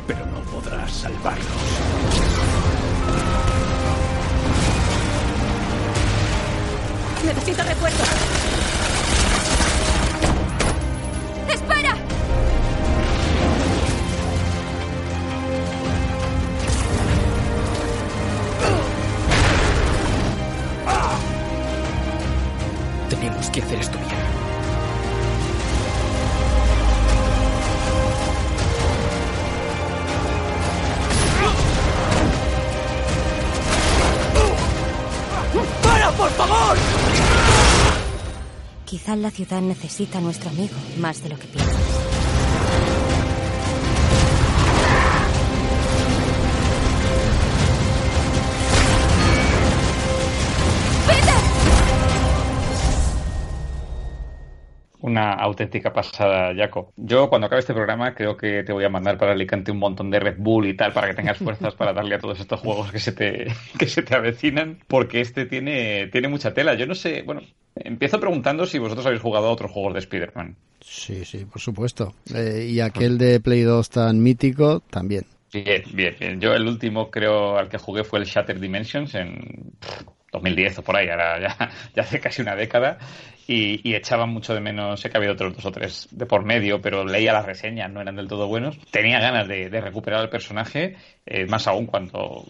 [0.08, 1.48] pero no podrás salvarlos.
[7.24, 8.41] Necesito refuerzos.
[23.52, 24.11] Que hacer esto bien.
[35.84, 36.78] ¡Para, por favor!
[38.86, 41.91] Quizá la ciudad necesita a nuestro amigo más de lo que piensas.
[55.12, 56.94] Una auténtica pasada, Jaco.
[56.98, 60.10] Yo cuando acabe este programa creo que te voy a mandar para Alicante un montón
[60.10, 62.92] de Red Bull y tal para que tengas fuerzas para darle a todos estos juegos
[62.92, 63.48] que se te,
[63.78, 66.74] que se te avecinan, porque este tiene, tiene mucha tela.
[66.74, 67.42] Yo no sé, bueno,
[67.76, 70.56] empiezo preguntando si vosotros habéis jugado a otros juegos de Spider-Man.
[70.80, 72.16] Sí, sí, por supuesto.
[72.34, 75.26] Eh, y aquel de Play 2 tan mítico también.
[75.54, 76.40] Bien, bien, bien.
[76.40, 79.74] Yo el último creo al que jugué fue el Shattered Dimensions en
[80.32, 82.98] 2010 o por ahí, ahora ya, ya hace casi una década
[83.52, 86.82] y, echaba mucho de menos, sé que había otros dos o tres de por medio,
[86.82, 88.78] pero leía las reseñas, no eran del todo buenos.
[88.91, 90.95] Tenía ganas de, recuperar al personaje,
[91.26, 92.45] eh, más aún cuando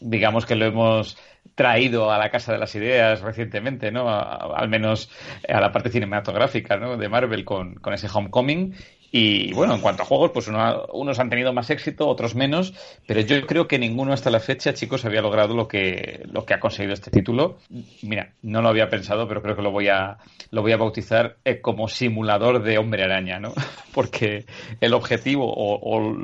[0.00, 1.18] digamos que lo hemos
[1.54, 4.08] traído a la Casa de las Ideas recientemente, ¿no?
[4.08, 5.10] al menos
[5.48, 6.96] a la parte cinematográfica, ¿no?
[6.96, 8.74] De Marvel con, con ese Homecoming
[9.16, 12.74] y bueno, en cuanto a juegos, pues unos han tenido más éxito, otros menos,
[13.06, 16.52] pero yo creo que ninguno hasta la fecha, chicos, había logrado lo que, lo que
[16.52, 17.58] ha conseguido este título.
[18.02, 20.18] Mira, no lo había pensado, pero creo que lo voy a,
[20.50, 23.54] lo voy a bautizar eh, como simulador de hombre araña, ¿no?
[23.94, 24.46] Porque
[24.80, 26.16] el objetivo o,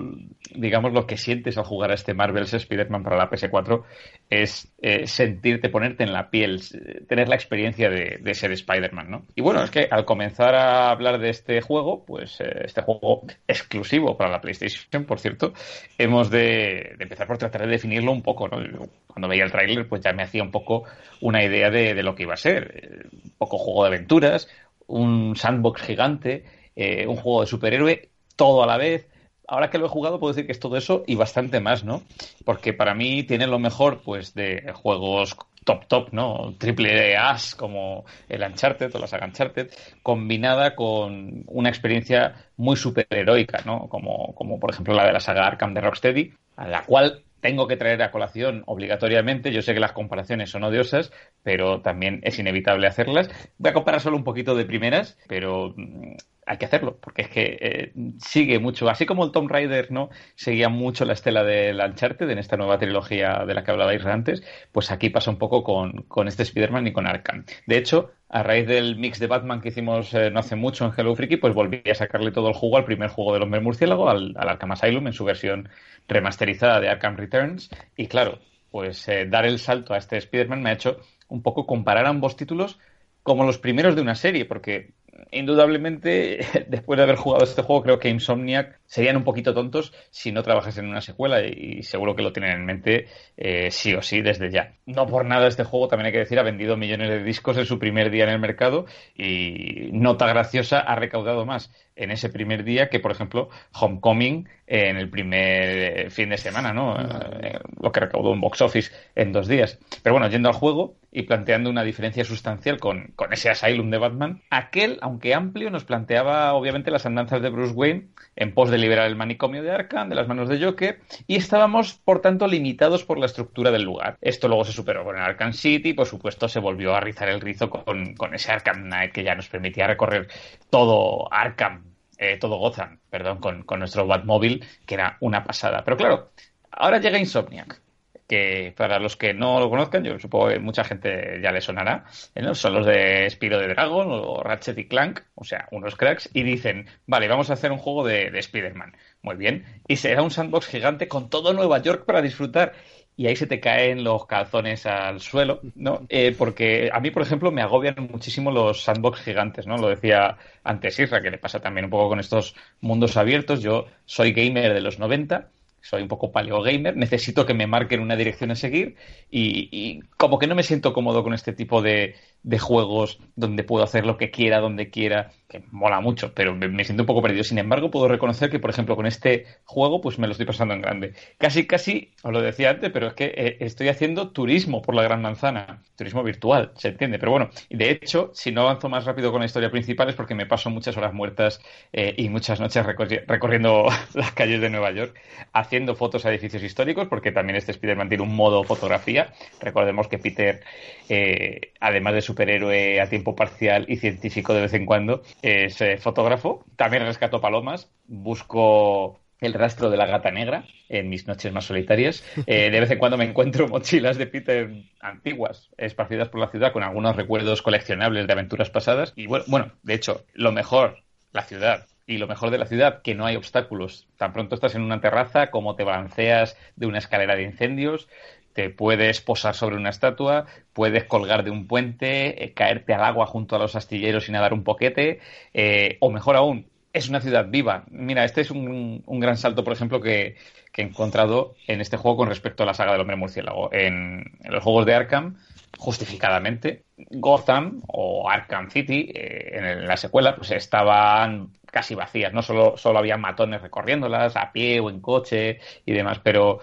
[0.57, 3.85] digamos lo que sientes al jugar a este Marvel's Spider-Man para la PS4
[4.29, 6.61] es eh, sentirte, ponerte en la piel,
[7.09, 9.27] tener la experiencia de, ser Spider-Man, ¿no?
[9.37, 14.17] Y bueno, es que al comenzar a hablar de este juego, pues eh, juego exclusivo
[14.17, 15.53] para la PlayStation, por cierto,
[15.99, 18.49] hemos de, empezar por tratar de definirlo un poco.
[18.49, 20.85] Cuando veía el tráiler, pues ya me hacía un poco
[21.21, 23.09] una idea de, lo que iba a ser.
[23.13, 24.49] Un poco juego de aventuras,
[24.87, 26.45] un sandbox gigante,
[26.77, 29.11] eh, un juego de superhéroe, todo a la vez
[29.51, 32.03] ahora que lo he jugado puedo decir que es todo eso y bastante más, ¿no?
[32.45, 35.37] Porque para mí tiene lo mejor, pues, de juegos
[35.71, 36.55] top top, ¿no?
[36.59, 39.71] Triple As como el Uncharted o la saga Uncharted,
[40.03, 43.89] combinada con una experiencia muy superheroica, ¿no?
[43.89, 47.67] Como, como por ejemplo la de la saga Arkham de Rocksteady, a la cual tengo
[47.67, 49.53] que traer a colación obligatoriamente.
[49.53, 53.31] Yo sé que las comparaciones son odiosas, pero también es inevitable hacerlas.
[53.59, 56.17] Voy a comparar solo un poquito de primeras, pero mm,
[56.51, 60.11] hay que hacerlo, porque es que eh, sigue mucho, así como el Tomb Raider no
[60.35, 64.43] seguía mucho la estela del Uncharted en esta nueva trilogía de la que hablabais antes,
[64.73, 67.45] pues aquí pasa un poco con, con este Spider-Man y con Arkham.
[67.67, 70.93] De hecho, a raíz del mix de Batman que hicimos eh, no hace mucho en
[70.97, 74.11] Hello Freaky, pues volví a sacarle todo el juego al primer juego del hombre murciélago,
[74.11, 75.69] al, Arkham Asylum, en su versión
[76.09, 77.71] remasterizada de Arkham Returns.
[77.97, 78.41] Y claro,
[78.73, 80.99] pues eh, dar el salto a este Spider-Man me ha hecho
[81.29, 82.81] un poco comparar ambos títulos
[83.23, 84.95] como los primeros de una serie, porque
[85.31, 90.33] indudablemente, después de haber jugado este juego, creo que Insomniac serían un poquito tontos si
[90.33, 93.07] no trabajas en una secuela y, seguro que lo tienen en mente
[93.37, 94.75] eh, sí o sí desde ya.
[94.87, 97.67] No por nada este juego, también hay que decir, ha vendido millones de discos en
[97.67, 102.65] su primer día en el mercado y nota graciosa, ha recaudado más en ese primer
[102.65, 106.97] día que, por ejemplo, Homecoming en el primer fin de semana, ¿no?
[106.97, 109.79] Eh, lo que recaudó un box office en dos días.
[110.03, 113.99] Pero bueno, yendo al juego y planteando una diferencia sustancial con, con ese Asylum de
[113.99, 118.79] Batman, aquel, aunque amplio, nos planteaba obviamente las andanzas de Bruce Wayne en pos de
[118.79, 123.05] liberar el manicomio de Arkham de las manos de Joker y estábamos, por tanto, limitados
[123.05, 124.19] por la estructura del lugar.
[124.21, 127.41] Esto luego se superó con Arkham City y, por supuesto, se volvió a rizar el
[127.41, 130.29] rizo con, con ese Arkham Knight que ya nos permitía recorrer
[130.71, 131.90] todo Arkham
[132.21, 135.83] eh, todo gozan, perdón, con, con nuestro Batmóvil, que era una pasada.
[135.83, 136.31] Pero claro,
[136.71, 137.81] ahora llega Insomniac,
[138.29, 142.05] que para los que no lo conozcan, yo supongo que mucha gente ya le sonará,
[142.35, 142.55] ¿eh?
[142.55, 146.43] son los de Spiro de Dragon o Ratchet y Clank, o sea, unos cracks, y
[146.43, 148.95] dicen, vale, vamos a hacer un juego de, de Spider-Man.
[149.23, 149.65] Muy bien.
[149.89, 152.75] Y será un sandbox gigante con todo Nueva York para disfrutar
[153.21, 156.07] y ahí se te caen los calzones al suelo, ¿no?
[156.09, 159.77] Eh, porque a mí, por ejemplo, me agobian muchísimo los sandbox gigantes, ¿no?
[159.77, 163.61] Lo decía antes Isra, que le pasa también un poco con estos mundos abiertos.
[163.61, 165.51] Yo soy gamer de los 90
[165.83, 168.97] soy un poco paleo gamer, necesito que me marquen una dirección a seguir
[169.31, 173.85] y, como que no me siento cómodo con este tipo de, de, juegos donde puedo
[173.85, 177.45] hacer lo que quiera, donde quiera, que mola mucho, pero me, siento un poco perdido.
[177.45, 180.75] Sin embargo, puedo reconocer que, por ejemplo, con este juego, pues me lo estoy pasando
[180.75, 181.15] en grande.
[181.39, 185.03] Casi, casi, os lo decía antes, pero es que eh, estoy haciendo turismo por la
[185.03, 187.19] Gran Manzana, turismo virtual, se entiende.
[187.19, 190.35] Pero bueno, de hecho, si no avanzo más rápido con la historia principal es porque
[190.35, 191.61] me paso muchas horas muertas
[191.93, 195.15] eh, y muchas noches recorriendo las calles de Nueva York
[195.53, 199.33] haciendo fotos a edificios históricos, porque también este Spider-Man tiene un modo fotografía.
[199.61, 200.63] Recordemos que Peter,
[201.09, 205.99] eh, además de superhéroe a tiempo parcial y científico de vez en cuando, es eh,
[205.99, 206.65] fotógrafo.
[206.77, 212.23] También rescato palomas, busco el rastro de la gata negra en mis noches más solitarias.
[212.47, 214.71] Eh, de vez en cuando me encuentro mochilas de Peter
[215.01, 219.13] antiguas, esparcidas por la ciudad, con algunos recuerdos coleccionables de aventuras pasadas.
[219.15, 220.99] Y bueno, bueno, de hecho, lo mejor,
[221.33, 224.09] la ciudad, y lo mejor de la ciudad, que no hay obstáculos.
[224.17, 228.09] Tan pronto estás en una terraza como te balanceas de una escalera de incendios,
[228.53, 233.27] te puedes posar sobre una estatua, puedes colgar de un puente, eh, caerte al agua
[233.27, 235.21] junto a los astilleros y nadar un poquete,
[235.55, 237.85] eh, o mejor aún, es una ciudad viva.
[237.91, 240.37] Mira, este es un, gran salto, por ejemplo, que,
[240.77, 243.71] he encontrado en este juego con respecto a la saga del hombre murciélago.
[243.71, 245.37] En, en los juegos de Arkham,
[245.77, 252.77] justificadamente, Gotham o Arkham City, eh, en la secuela, pues estaban casi vacías, no solo,
[252.77, 256.61] solo había matones recorriéndolas a pie o en coche y demás, pero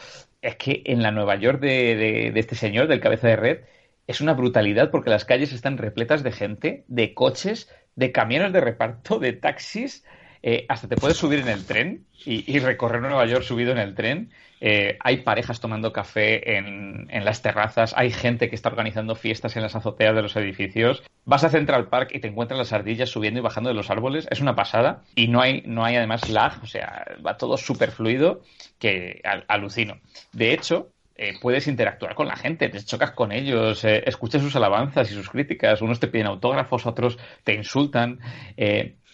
[0.48, 3.60] es que en la Nueva York de, este señor, del cabeza de red,
[4.08, 8.62] es una brutalidad porque las calles están repletas de gente, de coches, de camiones de
[8.62, 10.06] reparto, de taxis,
[10.42, 13.94] eh, hasta te puedes subir en el tren y, recorrer Nueva York subido en el
[13.94, 14.32] tren.
[14.60, 19.64] Eh, hay parejas tomando café en, las terrazas, hay gente que está organizando fiestas en
[19.64, 21.04] las azoteas de los edificios.
[21.26, 24.28] Vas a Central Park y te encuentras las ardillas subiendo y bajando de los árboles.
[24.32, 25.04] Es una pasada.
[25.16, 28.42] Y no hay, no hay además lag, o sea, va todo súper fluido
[28.80, 30.00] que alucino.
[30.32, 35.12] De hecho, eh, puedes interactuar con la gente, te chocas con ellos, escuchas sus alabanzas
[35.12, 35.82] y sus críticas.
[35.82, 38.20] Unos te piden autógrafos, otros te insultan.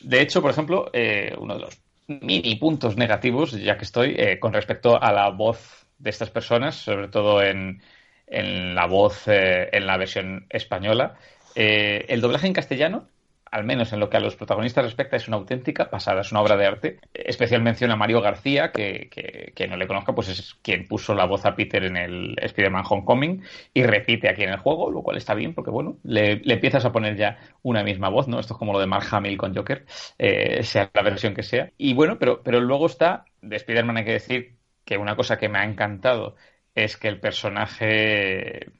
[0.03, 4.39] De hecho, por ejemplo, eh, uno de los mini puntos negativos, ya que estoy, eh,
[4.39, 7.81] con respecto a la voz de estas personas, sobre todo en,
[8.27, 11.15] en la voz eh, en la versión española,
[11.55, 13.07] el doblaje en castellano
[13.53, 16.41] al menos en lo que a los protagonistas respecta, es una auténtica pasada, es una
[16.41, 16.99] obra de arte.
[17.13, 19.11] Especial mención a Mario García, que,
[19.53, 22.83] que, no le conozca, pues es quien puso la voz a Peter en el Spider-Man
[22.89, 26.83] Homecoming y repite aquí en el juego, lo cual está bien, porque bueno, le, empiezas
[26.83, 28.39] a poner ya una misma voz, ¿no?
[28.39, 29.85] Esto es como lo de Mark Hamill con Joker,
[30.17, 31.69] eh, sea la versión que sea.
[31.77, 35.47] Y bueno, pero, pero luego está, de Spider-Man hay que decir que una cosa que
[35.47, 36.35] me ha encantado
[36.73, 38.71] es que el personaje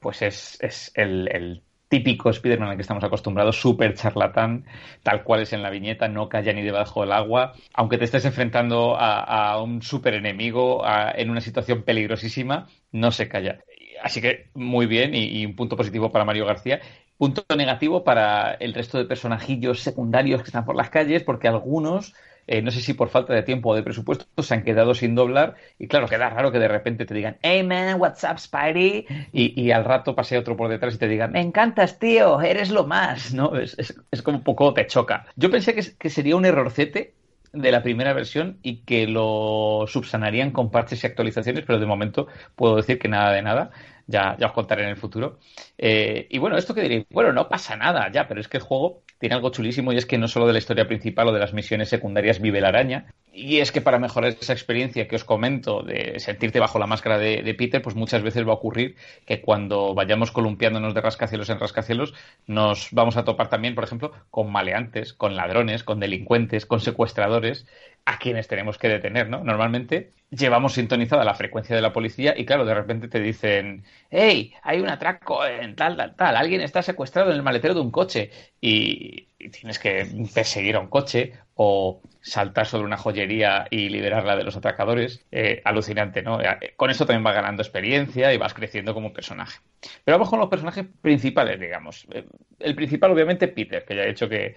[0.00, 1.62] pues es, es el, el
[1.94, 4.64] típico Spider-Man al que estamos acostumbrados, súper charlatán,
[5.04, 8.24] tal cual es en la viñeta, no calla ni debajo del agua, aunque te estés
[8.24, 10.82] enfrentando a, un súper enemigo
[11.14, 13.60] en una situación peligrosísima, no se calla.
[14.02, 16.80] Así que muy bien y, un punto positivo para Mario García.
[17.16, 22.12] Punto negativo para el resto de personajillos secundarios que están por las calles, porque algunos
[22.46, 25.14] eh, no sé si por falta de tiempo o de presupuesto, se han quedado sin
[25.14, 25.54] doblar.
[25.78, 29.06] Y claro, queda raro que de repente te digan, hey man, what's up, Spidey?
[29.32, 32.86] Y, al rato pase otro por detrás y te digan, me encantas, tío, eres lo
[32.86, 33.56] más, ¿no?
[33.56, 35.26] Es, es, como un poco te choca.
[35.36, 37.14] Yo pensé que, que sería un errorcete
[37.54, 42.26] de la primera versión y que lo subsanarían con parches y actualizaciones, pero de momento
[42.56, 43.70] puedo decir que nada de nada.
[44.06, 45.38] Ya, ya os contaré en el futuro.
[45.78, 48.62] Eh, y bueno, esto que diréis, bueno, no pasa nada ya, pero es que el
[48.62, 51.40] juego tiene algo chulísimo y es que no solo de la historia principal o de
[51.40, 53.06] las misiones secundarias vive la araña.
[53.32, 57.18] Y es que para mejorar esa experiencia que os comento de sentirte bajo la máscara
[57.18, 58.94] de, Peter, pues muchas veces va a ocurrir
[59.26, 62.14] que cuando vayamos columpiándonos de rascacielos en rascacielos,
[62.46, 67.66] nos vamos a topar también, por ejemplo, con maleantes, con ladrones, con delincuentes, con secuestradores,
[68.06, 69.42] a quienes tenemos que detener, ¿no?
[69.42, 74.52] Normalmente llevamos sintonizada la frecuencia de la policía y claro, de repente te dicen, hey,
[74.62, 77.90] hay un atraco en tal, tal, tal, alguien está secuestrado en el maletero de un
[77.90, 84.36] coche y, tienes que perseguir a un coche o saltar sobre una joyería y liberarla
[84.36, 85.26] de los atracadores.
[85.30, 86.40] Eh, alucinante, ¿no?
[86.40, 89.60] Eh, con esto también vas ganando experiencia y vas creciendo como personaje.
[90.02, 92.06] Pero vamos con los personajes principales, digamos.
[92.10, 92.24] Eh,
[92.60, 94.56] el principal, obviamente, Peter, que ya he dicho que,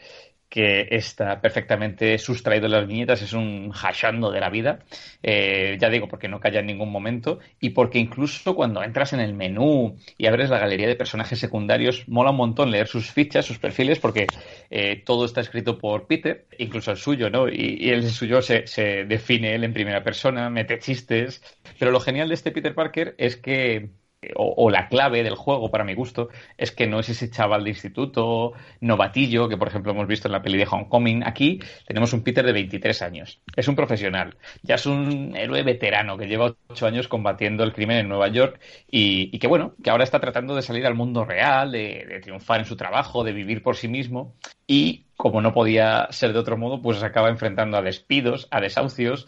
[0.50, 4.80] que está perfectamente sustraído en las viñetas, es un hashando de la vida,
[5.22, 9.20] eh, ya digo, porque no calla en ningún momento y porque incluso cuando entras en
[9.20, 13.46] el menú y abres la galería de personajes secundarios, mola un montón leer sus fichas,
[13.46, 14.28] sus perfiles, porque
[14.70, 17.50] eh, todo está escrito por Peter, incluso el suyo, ¿no?
[17.50, 21.42] Y, y el suyo se, se define él en primera persona, mete chistes,
[21.78, 23.90] pero lo genial de este Peter Parker es que
[24.36, 27.70] o, la clave del juego, para mi gusto, es que no es ese chaval de
[27.70, 31.24] instituto novatillo que, por ejemplo, hemos visto en la peli de Homecoming.
[31.26, 33.42] Aquí tenemos un Peter de 23 años.
[33.56, 34.36] Es un profesional.
[34.64, 38.60] Ya es un héroe veterano que lleva 8 años combatiendo el crimen en Nueva York
[38.90, 42.60] y, que, bueno, que ahora está tratando de salir al mundo real, de, de triunfar
[42.60, 44.36] en su trabajo, de vivir por sí mismo.
[44.66, 48.62] Y, como no podía ser de otro modo, pues se acaba enfrentando a despidos, a
[48.62, 49.28] desahucios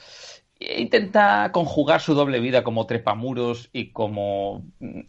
[0.60, 4.65] intenta conjugar su doble vida como trepamuros y como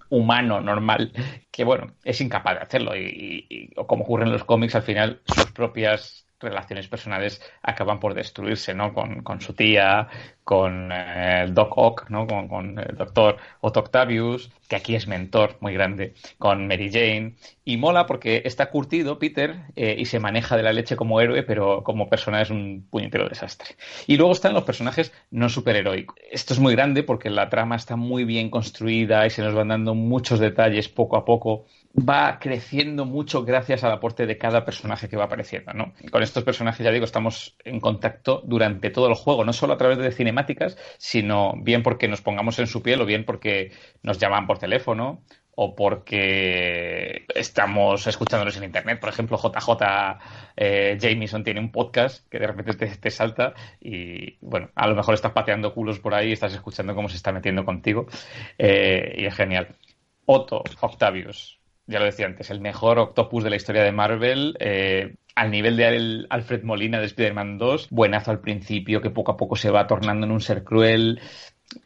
[0.08, 1.12] humano normal,
[1.50, 5.50] que bueno, es incapaz de hacerlo y, como ocurre en los cómics, al final sus
[5.52, 8.94] propias relaciones personales acaban por destruirse, ¿no?
[8.94, 10.08] Con, con su tía,
[10.50, 12.26] con eh, el Doc Ock, ¿no?
[12.26, 17.34] Con, el doctor Otto Octavius, que aquí es mentor muy grande, con Mary Jane.
[17.64, 21.44] Y mola porque está curtido Peter eh, y se maneja de la leche como héroe,
[21.44, 23.76] pero como persona es un puñetero desastre.
[24.06, 26.16] Y luego están los personajes no superheroicos.
[26.30, 29.68] Esto es muy grande porque la trama está muy bien construida y se nos van
[29.68, 35.08] dando muchos detalles poco a poco va creciendo mucho gracias al aporte de cada personaje
[35.08, 35.92] que va apareciendo, ¿no?
[36.10, 39.78] Con estos personajes, ya digo, estamos en contacto durante todo el juego, no solo a
[39.78, 43.72] través de cinemáticas, sino bien porque nos pongamos en su piel o bien porque
[44.02, 45.22] nos llaman por teléfono
[45.62, 49.00] o porque estamos escuchándolos en internet.
[49.00, 50.18] Por ejemplo, JJ
[50.56, 55.14] eh, Jameson tiene un podcast que de repente te, salta y, bueno, a lo mejor
[55.14, 58.06] estás pateando culos por ahí y estás escuchando cómo se está metiendo contigo
[58.56, 59.76] eh, y es genial.
[60.24, 61.59] Otto Octavius,
[61.90, 64.56] ya lo decía antes, el mejor Octopus de la historia de Marvel.
[64.60, 69.36] Eh, al nivel de Alfred Molina de Spider-Man 2, buenazo al principio, que poco a
[69.36, 71.20] poco se va tornando en un ser cruel.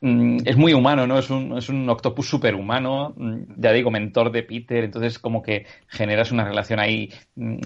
[0.01, 1.19] Mm, es muy humano, ¿no?
[1.19, 5.67] Es un, es un octopus superhumano, mm, ya digo, mentor de Peter, entonces como que
[5.89, 7.59] generas una relación ahí mm,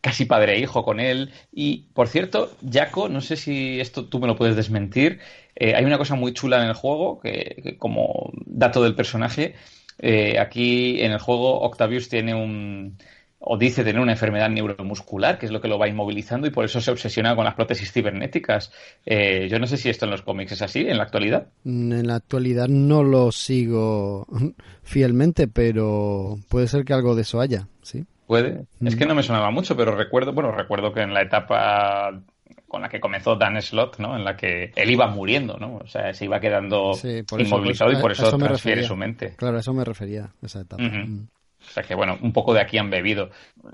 [0.00, 1.32] casi padre e hijo con él.
[1.52, 5.20] Y, por cierto, Jaco, no sé si esto tú me lo puedes desmentir,
[5.56, 9.54] eh, hay una cosa muy chula en el juego, que como dato del personaje,
[9.98, 12.96] eh, aquí en el juego Octavius tiene un
[13.46, 16.64] o dice tener una enfermedad neuromuscular, que es lo que lo va inmovilizando y por
[16.64, 18.72] eso se obsesiona con las prótesis cibernéticas.
[19.04, 21.48] Eh, yo no sé si esto en los cómics es así, en la actualidad.
[21.64, 24.26] Mm, en la actualidad no lo sigo
[24.82, 28.06] fielmente, pero puede ser que algo de eso haya, ¿sí?
[28.26, 28.64] Puede.
[28.82, 32.22] Es que no me sonaba mucho, pero recuerdo, bueno, recuerdo que en la etapa
[32.74, 34.16] con la que comenzó Dan Slot, ¿no?
[34.16, 35.76] En la que él iba muriendo, ¿no?
[35.76, 36.90] O sea, se iba quedando
[37.38, 39.36] inmovilizado y por eso transfiere su mente.
[39.36, 40.82] Claro, a eso me refería, esa etapa.
[40.82, 41.28] Mm.
[41.60, 43.30] O sea que, bueno, un poco de aquí han bebido.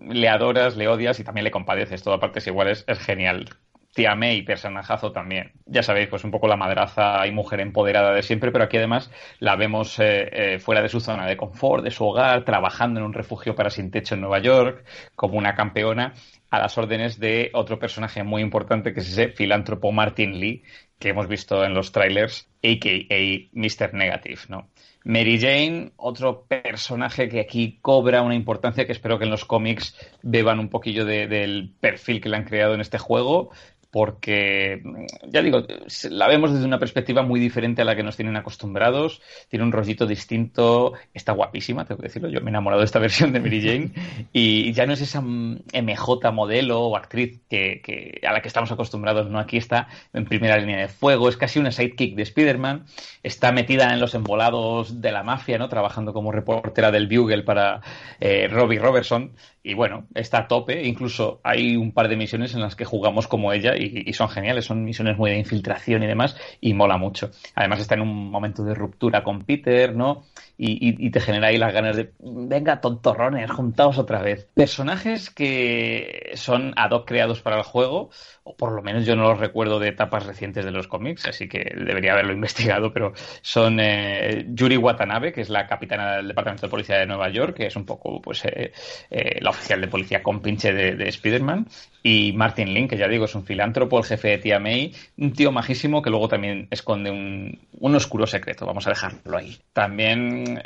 [0.06, 2.02] Le adoras, le odias y también le compadeces.
[2.02, 3.48] Todo a partes iguales es genial.
[3.94, 5.52] Tía May, personajazo también.
[5.64, 9.10] Ya sabéis, pues un poco la madraza y mujer empoderada de siempre, pero aquí además
[9.38, 13.06] la vemos eh, eh, fuera de su zona de confort, de su hogar, trabajando en
[13.06, 14.84] un refugio para sin techo en Nueva York,
[15.16, 16.12] como una campeona
[16.50, 20.62] a las órdenes de otro personaje muy importante que es ese filántropo Martin Lee
[20.98, 23.48] que hemos visto en los trailers, a.k.a.
[23.52, 23.94] Mr.
[23.94, 24.68] Negative, ¿no?
[25.02, 29.96] Mary Jane, otro personaje que aquí cobra una importancia que espero que en los cómics
[30.22, 33.50] beban un poquillo del perfil que le han creado en este juego
[33.90, 34.82] porque,
[35.28, 35.64] ya digo,
[36.10, 39.72] la vemos desde una perspectiva muy diferente a la que nos tienen acostumbrados, tiene un
[39.72, 43.40] rollito distinto, está guapísima, tengo que decirlo, yo me he enamorado de esta versión de
[43.40, 43.90] Mary Jane,
[44.32, 49.28] y ya no es esa MJ modelo o actriz que, a la que estamos acostumbrados,
[49.28, 52.84] no, aquí está en primera línea de fuego, es casi una sidekick de Spider-Man,
[53.24, 55.68] está metida en los embolados de la mafia, ¿no?
[55.68, 57.80] Trabajando como reportera del Bugle para
[58.20, 60.84] eh, Robbie Robertson, y bueno, está a tope.
[60.86, 64.64] Incluso hay un par de misiones en las que jugamos como ella y, son geniales.
[64.64, 67.30] Son misiones muy de infiltración y demás y mola mucho.
[67.54, 70.24] Además está en un momento de ruptura con Peter, ¿no?
[70.56, 74.48] Y, te genera ahí las ganas de, venga, tontorrones, juntaos otra vez.
[74.54, 78.10] Personajes que son ad hoc creados para el juego,
[78.44, 81.48] o por lo menos yo no los recuerdo de etapas recientes de los cómics, así
[81.48, 86.66] que debería haberlo investigado, pero son eh, Yuri Watanabe, que es la capitana del Departamento
[86.66, 88.72] de Policía de Nueva York, que es un poco pues eh,
[89.10, 91.66] eh, la oficial de policía con pinche de, de Spider-Man,
[92.02, 95.32] y Martin Link, que ya digo, es un filántropo, el jefe de Tia May, un
[95.32, 99.58] tío majísimo que luego también esconde un, un oscuro secreto, vamos a dejarlo ahí.
[99.72, 100.62] También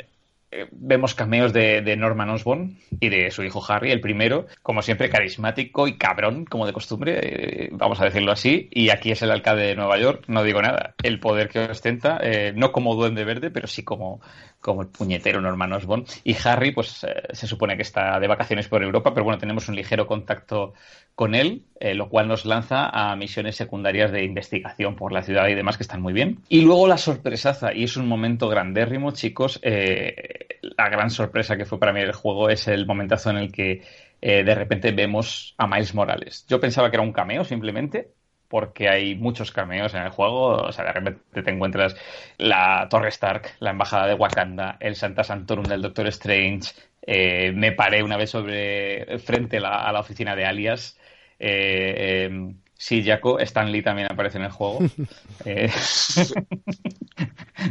[0.55, 5.09] eh, vemos cameos de, Norman Osborn y de su hijo Harry, el primero, como siempre
[5.09, 9.31] carismático y cabrón, como de costumbre, eh, vamos a decirlo así, y aquí es el
[9.31, 13.25] alcalde de Nueva York, no digo nada, el poder que ostenta, eh, no como duende
[13.25, 14.21] verde, pero sí como,
[14.65, 16.05] como el puñetero Norman Osborn.
[16.23, 19.75] Y Harry, pues se supone que está de vacaciones por Europa, pero bueno, tenemos un
[19.75, 20.73] ligero contacto
[21.13, 25.47] con él, eh, lo cual nos lanza a misiones secundarias de investigación por la ciudad
[25.49, 26.39] y demás que están muy bien.
[26.49, 31.65] Y luego la sorpresaza, y es un momento grandérrimo, chicos, eh, la gran sorpresa que
[31.65, 33.83] fue para mí el juego es el momentazo en el que
[34.19, 36.43] eh, de repente vemos a Miles Morales.
[36.49, 38.09] Yo pensaba que era un cameo simplemente,
[38.47, 40.57] porque hay muchos cameos en el juego.
[40.63, 41.95] O sea, de repente te encuentras
[42.37, 46.73] la Torre Stark, la Embajada de Wakanda, el Santa Santorum del Doctor Strange.
[47.07, 50.97] me paré una vez sobre frente a la oficina de Alias
[51.39, 54.79] eh, em, sí, Jaco, Stan Lee también aparece en el juego.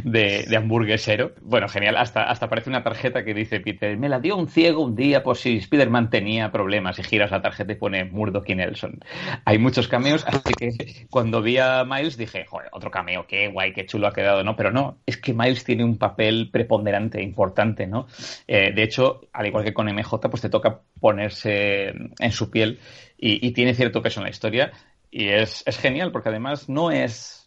[0.03, 1.33] De, de, hamburguesero.
[1.41, 1.97] Bueno, genial.
[1.97, 5.23] Hasta, hasta aparece una tarjeta que dice Peter, me la dio un ciego un día
[5.23, 6.97] por si Spider-Man tenía problemas.
[6.99, 8.99] Y giras la tarjeta y pone Murdoch y Nelson.
[9.45, 13.73] Hay muchos cameos, así que cuando vi a Miles dije, joder, otro cameo, qué guay,
[13.73, 14.55] qué chulo ha quedado, ¿no?
[14.55, 18.07] Pero no, es que Miles tiene un papel preponderante, importante, ¿no?
[18.47, 22.79] Eh, de hecho, al igual que con MJ, pues te toca ponerse en su piel
[23.17, 24.71] y, tiene cierto peso en la historia.
[25.09, 27.44] Y es, es genial porque además no es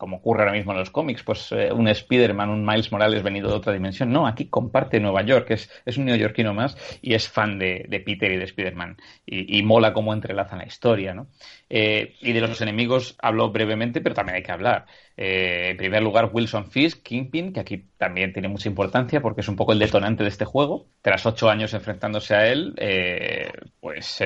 [0.00, 3.50] como ocurre ahora mismo en los cómics, pues eh, un Spider-Man, un Miles Morales venido
[3.50, 4.10] de otra dimensión.
[4.10, 8.32] No, aquí comparte Nueva York, es, es un neoyorquino más y es fan de, Peter
[8.32, 8.96] y de Spider-Man.
[9.26, 11.26] Y, mola cómo entrelazan la historia, ¿no?
[11.72, 14.86] Eh, y de los enemigos hablo brevemente, pero también hay que hablar.
[15.16, 19.48] Eh, en primer lugar, Wilson Fisk, Kingpin, que aquí también tiene mucha importancia porque es
[19.48, 20.88] un poco el detonante de este juego.
[21.00, 22.74] Tras ocho años enfrentándose a él,
[23.80, 24.22] pues,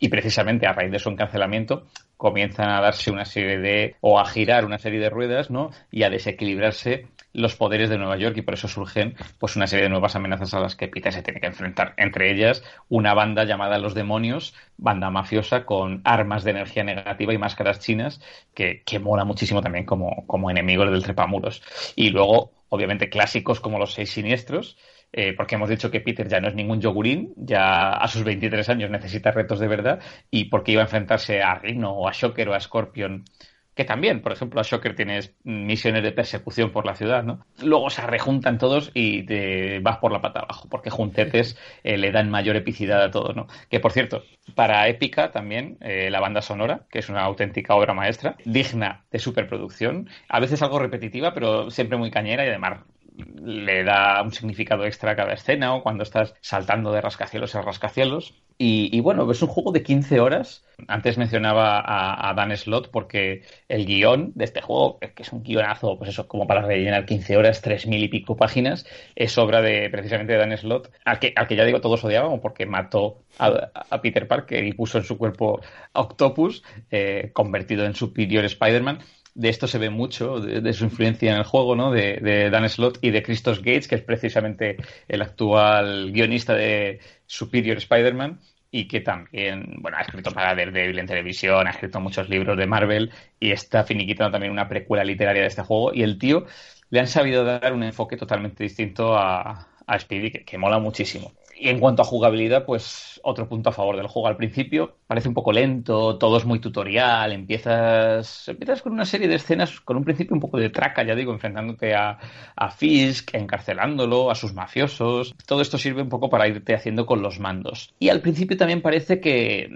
[0.00, 1.86] y precisamente a raíz de su encarcelamiento,
[2.16, 5.70] comienzan a darse una serie de, o a girar una serie de ruedas, ¿no?
[5.90, 9.84] Y a desequilibrarse los poderes de Nueva York y por eso surgen pues una serie
[9.84, 11.94] de nuevas amenazas a las que Peter se tiene que enfrentar.
[11.96, 17.38] Entre ellas, una banda llamada Los Demonios, banda mafiosa con armas de energía negativa y
[17.38, 18.20] máscaras chinas
[18.54, 21.62] que, que mola muchísimo también como, como enemigos del trepamuros.
[21.96, 24.76] Y luego, obviamente, clásicos como los Seis Siniestros,
[25.12, 28.66] eh, porque hemos dicho que Peter ya no es ningún yogurín, ya a sus 23
[28.70, 30.00] años necesita retos de verdad,
[30.30, 33.24] y porque iba a enfrentarse a Rhino o a Shocker o a Scorpion,
[33.74, 37.46] que también, por ejemplo, a Shocker tienes misiones de persecución por la ciudad, ¿no?
[37.62, 42.12] Luego se rejuntan todos y te vas por la pata abajo, porque juntetes eh, le
[42.12, 43.46] dan mayor epicidad a todo, ¿no?
[43.70, 44.24] Que, por cierto,
[44.54, 49.18] para Épica también, eh, la banda sonora, que es una auténtica obra maestra, digna de
[49.18, 52.80] superproducción, a veces algo repetitiva, pero siempre muy cañera y además
[53.16, 57.62] le da un significado extra a cada escena o cuando estás saltando de rascacielos a
[57.62, 58.34] rascacielos.
[58.64, 60.64] Y, bueno, es un juego de 15 horas.
[60.86, 65.98] Antes mencionaba a, Dan Slot porque el guion de este juego, que es un guionazo,
[65.98, 68.86] pues eso, como para rellenar 15 horas, tres mil y pico páginas,
[69.16, 72.38] es obra de precisamente de Dan Slot, al que, al que ya digo todos odiábamos
[72.38, 75.60] porque mató a, Peter Parker y puso en su cuerpo
[75.92, 76.62] Octopus,
[76.92, 79.00] eh, convertido en Superior Spider-Man
[79.34, 81.90] de esto se ve mucho, de, su influencia en el juego, ¿no?
[81.90, 84.76] De, Dan Slott y de Christos Gates, que es precisamente
[85.08, 88.40] el actual guionista de Superior Spider-Man
[88.70, 92.66] y que también, bueno, ha escrito para Daredevil en televisión, ha escrito muchos libros de
[92.66, 96.46] Marvel y está finiquitando también una precuela literaria de este juego y el tío
[96.90, 101.32] le han sabido dar un enfoque totalmente distinto a, a Speedy, que mola muchísimo.
[101.56, 104.28] Y en cuanto a jugabilidad, pues otro punto a favor del juego.
[104.28, 109.28] Al principio parece un poco lento, todo es muy tutorial, empiezas, empiezas con una serie
[109.28, 112.18] de escenas con un principio un poco de traca, ya digo, enfrentándote a,
[112.56, 115.34] a Fisk, encarcelándolo, a sus mafiosos.
[115.46, 117.94] Todo esto sirve un poco para irte haciendo con los mandos.
[117.98, 119.68] Y al principio también parece que,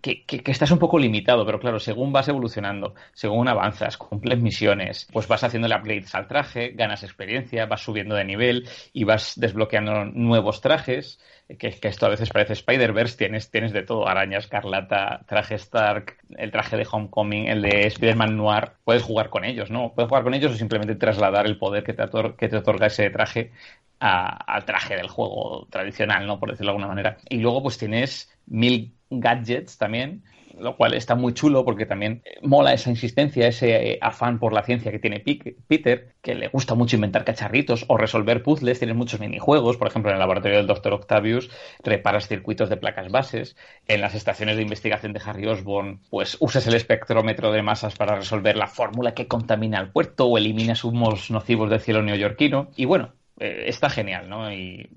[0.00, 5.08] que, que, estás un poco limitado, pero claro, según vas evolucionando, según avanzas, cumples misiones,
[5.12, 10.04] pues vas haciéndole upgrades al traje, ganas experiencia, vas subiendo de nivel y vas desbloqueando
[10.04, 11.18] nuevos trajes
[11.58, 16.50] que, esto a veces parece Spider-Verse, tienes, tienes de todo, araña escarlata, traje Stark, el
[16.50, 19.92] traje de Homecoming, el de Spider-Man Noir, puedes jugar con ellos, ¿no?
[19.94, 22.04] Puedes jugar con ellos o simplemente trasladar el poder que te,
[22.36, 23.52] que te otorga ese traje
[23.98, 26.38] al traje del juego tradicional, ¿no?
[26.38, 27.16] Por decirlo de alguna manera.
[27.28, 30.22] Y luego pues tienes mil gadgets también
[30.58, 34.62] lo cual está muy chulo porque también mola esa insistencia, ese eh, afán por la
[34.62, 39.20] ciencia que tiene Peter, que le gusta mucho inventar cacharritos o resolver puzzles, tienes muchos
[39.20, 40.92] minijuegos, por ejemplo en el laboratorio del Dr.
[40.92, 41.50] Octavius
[41.82, 43.56] reparas circuitos de placas bases,
[43.86, 48.16] en las estaciones de investigación de Harry Osborn pues usas el espectrómetro de masas para
[48.16, 52.84] resolver la fórmula que contamina el puerto o eliminas humos nocivos del cielo neoyorquino y
[52.84, 54.52] bueno, eh, está genial, ¿no?
[54.52, 54.88] Y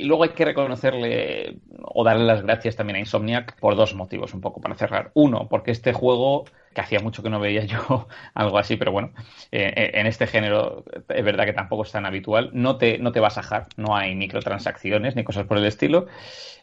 [0.00, 4.32] y luego hay que reconocerle o darle las gracias también a Insomniac por dos motivos,
[4.32, 5.10] un poco para cerrar.
[5.12, 6.44] Uno, porque este juego,
[6.74, 9.12] que hacía mucho que no veía yo algo así, pero bueno,
[9.52, 13.12] eh, eh, en este género es verdad que tampoco es tan habitual, no te, no
[13.12, 16.06] te vas a hack, no hay microtransacciones ni cosas por el estilo,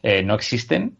[0.01, 0.97] eh, no existen,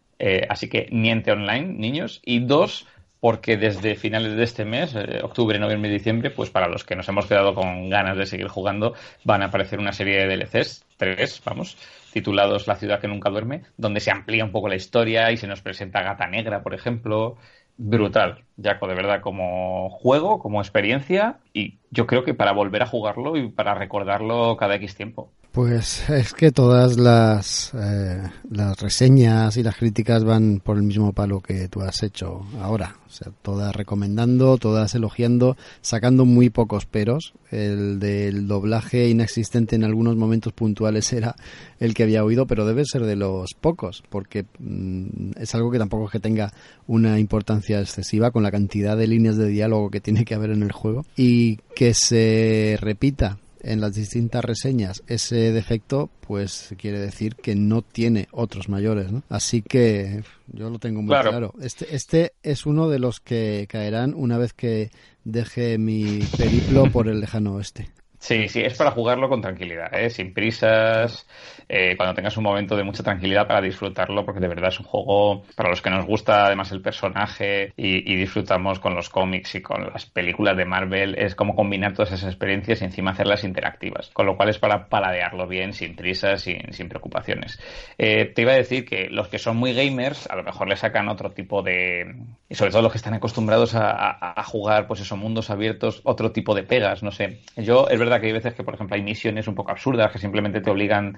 [0.48, 2.20] así que niente online, niños.
[2.24, 2.86] Y dos,
[3.20, 7.08] porque desde finales de este mes, octubre, noviembre y diciembre, pues para los que nos
[7.08, 8.94] hemos quedado con ganas de seguir jugando,
[9.24, 11.76] van a aparecer una serie de DLCs, tres, vamos,
[12.10, 15.46] titulados La ciudad que nunca duerme, donde se amplía un poco la historia y se
[15.46, 17.36] nos presenta Gata Negra, por ejemplo.
[17.80, 22.86] Brutal, Jaco, de verdad, como juego, como experiencia, y yo creo que para volver a
[22.86, 25.30] jugarlo y para recordarlo cada X tiempo.
[25.58, 31.12] Pues es que todas las, eh, las reseñas y las críticas van por el mismo
[31.12, 32.94] palo que tú has hecho ahora.
[33.08, 37.34] O sea, todas recomendando, todas elogiando, sacando muy pocos peros.
[37.50, 41.34] El del doblaje inexistente en algunos momentos puntuales era
[41.80, 45.78] el que había oído, pero debe ser de los pocos, porque mm, es algo que
[45.78, 46.52] tampoco es que tenga
[46.86, 50.62] una importancia excesiva con la cantidad de líneas de diálogo que tiene que haber en
[50.62, 51.04] el juego.
[51.16, 57.82] Y que se repita en las distintas reseñas ese defecto, pues quiere decir que no
[57.82, 59.22] tiene otros mayores, ¿no?
[59.28, 60.22] Así que
[60.52, 61.54] yo lo tengo muy claro.
[61.60, 64.90] Este, este es uno de los que caerán una vez que
[65.24, 67.90] deje mi periplo por el lejano oeste.
[68.18, 70.10] Sí, sí, es para jugarlo con tranquilidad, ¿eh?
[70.10, 71.26] sin prisas,
[71.68, 74.86] eh, cuando tengas un momento de mucha tranquilidad para disfrutarlo, porque de verdad es un
[74.86, 79.62] juego para los que nos gusta además el personaje y, disfrutamos con los cómics y
[79.62, 84.10] con las películas de Marvel, es como combinar todas esas experiencias y encima hacerlas interactivas,
[84.12, 87.60] con lo cual es para paladearlo bien, sin prisas, sin, sin preocupaciones.
[87.98, 90.76] Eh, te iba a decir que los que son muy gamers, a lo mejor le
[90.76, 92.16] sacan otro tipo de...
[92.48, 96.32] y sobre todo los que están acostumbrados a, a jugar, pues esos mundos abiertos, otro
[96.32, 97.40] tipo de pegas, no sé.
[97.56, 100.18] Yo, es verdad que hay veces que, por ejemplo, hay misiones un poco absurdas que
[100.18, 101.16] simplemente te obligan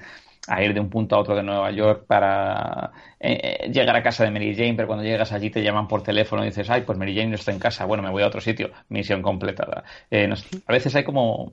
[0.48, 4.02] a ir de un punto a otro de Nueva York para eh, eh, llegar a
[4.02, 6.82] casa de Mary Jane, pero cuando llegas allí te llaman por teléfono y dices, ay,
[6.82, 9.84] pues Mary Jane no está en casa, bueno, me voy a otro sitio, misión completada.
[10.10, 10.28] Eh,
[10.66, 11.52] a veces hay como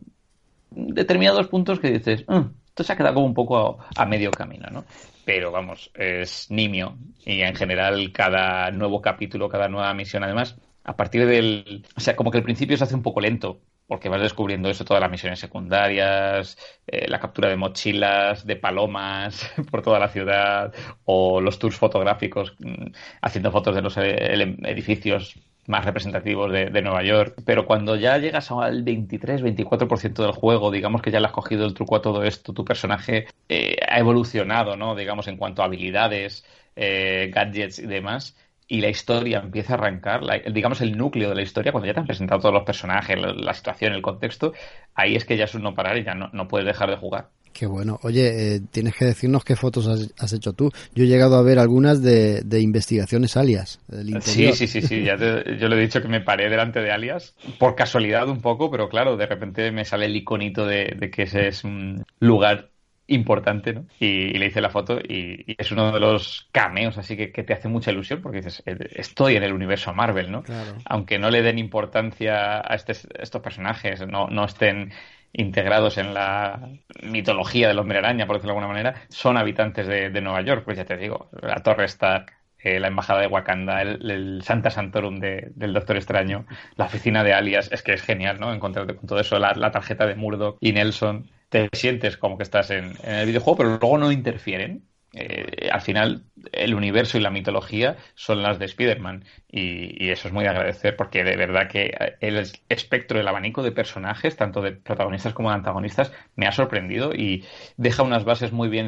[0.72, 4.32] determinados puntos que dices, mm, esto se ha quedado como un poco a, a, medio
[4.32, 4.86] camino, ¿no?
[5.26, 10.56] Pero vamos, es nimio y en general cada nuevo capítulo, cada nueva misión, además,
[10.88, 11.86] a partir del...
[11.96, 14.86] O sea, como que el principio se hace un poco lento, porque vas descubriendo eso,
[14.86, 16.58] todas las misiones secundarias,
[16.88, 20.74] eh, la captura de mochilas, de palomas por toda la ciudad,
[21.06, 22.92] o los tours fotográficos mm,
[23.22, 27.42] haciendo fotos de los eh, edificios más representativos de, Nueva York.
[27.46, 31.74] Pero cuando ya llegas al 23-24% del juego, digamos que ya le has cogido el
[31.74, 34.96] truco a todo esto, tu personaje eh, ha evolucionado, ¿no?
[34.96, 36.46] Digamos, en cuanto a habilidades,
[36.76, 38.36] gadgets y demás
[38.68, 40.22] y la historia empieza a arrancar,
[40.52, 43.54] digamos el núcleo de la historia, cuando ya te han presentado todos los personajes, la,
[43.54, 44.54] situación, el contexto,
[44.94, 46.98] ahí es que ya es un no parar y ya no, no puedes dejar de
[46.98, 47.30] jugar.
[47.54, 47.98] Qué bueno.
[48.04, 50.72] Oye, eh, tienes que decirnos qué fotos has, hecho tú.
[50.94, 53.80] Yo he llegado a ver algunas de, de investigaciones alias.
[54.22, 55.04] sí, sí, sí, sí.
[55.04, 58.70] Ya yo le he dicho que me paré delante de alias por casualidad un poco,
[58.70, 62.70] pero claro, de repente me sale el iconito de, de que ese es un lugar
[63.08, 63.86] importante, ¿no?
[64.00, 67.54] Y, le hice la foto y, es uno de los cameos, así que, que, te
[67.54, 70.44] hace mucha ilusión porque dices, eh, estoy en el universo Marvel, ¿no?
[70.86, 74.92] Aunque no le den importancia a este, estos personajes, no, no estén
[75.34, 76.70] integrados en la
[77.04, 80.78] mitología del hombre araña, por decirlo de alguna manera, son habitantes de, Nueva York, pues
[80.78, 85.74] ya te digo, la Torre Stark, eh, la embajada de Wakanda, el, Santa Santorum del
[85.74, 88.54] Doctor Extraño, la oficina de Alias, es que es genial, ¿no?
[88.54, 92.44] Encontrarte con todo eso, la, la tarjeta de Murdoch y Nelson, te sientes como que
[92.44, 94.88] estás en, el videojuego, pero luego no interfieren.
[95.14, 99.26] Eh, al final, el universo y la mitología son las de Spider-Man.
[99.50, 102.38] Y, eso es muy de agradecer porque de verdad que el
[102.70, 107.46] espectro, el abanico de personajes, tanto de protagonistas como de antagonistas, me ha sorprendido y
[107.78, 108.88] deja unas bases muy bien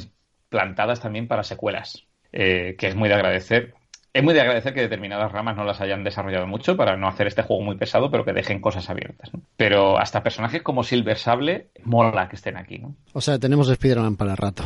[0.50, 2.06] plantadas también para secuelas.
[2.32, 3.74] Eh, que es muy de agradecer
[4.12, 7.28] es muy de agradecer que determinadas ramas no las hayan desarrollado mucho para no hacer
[7.28, 9.30] este juego muy pesado, pero que dejen cosas abiertas.
[9.56, 12.80] Pero hasta personajes como Silver Sable mola que estén aquí.
[12.80, 12.96] ¿no?
[13.14, 14.64] O sea, tenemos Spider-Man para el rato.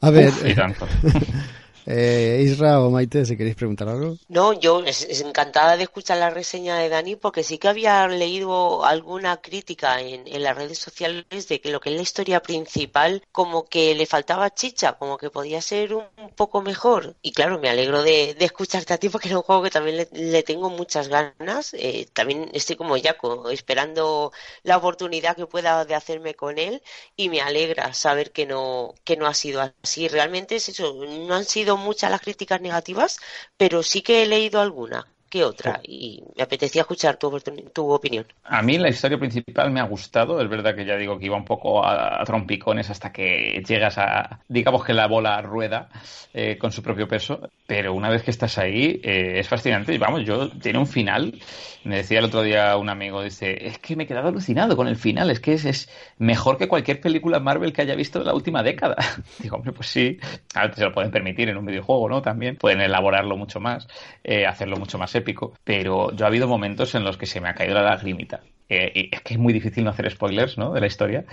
[0.00, 0.32] A ver.
[0.46, 0.86] y tanto.
[1.86, 4.16] Eh, Isra o Maite, si queréis preguntar algo.
[4.28, 8.84] No, yo es, encantada de escuchar la reseña de Dani porque sí que había leído
[8.84, 13.66] alguna crítica en, las redes sociales de que lo que es la historia principal como
[13.66, 16.04] que le faltaba chicha, como que podía ser un,
[16.36, 17.14] poco mejor.
[17.22, 20.42] Y claro, me alegro de, escucharte a ti porque es un juego que también le,
[20.42, 21.74] tengo muchas ganas.
[21.74, 23.16] Eh, también estoy como ya
[23.50, 24.32] esperando
[24.62, 26.82] la oportunidad que pueda de hacerme con él
[27.16, 30.08] y me alegra saber que no, que no ha sido así.
[30.08, 33.18] Realmente es eso, no han sido muchas las críticas negativas,
[33.56, 35.80] pero sí que he leído alguna que otra.
[35.82, 37.40] Y me apetecía escuchar tu,
[37.72, 38.24] tu, opinión.
[38.44, 41.36] A mí la historia principal me ha gustado, es verdad que ya digo que iba
[41.36, 45.88] un poco a, trompicones hasta que llegas a, digamos que la bola rueda
[46.32, 49.92] eh, con su propio peso, pero una vez que estás ahí eh, es fascinante.
[49.92, 51.34] Y vamos, yo tiene un final,
[51.82, 54.86] me decía el otro día un amigo, dice, es que me he quedado alucinado con
[54.86, 58.26] el final, es que es, es mejor que cualquier película Marvel que haya visto en
[58.26, 58.96] la última década.
[59.40, 60.16] digo, hombre, pues sí,
[60.54, 62.22] a ver, se lo pueden permitir en un videojuego, ¿no?
[62.22, 62.54] También.
[62.54, 63.88] Pueden elaborarlo mucho más,
[64.22, 65.23] eh, hacerlo mucho más épico
[65.64, 68.40] pero yo ha habido momentos en los que se me ha caído la lagrimita.
[68.68, 70.72] Eh, y es que es muy difícil no hacer spoilers ¿no?
[70.72, 71.24] de la historia,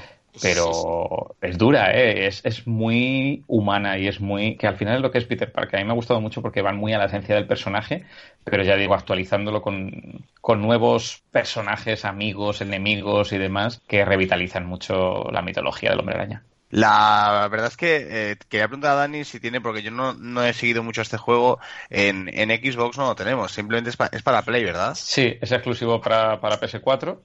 [0.41, 2.27] pero es dura, ¿eh?
[2.27, 4.57] es, es, muy humana y es muy...
[4.57, 5.79] que al final es lo que es Peter Parker.
[5.79, 8.05] A mí me ha gustado mucho porque van muy a la esencia del personaje,
[8.43, 15.29] pero ya digo, actualizándolo con, con nuevos personajes, amigos, enemigos y demás que revitalizan mucho
[15.31, 16.43] la mitología del hombre araña.
[16.71, 20.43] La verdad es que eh, quería preguntar a Dani si tiene, porque yo no, no
[20.43, 24.41] he seguido mucho este juego, en, en Xbox no lo tenemos, simplemente es, es para
[24.41, 24.95] Play, ¿verdad?
[24.95, 27.19] Sí, es exclusivo para, para PS4.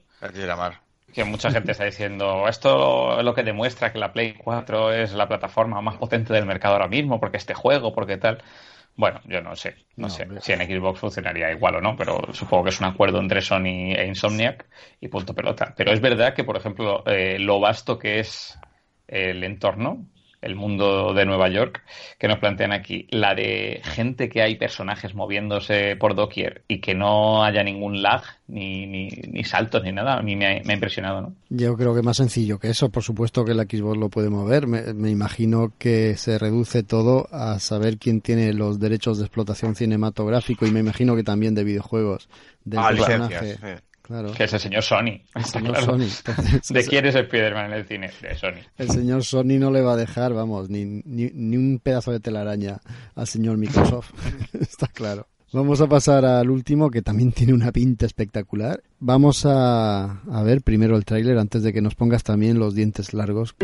[1.13, 5.13] Que mucha gente está diciendo, esto es lo que demuestra que la Play 4 es
[5.13, 8.43] la plataforma más potente del mercado ahora mismo, porque este juego, porque tal.
[8.97, 12.63] Bueno, yo no sé, no, sé si en Xbox funcionaría igual o no, pero supongo
[12.63, 14.65] que es un acuerdo entre Sony e Insomniac
[14.99, 15.73] y punto pelota.
[15.77, 18.57] Pero es verdad que, por ejemplo, eh, lo vasto que es
[19.07, 20.05] el entorno,
[20.41, 21.81] el mundo de Nueva York,
[22.19, 26.93] que nos plantean aquí, la de gente que hay personajes moviéndose por doquier y que
[26.93, 31.21] no haya ningún lag, ni, ni, ni saltos, ni nada, a mí me ha, impresionado,
[31.21, 31.33] ¿no?
[31.49, 34.67] Yo creo que más sencillo que eso, por supuesto que el Xbox lo puede mover,
[34.67, 40.65] me, imagino que se reduce todo a saber quién tiene los derechos de explotación cinematográfico
[40.65, 42.29] y me imagino que también de videojuegos,
[42.63, 42.91] del ah,
[44.07, 44.37] personaje.
[44.37, 45.21] Que es el señor Sony.
[45.35, 46.33] El señor Sony.
[46.69, 48.11] ¿De quién es Spider-Man en el cine?
[48.21, 48.61] De Sony.
[48.77, 52.19] El señor Sony no le va a dejar, vamos, ni, ni, ni un pedazo de
[52.19, 52.79] telaraña
[53.15, 54.11] al señor Microsoft.
[54.59, 55.27] Está claro.
[55.53, 58.83] Vamos a pasar al último, que también tiene una pinta espectacular.
[58.99, 63.13] Vamos a, a ver primero el tráiler antes de que nos pongas también los dientes
[63.13, 63.55] largos.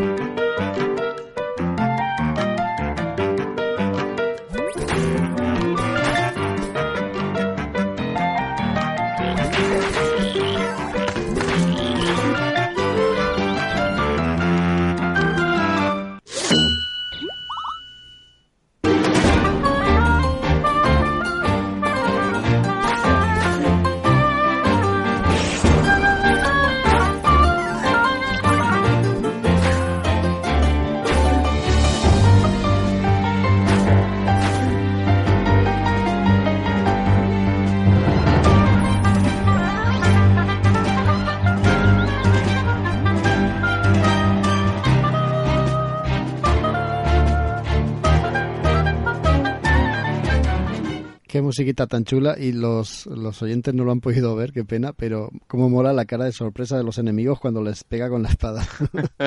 [51.44, 55.30] Musiquita tan chula y los, los oyentes no lo han podido ver, qué pena, pero
[55.46, 58.66] cómo mola la cara de sorpresa de los enemigos cuando les pega con la espada.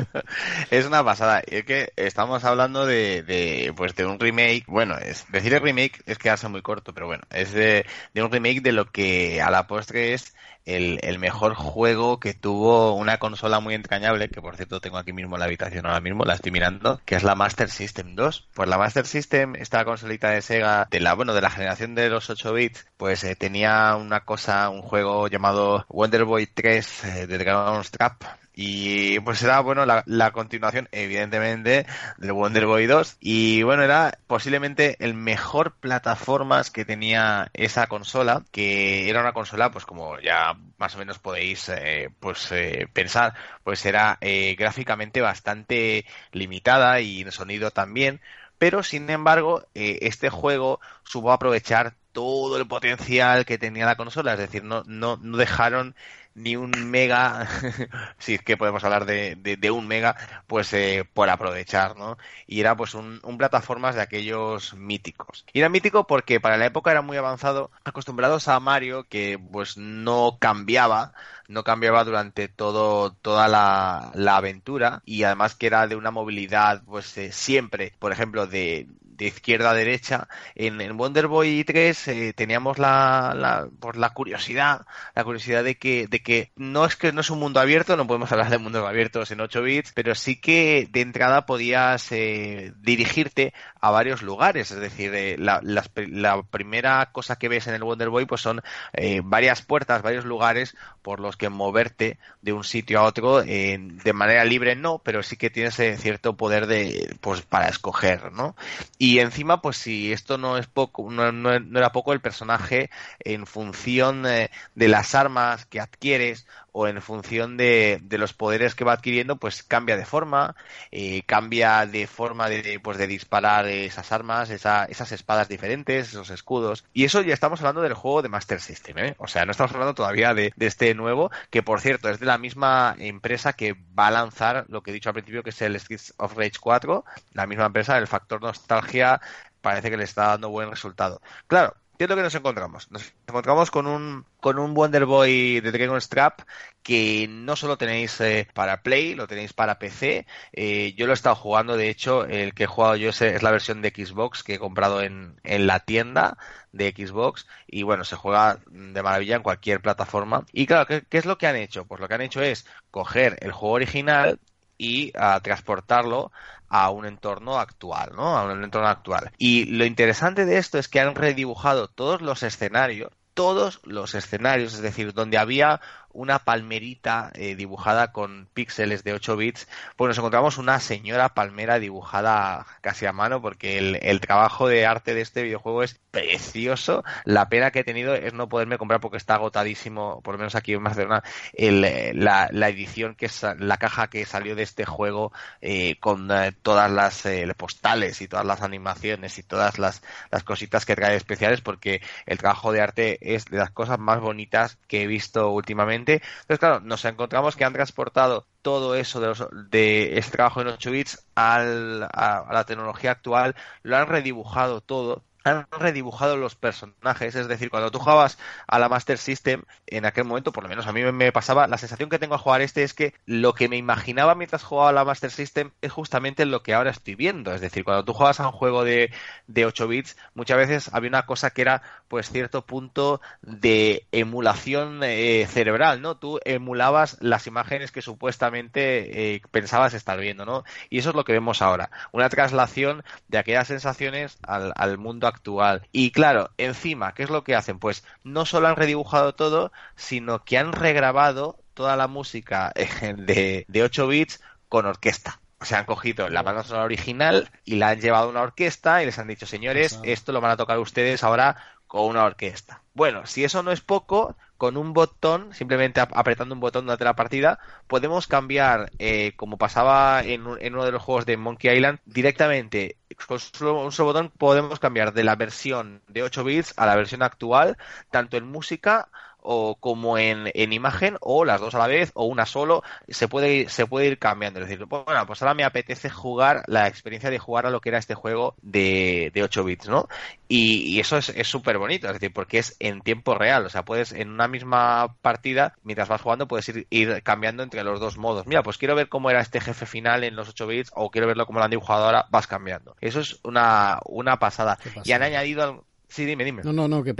[0.72, 1.42] es una pasada.
[1.46, 6.02] Es que estamos hablando de, de, pues de un remake, bueno, es decir el remake
[6.06, 9.42] es que hace muy corto, pero bueno, es de, de un remake de lo que
[9.42, 10.34] a la postre es
[10.68, 15.14] el, el, mejor juego que tuvo una consola muy entrañable, que por cierto tengo aquí
[15.14, 18.48] mismo en la habitación ahora mismo, la estoy mirando, que es la Master System 2.
[18.54, 22.10] Pues la Master System, esta consolita de Sega, de la, bueno, de la generación de
[22.10, 27.28] los 8 bits, pues eh, tenía una cosa, un juego llamado Wonder Boy 3 eh,
[27.28, 28.24] de Dragon's Trap,
[28.60, 31.86] y pues era, bueno, la, continuación, evidentemente,
[32.18, 33.18] del Wonder Boy 2.
[33.20, 39.70] Y bueno, era posiblemente el mejor plataformas que tenía esa consola, que era una consola,
[39.70, 45.22] pues como ya más o menos podéis eh, pues eh, pensar, pues era eh, gráficamente
[45.22, 48.22] bastante limitada y en sonido también.
[48.58, 54.40] Pero sin embargo, este juego supo aprovechar todo el potencial que tenía la consola, es
[54.40, 55.96] decir, no, no, no dejaron
[56.38, 57.48] ni un mega,
[58.20, 60.16] si es que podemos hablar de, de, un mega,
[60.46, 62.18] pues eh, por aprovechar, ¿no?
[62.46, 65.46] Y era pues un, un, plataformas de aquellos míticos.
[65.52, 69.78] Y era mítico porque para la época era muy avanzado, acostumbrados a Mario, que pues
[69.78, 71.14] no cambiaba,
[71.48, 76.84] no cambiaba durante todo toda la, la aventura y además que era de una movilidad
[76.86, 78.88] pues eh, siempre, por ejemplo, de
[79.26, 80.28] izquierda a derecha.
[80.56, 84.86] En, en Wonder Boy 3 eh, teníamos la, la, pues la curiosidad,
[85.16, 88.08] la curiosidad de que, de que no es que no es un mundo abierto, no
[88.08, 92.74] podemos hablar de mundos abiertos en 8 bits, pero sí que de entrada podías eh,
[92.80, 94.72] dirigirte a varios lugares.
[94.72, 98.62] Es decir, eh, la, la, primera cosa que ves en el Wonder Boy pues son
[98.94, 104.14] eh, varias puertas, varios lugares por los que moverte de un sitio a otro de
[104.14, 108.56] manera libre no, pero sí que tienes cierto poder de pues para escoger, ¿no?
[108.98, 112.90] Y encima, pues si esto no es poco, no, no, era poco el personaje
[113.20, 114.50] en función de
[114.88, 116.48] las armas que adquieres
[116.80, 120.56] o en función de, de, los poderes que va adquiriendo, pues cambia de forma,
[120.92, 126.30] eh, cambia de forma de, pues de disparar esas armas, esa, esas espadas diferentes, esos
[126.30, 126.86] escudos.
[126.94, 129.16] Y eso ya estamos hablando del juego de Master System, ¿eh?
[129.18, 132.28] O sea, no estamos hablando todavía de, de este nuevo, que por cierto es de
[132.28, 135.62] la misma empresa que va a lanzar lo que he dicho al principio, que es
[135.64, 139.20] el Streets of Rage 4, la misma empresa, el factor nostalgia
[139.62, 141.22] parece que le está dando buen resultado.
[141.48, 142.92] Claro, ¿Qué es lo que nos encontramos?
[142.92, 146.42] Nos encontramos con un, con un Wonder Boy de Dragon Strap
[146.84, 150.28] que no solo tenéis eh, para Play, lo tenéis para PC.
[150.54, 153.50] Eh, yo lo he estado jugando, de hecho, el que he jugado yo es, la
[153.50, 156.38] versión de Xbox que he comprado en, en la tienda
[156.72, 160.46] de Xbox y bueno, se juega de maravilla en cualquier plataforma.
[160.52, 161.88] Y claro, ¿qué, ¿qué, es lo que han hecho?
[161.88, 164.40] Pues lo que han hecho es coger el juego original
[164.78, 166.32] y a transportarlo
[166.70, 168.38] a un entorno actual, ¿no?
[168.38, 169.32] A un entorno actual.
[169.38, 174.74] Y lo interesante de esto es que han redibujado todos los escenarios, todos los escenarios,
[174.74, 175.80] es decir, donde había
[176.18, 181.78] una palmerita eh, dibujada con píxeles de 8 bits, pues nos encontramos una señora palmera
[181.78, 187.04] dibujada casi a mano, porque el, trabajo de arte de este videojuego es precioso.
[187.24, 190.56] La pena que he tenido es no poderme comprar porque está agotadísimo, por lo menos
[190.56, 191.24] aquí en Barcelona,
[191.54, 191.82] el,
[192.20, 195.32] la, la, edición que es la caja que salió de este juego
[195.62, 200.84] eh, con eh, todas las postales y todas las animaciones y todas las, las cositas
[200.86, 205.04] que trae especiales, porque el trabajo de arte es de las cosas más bonitas que
[205.04, 210.18] he visto últimamente entonces, claro, nos encontramos que han transportado todo eso de, los, de
[210.18, 216.38] este trabajo en 8 bits a la tecnología actual, lo han redibujado todo han redibujado
[216.38, 218.38] los personajes, es decir, cuando tú jugabas
[218.68, 221.78] a la Master System, en aquel momento, por lo menos a mí me pasaba, la
[221.78, 224.94] sensación que tengo a jugar este es que lo que me imaginaba mientras jugaba a
[224.94, 228.40] la Master System es justamente lo que ahora estoy viendo, es decir, cuando tú jugabas
[228.40, 229.12] a un juego de,
[229.48, 235.02] de 8 bits, muchas veces había una cosa que era, pues, cierto punto de emulación
[235.04, 236.18] eh, cerebral, ¿no?
[236.18, 240.64] Tú emulabas las imágenes que supuestamente eh, pensabas estar viendo, ¿no?
[240.90, 245.28] Y eso es lo que vemos ahora, una traslación de aquellas sensaciones al, al mundo
[245.28, 245.88] actual actual.
[245.92, 247.80] Y claro, encima, ¿qué es lo que hacen?
[247.80, 252.74] Pues no solo han redibujado todo, sino que han regrabado toda la música
[253.18, 255.40] de, de 8 bits con orquesta.
[255.60, 259.02] O sea, han cogido la banda sonora original y la han llevado a una orquesta
[259.02, 261.56] y les han dicho, señores, esto lo van a tocar ustedes ahora
[261.88, 262.82] con una orquesta.
[262.94, 267.16] Bueno, si eso no es poco, con un botón, simplemente apretando un botón durante la
[267.16, 272.00] partida, podemos cambiar, eh, como pasaba en, en, uno de los juegos de Monkey Island,
[272.06, 272.98] directamente
[273.28, 273.40] con
[273.76, 277.78] un solo botón podemos cambiar de la versión de 8 bits a la versión actual,
[278.12, 279.10] tanto en música
[279.42, 283.28] o como en, en, imagen o las dos a la vez o una solo se
[283.28, 284.60] puede se puede ir cambiando.
[284.60, 287.90] Es decir bueno pues ahora me apetece jugar la experiencia de jugar a lo que
[287.90, 290.08] era este juego de, de 8 bits no
[290.48, 294.12] y, eso es súper bonito es decir porque es en tiempo real o sea puedes
[294.12, 298.48] en una misma partida mientras vas jugando puedes ir, ir cambiando entre los dos modos.
[298.48, 301.28] Mira pues quiero ver cómo era este jefe final en los 8 bits o quiero
[301.28, 302.96] verlo como lo han dibujado ahora vas cambiando.
[303.02, 304.78] Eso es una, una pasada.
[305.04, 306.64] Y han añadido Sí, dime, dime.
[306.64, 307.14] No, no, no, que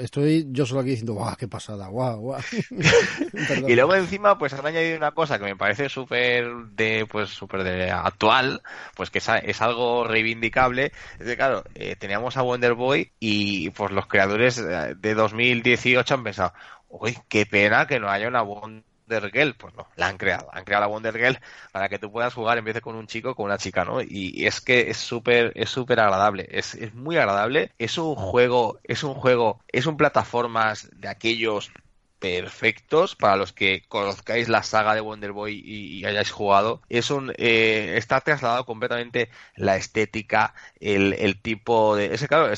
[0.00, 2.40] estoy, yo solo aquí diciendo, guau, qué pasada, guau, guau.
[3.66, 7.64] y luego encima, pues han añadido una cosa que me parece súper de, pues súper
[7.64, 8.62] de actual,
[8.94, 10.92] pues que es, algo reivindicable.
[11.18, 16.14] Es que, claro, eh, teníamos a Wonder Boy y pues los creadores eh, de 2018
[16.14, 16.52] han pensado,
[16.88, 20.48] uy, qué pena que no haya una Wonder Wonder Girl, pues no, la han creado,
[20.52, 21.38] han creado la Wonder Girl
[21.72, 24.00] para que tú puedas jugar en vez de con un chico con una chica, ¿no?
[24.02, 28.80] Y es que es súper, es súper agradable, es, es muy agradable, es un juego,
[28.84, 31.70] es un juego, es un plataformas de aquellos
[32.18, 36.80] perfectos para los que conozcáis la saga de Wonder Boy y, hayáis jugado.
[36.88, 42.50] Es un eh, está trasladado completamente la estética, el, tipo de ese claro,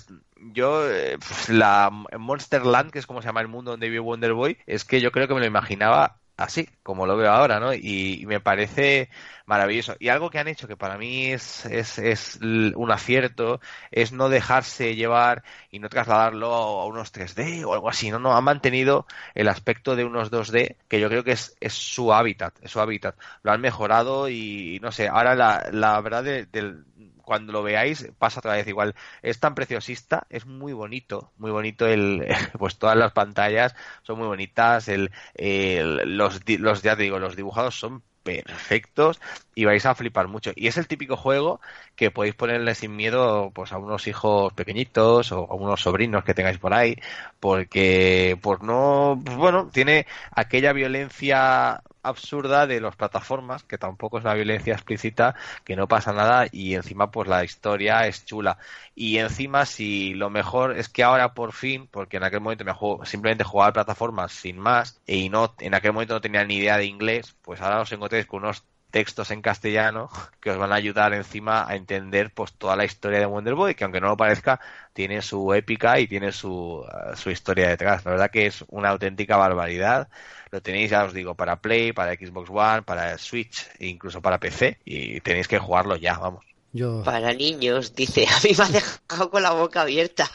[0.53, 1.19] yo eh,
[1.49, 4.85] la Monster Land, que es como se llama el mundo donde vive Wonder Boy, es
[4.85, 7.73] que yo creo que me lo imaginaba así, como lo veo ahora, ¿no?
[7.75, 9.09] Y, me parece
[9.47, 9.97] maravilloso.
[9.99, 13.61] Y algo que han hecho que para mí es, es, es, un acierto
[13.91, 18.37] es no dejarse llevar y no trasladarlo a unos 3D o algo así, no, no,
[18.37, 22.55] han mantenido el aspecto de unos 2D que yo creo que es, es su hábitat,
[22.63, 23.17] es su hábitat.
[23.43, 26.85] Lo han mejorado y no sé, ahora la, la verdad del
[27.27, 28.95] cuando lo veáis pasa otra vez igual.
[29.21, 32.27] Es tan preciosista, es muy bonito, muy bonito el,
[32.59, 37.79] pues todas las pantallas son muy bonitas, el, los, los, ya te digo, los dibujados
[37.79, 39.21] son perfectos
[39.55, 40.53] y vais a flipar mucho.
[40.57, 41.61] Y es el típico juego
[41.95, 46.35] que podéis ponerle sin miedo pues a unos hijos pequeñitos o a unos sobrinos que
[46.35, 46.97] tengáis por ahí,
[47.41, 54.25] porque pues no, pues, bueno, tiene aquella violencia absurda de las plataformas, que tampoco es
[54.25, 55.35] una violencia explícita,
[55.65, 58.59] que no pasa nada y encima pues la historia es chula.
[58.95, 62.73] Y encima si lo mejor es que ahora por fin, porque en aquel momento me
[62.73, 66.77] juego, simplemente jugaba plataformas sin más y no en aquel momento no tenía ni idea
[66.79, 70.09] de inglés, pues ahora os encontréis con unos textos en castellano
[70.41, 73.75] que os van a ayudar encima a entender pues toda la historia de Wonder Boy,
[73.75, 74.61] que aunque no lo parezca,
[74.93, 78.05] tiene su épica y tiene su, uh, su historia detrás.
[78.05, 80.09] La verdad que es una auténtica barbaridad.
[80.51, 84.39] Lo tenéis, ya os digo, para Play, para Xbox One, para Switch e incluso para
[84.39, 86.45] PC y tenéis que jugarlo ya, vamos.
[87.05, 90.31] Para niños, dice, a mí me ha dejado con la boca abierta.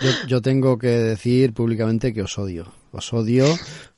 [0.00, 2.72] Yo, yo tengo que decir públicamente que os odio.
[2.92, 3.46] Os odio,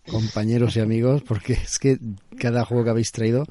[0.06, 1.98] compañeros y amigos, porque es que
[2.38, 3.46] cada juego que habéis traído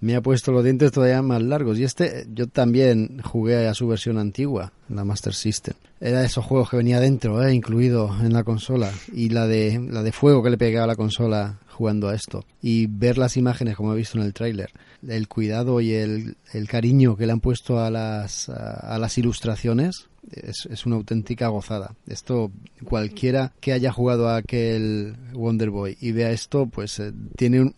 [0.00, 1.78] me ha puesto los dientes todavía más largos.
[1.78, 5.74] Y este, yo también jugué a su versión antigua, la Master System.
[6.00, 8.92] Era de esos juegos que venía dentro, eh, incluido en la consola.
[9.12, 12.44] Y la de, la de fuego que le pegaba a la consola jugando a esto.
[12.62, 14.70] Y ver las imágenes, como he visto en el tráiler,
[15.06, 20.08] el cuidado y el, el, cariño que le han puesto a las, a las ilustraciones,
[20.32, 21.94] es, una auténtica gozada.
[22.06, 22.50] Esto,
[22.84, 27.72] cualquiera que haya jugado a aquel Wonder Boy y vea esto, pues eh, tiene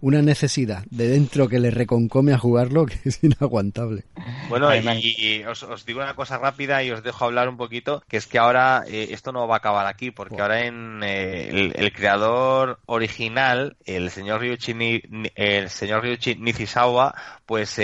[0.00, 4.04] una necesidad de dentro que le reconcome a jugarlo que es inaguantable.
[4.48, 8.26] Bueno, y, os, digo una cosa rápida y os dejo hablar un poquito, que es
[8.26, 12.80] que ahora eh, esto no va a acabar aquí, porque ahora en eh, el, creador
[12.86, 15.02] original, el señor Ryuichi,
[15.34, 17.14] el señor Ryuichi Nishizawa,
[17.46, 17.78] pues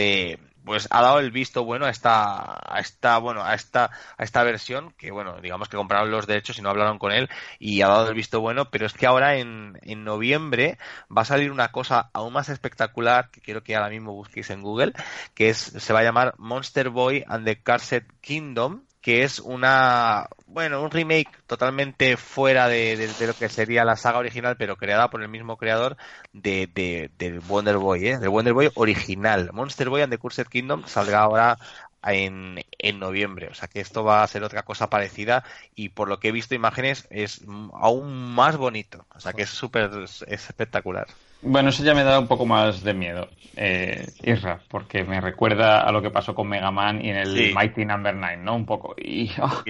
[0.65, 4.43] pues ha dado el visto bueno a esta, a esta, bueno, a esta, a esta
[4.43, 7.29] versión, que bueno, digamos que compraron los derechos y no hablaron con él,
[7.59, 10.79] y ha dado el visto bueno, pero es que ahora en, en noviembre
[11.15, 14.63] va a salir una cosa aún más espectacular, que quiero que ahora mismo busquéis en
[14.63, 14.93] Google,
[15.35, 20.29] que es, se va a llamar Monster Boy and the Cursed Kingdom, que es una,
[20.47, 25.23] bueno, un remake totalmente fuera de, lo que sería la saga original, pero creada por
[25.23, 25.97] el mismo creador
[26.33, 28.19] de, de, del Wonder Boy, ¿eh?
[28.19, 29.51] del Wonder Boy original.
[29.53, 31.59] Monster Boy and the Cursed Kingdom saldrá ahora
[32.05, 33.49] en, en noviembre.
[33.49, 36.33] O sea que esto va a ser otra cosa parecida y por lo que he
[36.33, 37.43] visto imágenes es
[37.75, 39.05] aún más bonito.
[39.15, 39.91] O sea que es súper
[40.29, 41.09] espectacular.
[41.43, 45.81] Bueno, eso ya me da un poco más de miedo, eh, Isra, porque me recuerda
[45.81, 48.21] a lo que pasó con Mega Man y en el Mighty Number no.
[48.21, 48.55] 9, ¿no?
[48.55, 48.95] Un poco.
[48.97, 49.63] Y, oh,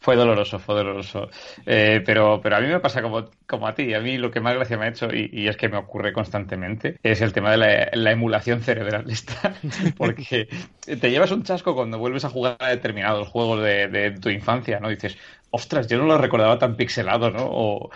[0.00, 1.28] fue doloroso, fue doloroso.
[1.64, 3.94] Eh, pero, pero a mí me pasa como, como a ti.
[3.94, 6.98] A mí lo que más gracia me ha hecho, y, es que me ocurre constantemente,
[7.02, 9.04] es el tema de la, emulación cerebral.
[9.96, 10.48] porque
[10.84, 14.80] te llevas un chasco cuando vuelves a jugar a determinados juegos de, de tu infancia,
[14.80, 14.88] ¿no?
[14.88, 15.16] Dices,
[15.56, 17.46] ostras, yo no lo recordaba tan pixelado, ¿no?
[17.48, 17.90] O,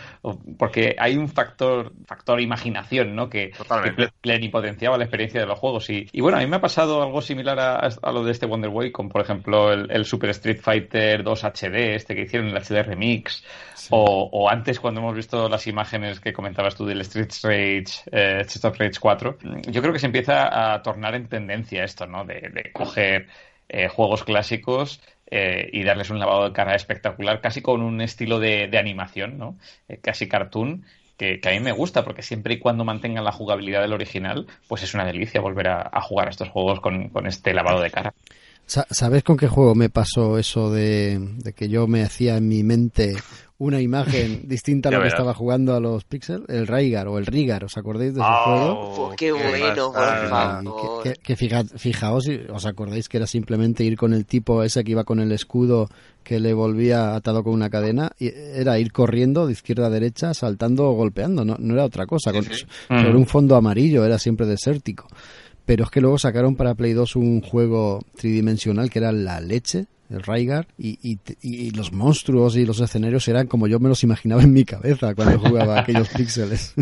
[0.59, 3.29] porque hay un factor, factor imaginación, ¿no?
[3.29, 5.89] Que, que plenipotenciaba la experiencia de los juegos.
[5.91, 8.91] Y, bueno, a mí me ha pasado algo similar a, lo de este Wonder Boy,
[8.91, 12.83] con por ejemplo el, Super Street Fighter 2 HD, este que hicieron en la HD
[12.83, 13.45] Remix,
[13.91, 18.65] o, antes cuando hemos visto las imágenes que comentabas tú del Street Rage, eh, Street
[18.65, 19.39] of Rage 4.
[19.69, 22.25] Yo creo que se empieza a tornar en tendencia esto, ¿no?
[22.25, 23.27] De, coger
[23.69, 25.01] eh, juegos clásicos
[25.31, 29.57] eh, y darles un lavado de cara espectacular, casi con un estilo de, animación, ¿no?
[29.89, 30.85] Eh, casi cartoon,
[31.17, 34.83] que, a mí me gusta, porque siempre y cuando mantengan la jugabilidad del original, pues
[34.83, 38.15] es una delicia volver a, jugar a estos juegos con, con este lavado de cara.
[38.71, 42.63] ¿Sabes con qué juego me pasó eso de, de, que yo me hacía en mi
[42.63, 43.17] mente
[43.59, 47.27] una imagen distinta a lo que estaba jugando a los Pixel, el Raigar o el
[47.27, 49.15] Rigar, ¿os acordáis de ese oh, juego?
[49.17, 51.03] qué bueno, por favor.
[51.03, 55.03] Que, que, fijaos, os acordáis que era simplemente ir con el tipo ese que iba
[55.03, 55.89] con el escudo
[56.23, 60.33] que le volvía atado con una cadena, y era ir corriendo de izquierda a derecha,
[60.33, 64.47] saltando o golpeando, no, no era otra cosa, con, sobre un fondo amarillo, era siempre
[64.47, 65.09] desértico.
[65.71, 69.87] Pero es que luego sacaron para Play 2 un juego tridimensional que era la leche,
[70.09, 70.99] el Raigar, y,
[71.43, 75.15] y, los monstruos y los escenarios eran como yo me los imaginaba en mi cabeza
[75.15, 76.75] cuando jugaba aquellos píxeles.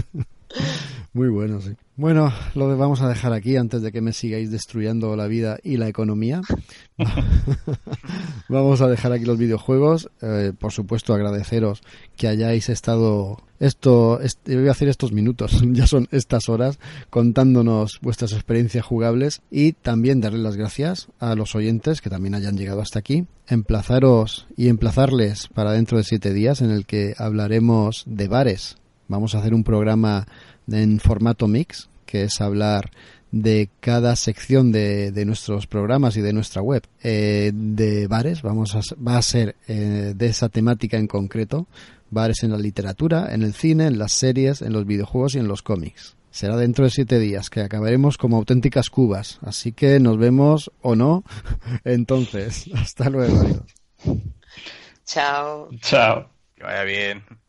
[1.13, 1.71] Muy bueno, sí.
[1.97, 5.77] Bueno, lo vamos a dejar aquí antes de que me sigáis destruyendo la vida y
[5.77, 6.43] la economía.
[8.49, 10.11] vamos a dejar aquí los videojuegos.
[10.23, 11.83] Eh, por supuesto, agradeceros
[12.17, 16.79] que hayáis estado esto, voy a hacer estos minutos, ya son estas horas,
[17.11, 22.57] contándonos vuestras experiencias jugables y también darle las gracias a los oyentes que también hayan
[22.57, 23.27] llegado hasta aquí.
[23.49, 28.77] Emplazaros y emplazarles para dentro de siete días en el que hablaremos de bares.
[29.09, 30.27] Vamos a hacer un programa
[30.71, 32.91] en formato mix, que es hablar
[33.31, 38.43] de cada sección de, de nuestros programas y de nuestra web eh, de bares.
[38.43, 41.67] Vamos a, va a ser eh, de esa temática en concreto.
[42.11, 45.49] Bares en la literatura, en el cine, en las series, en los videojuegos y en
[45.49, 46.17] los cómics.
[46.31, 49.39] Será dentro de siete días, que acabaremos como auténticas cubas.
[49.43, 51.25] Así que nos vemos o no.
[51.85, 53.43] Entonces, hasta luego.
[55.05, 55.69] Chao.
[55.81, 56.31] Chao.
[56.55, 57.48] Que vaya bien.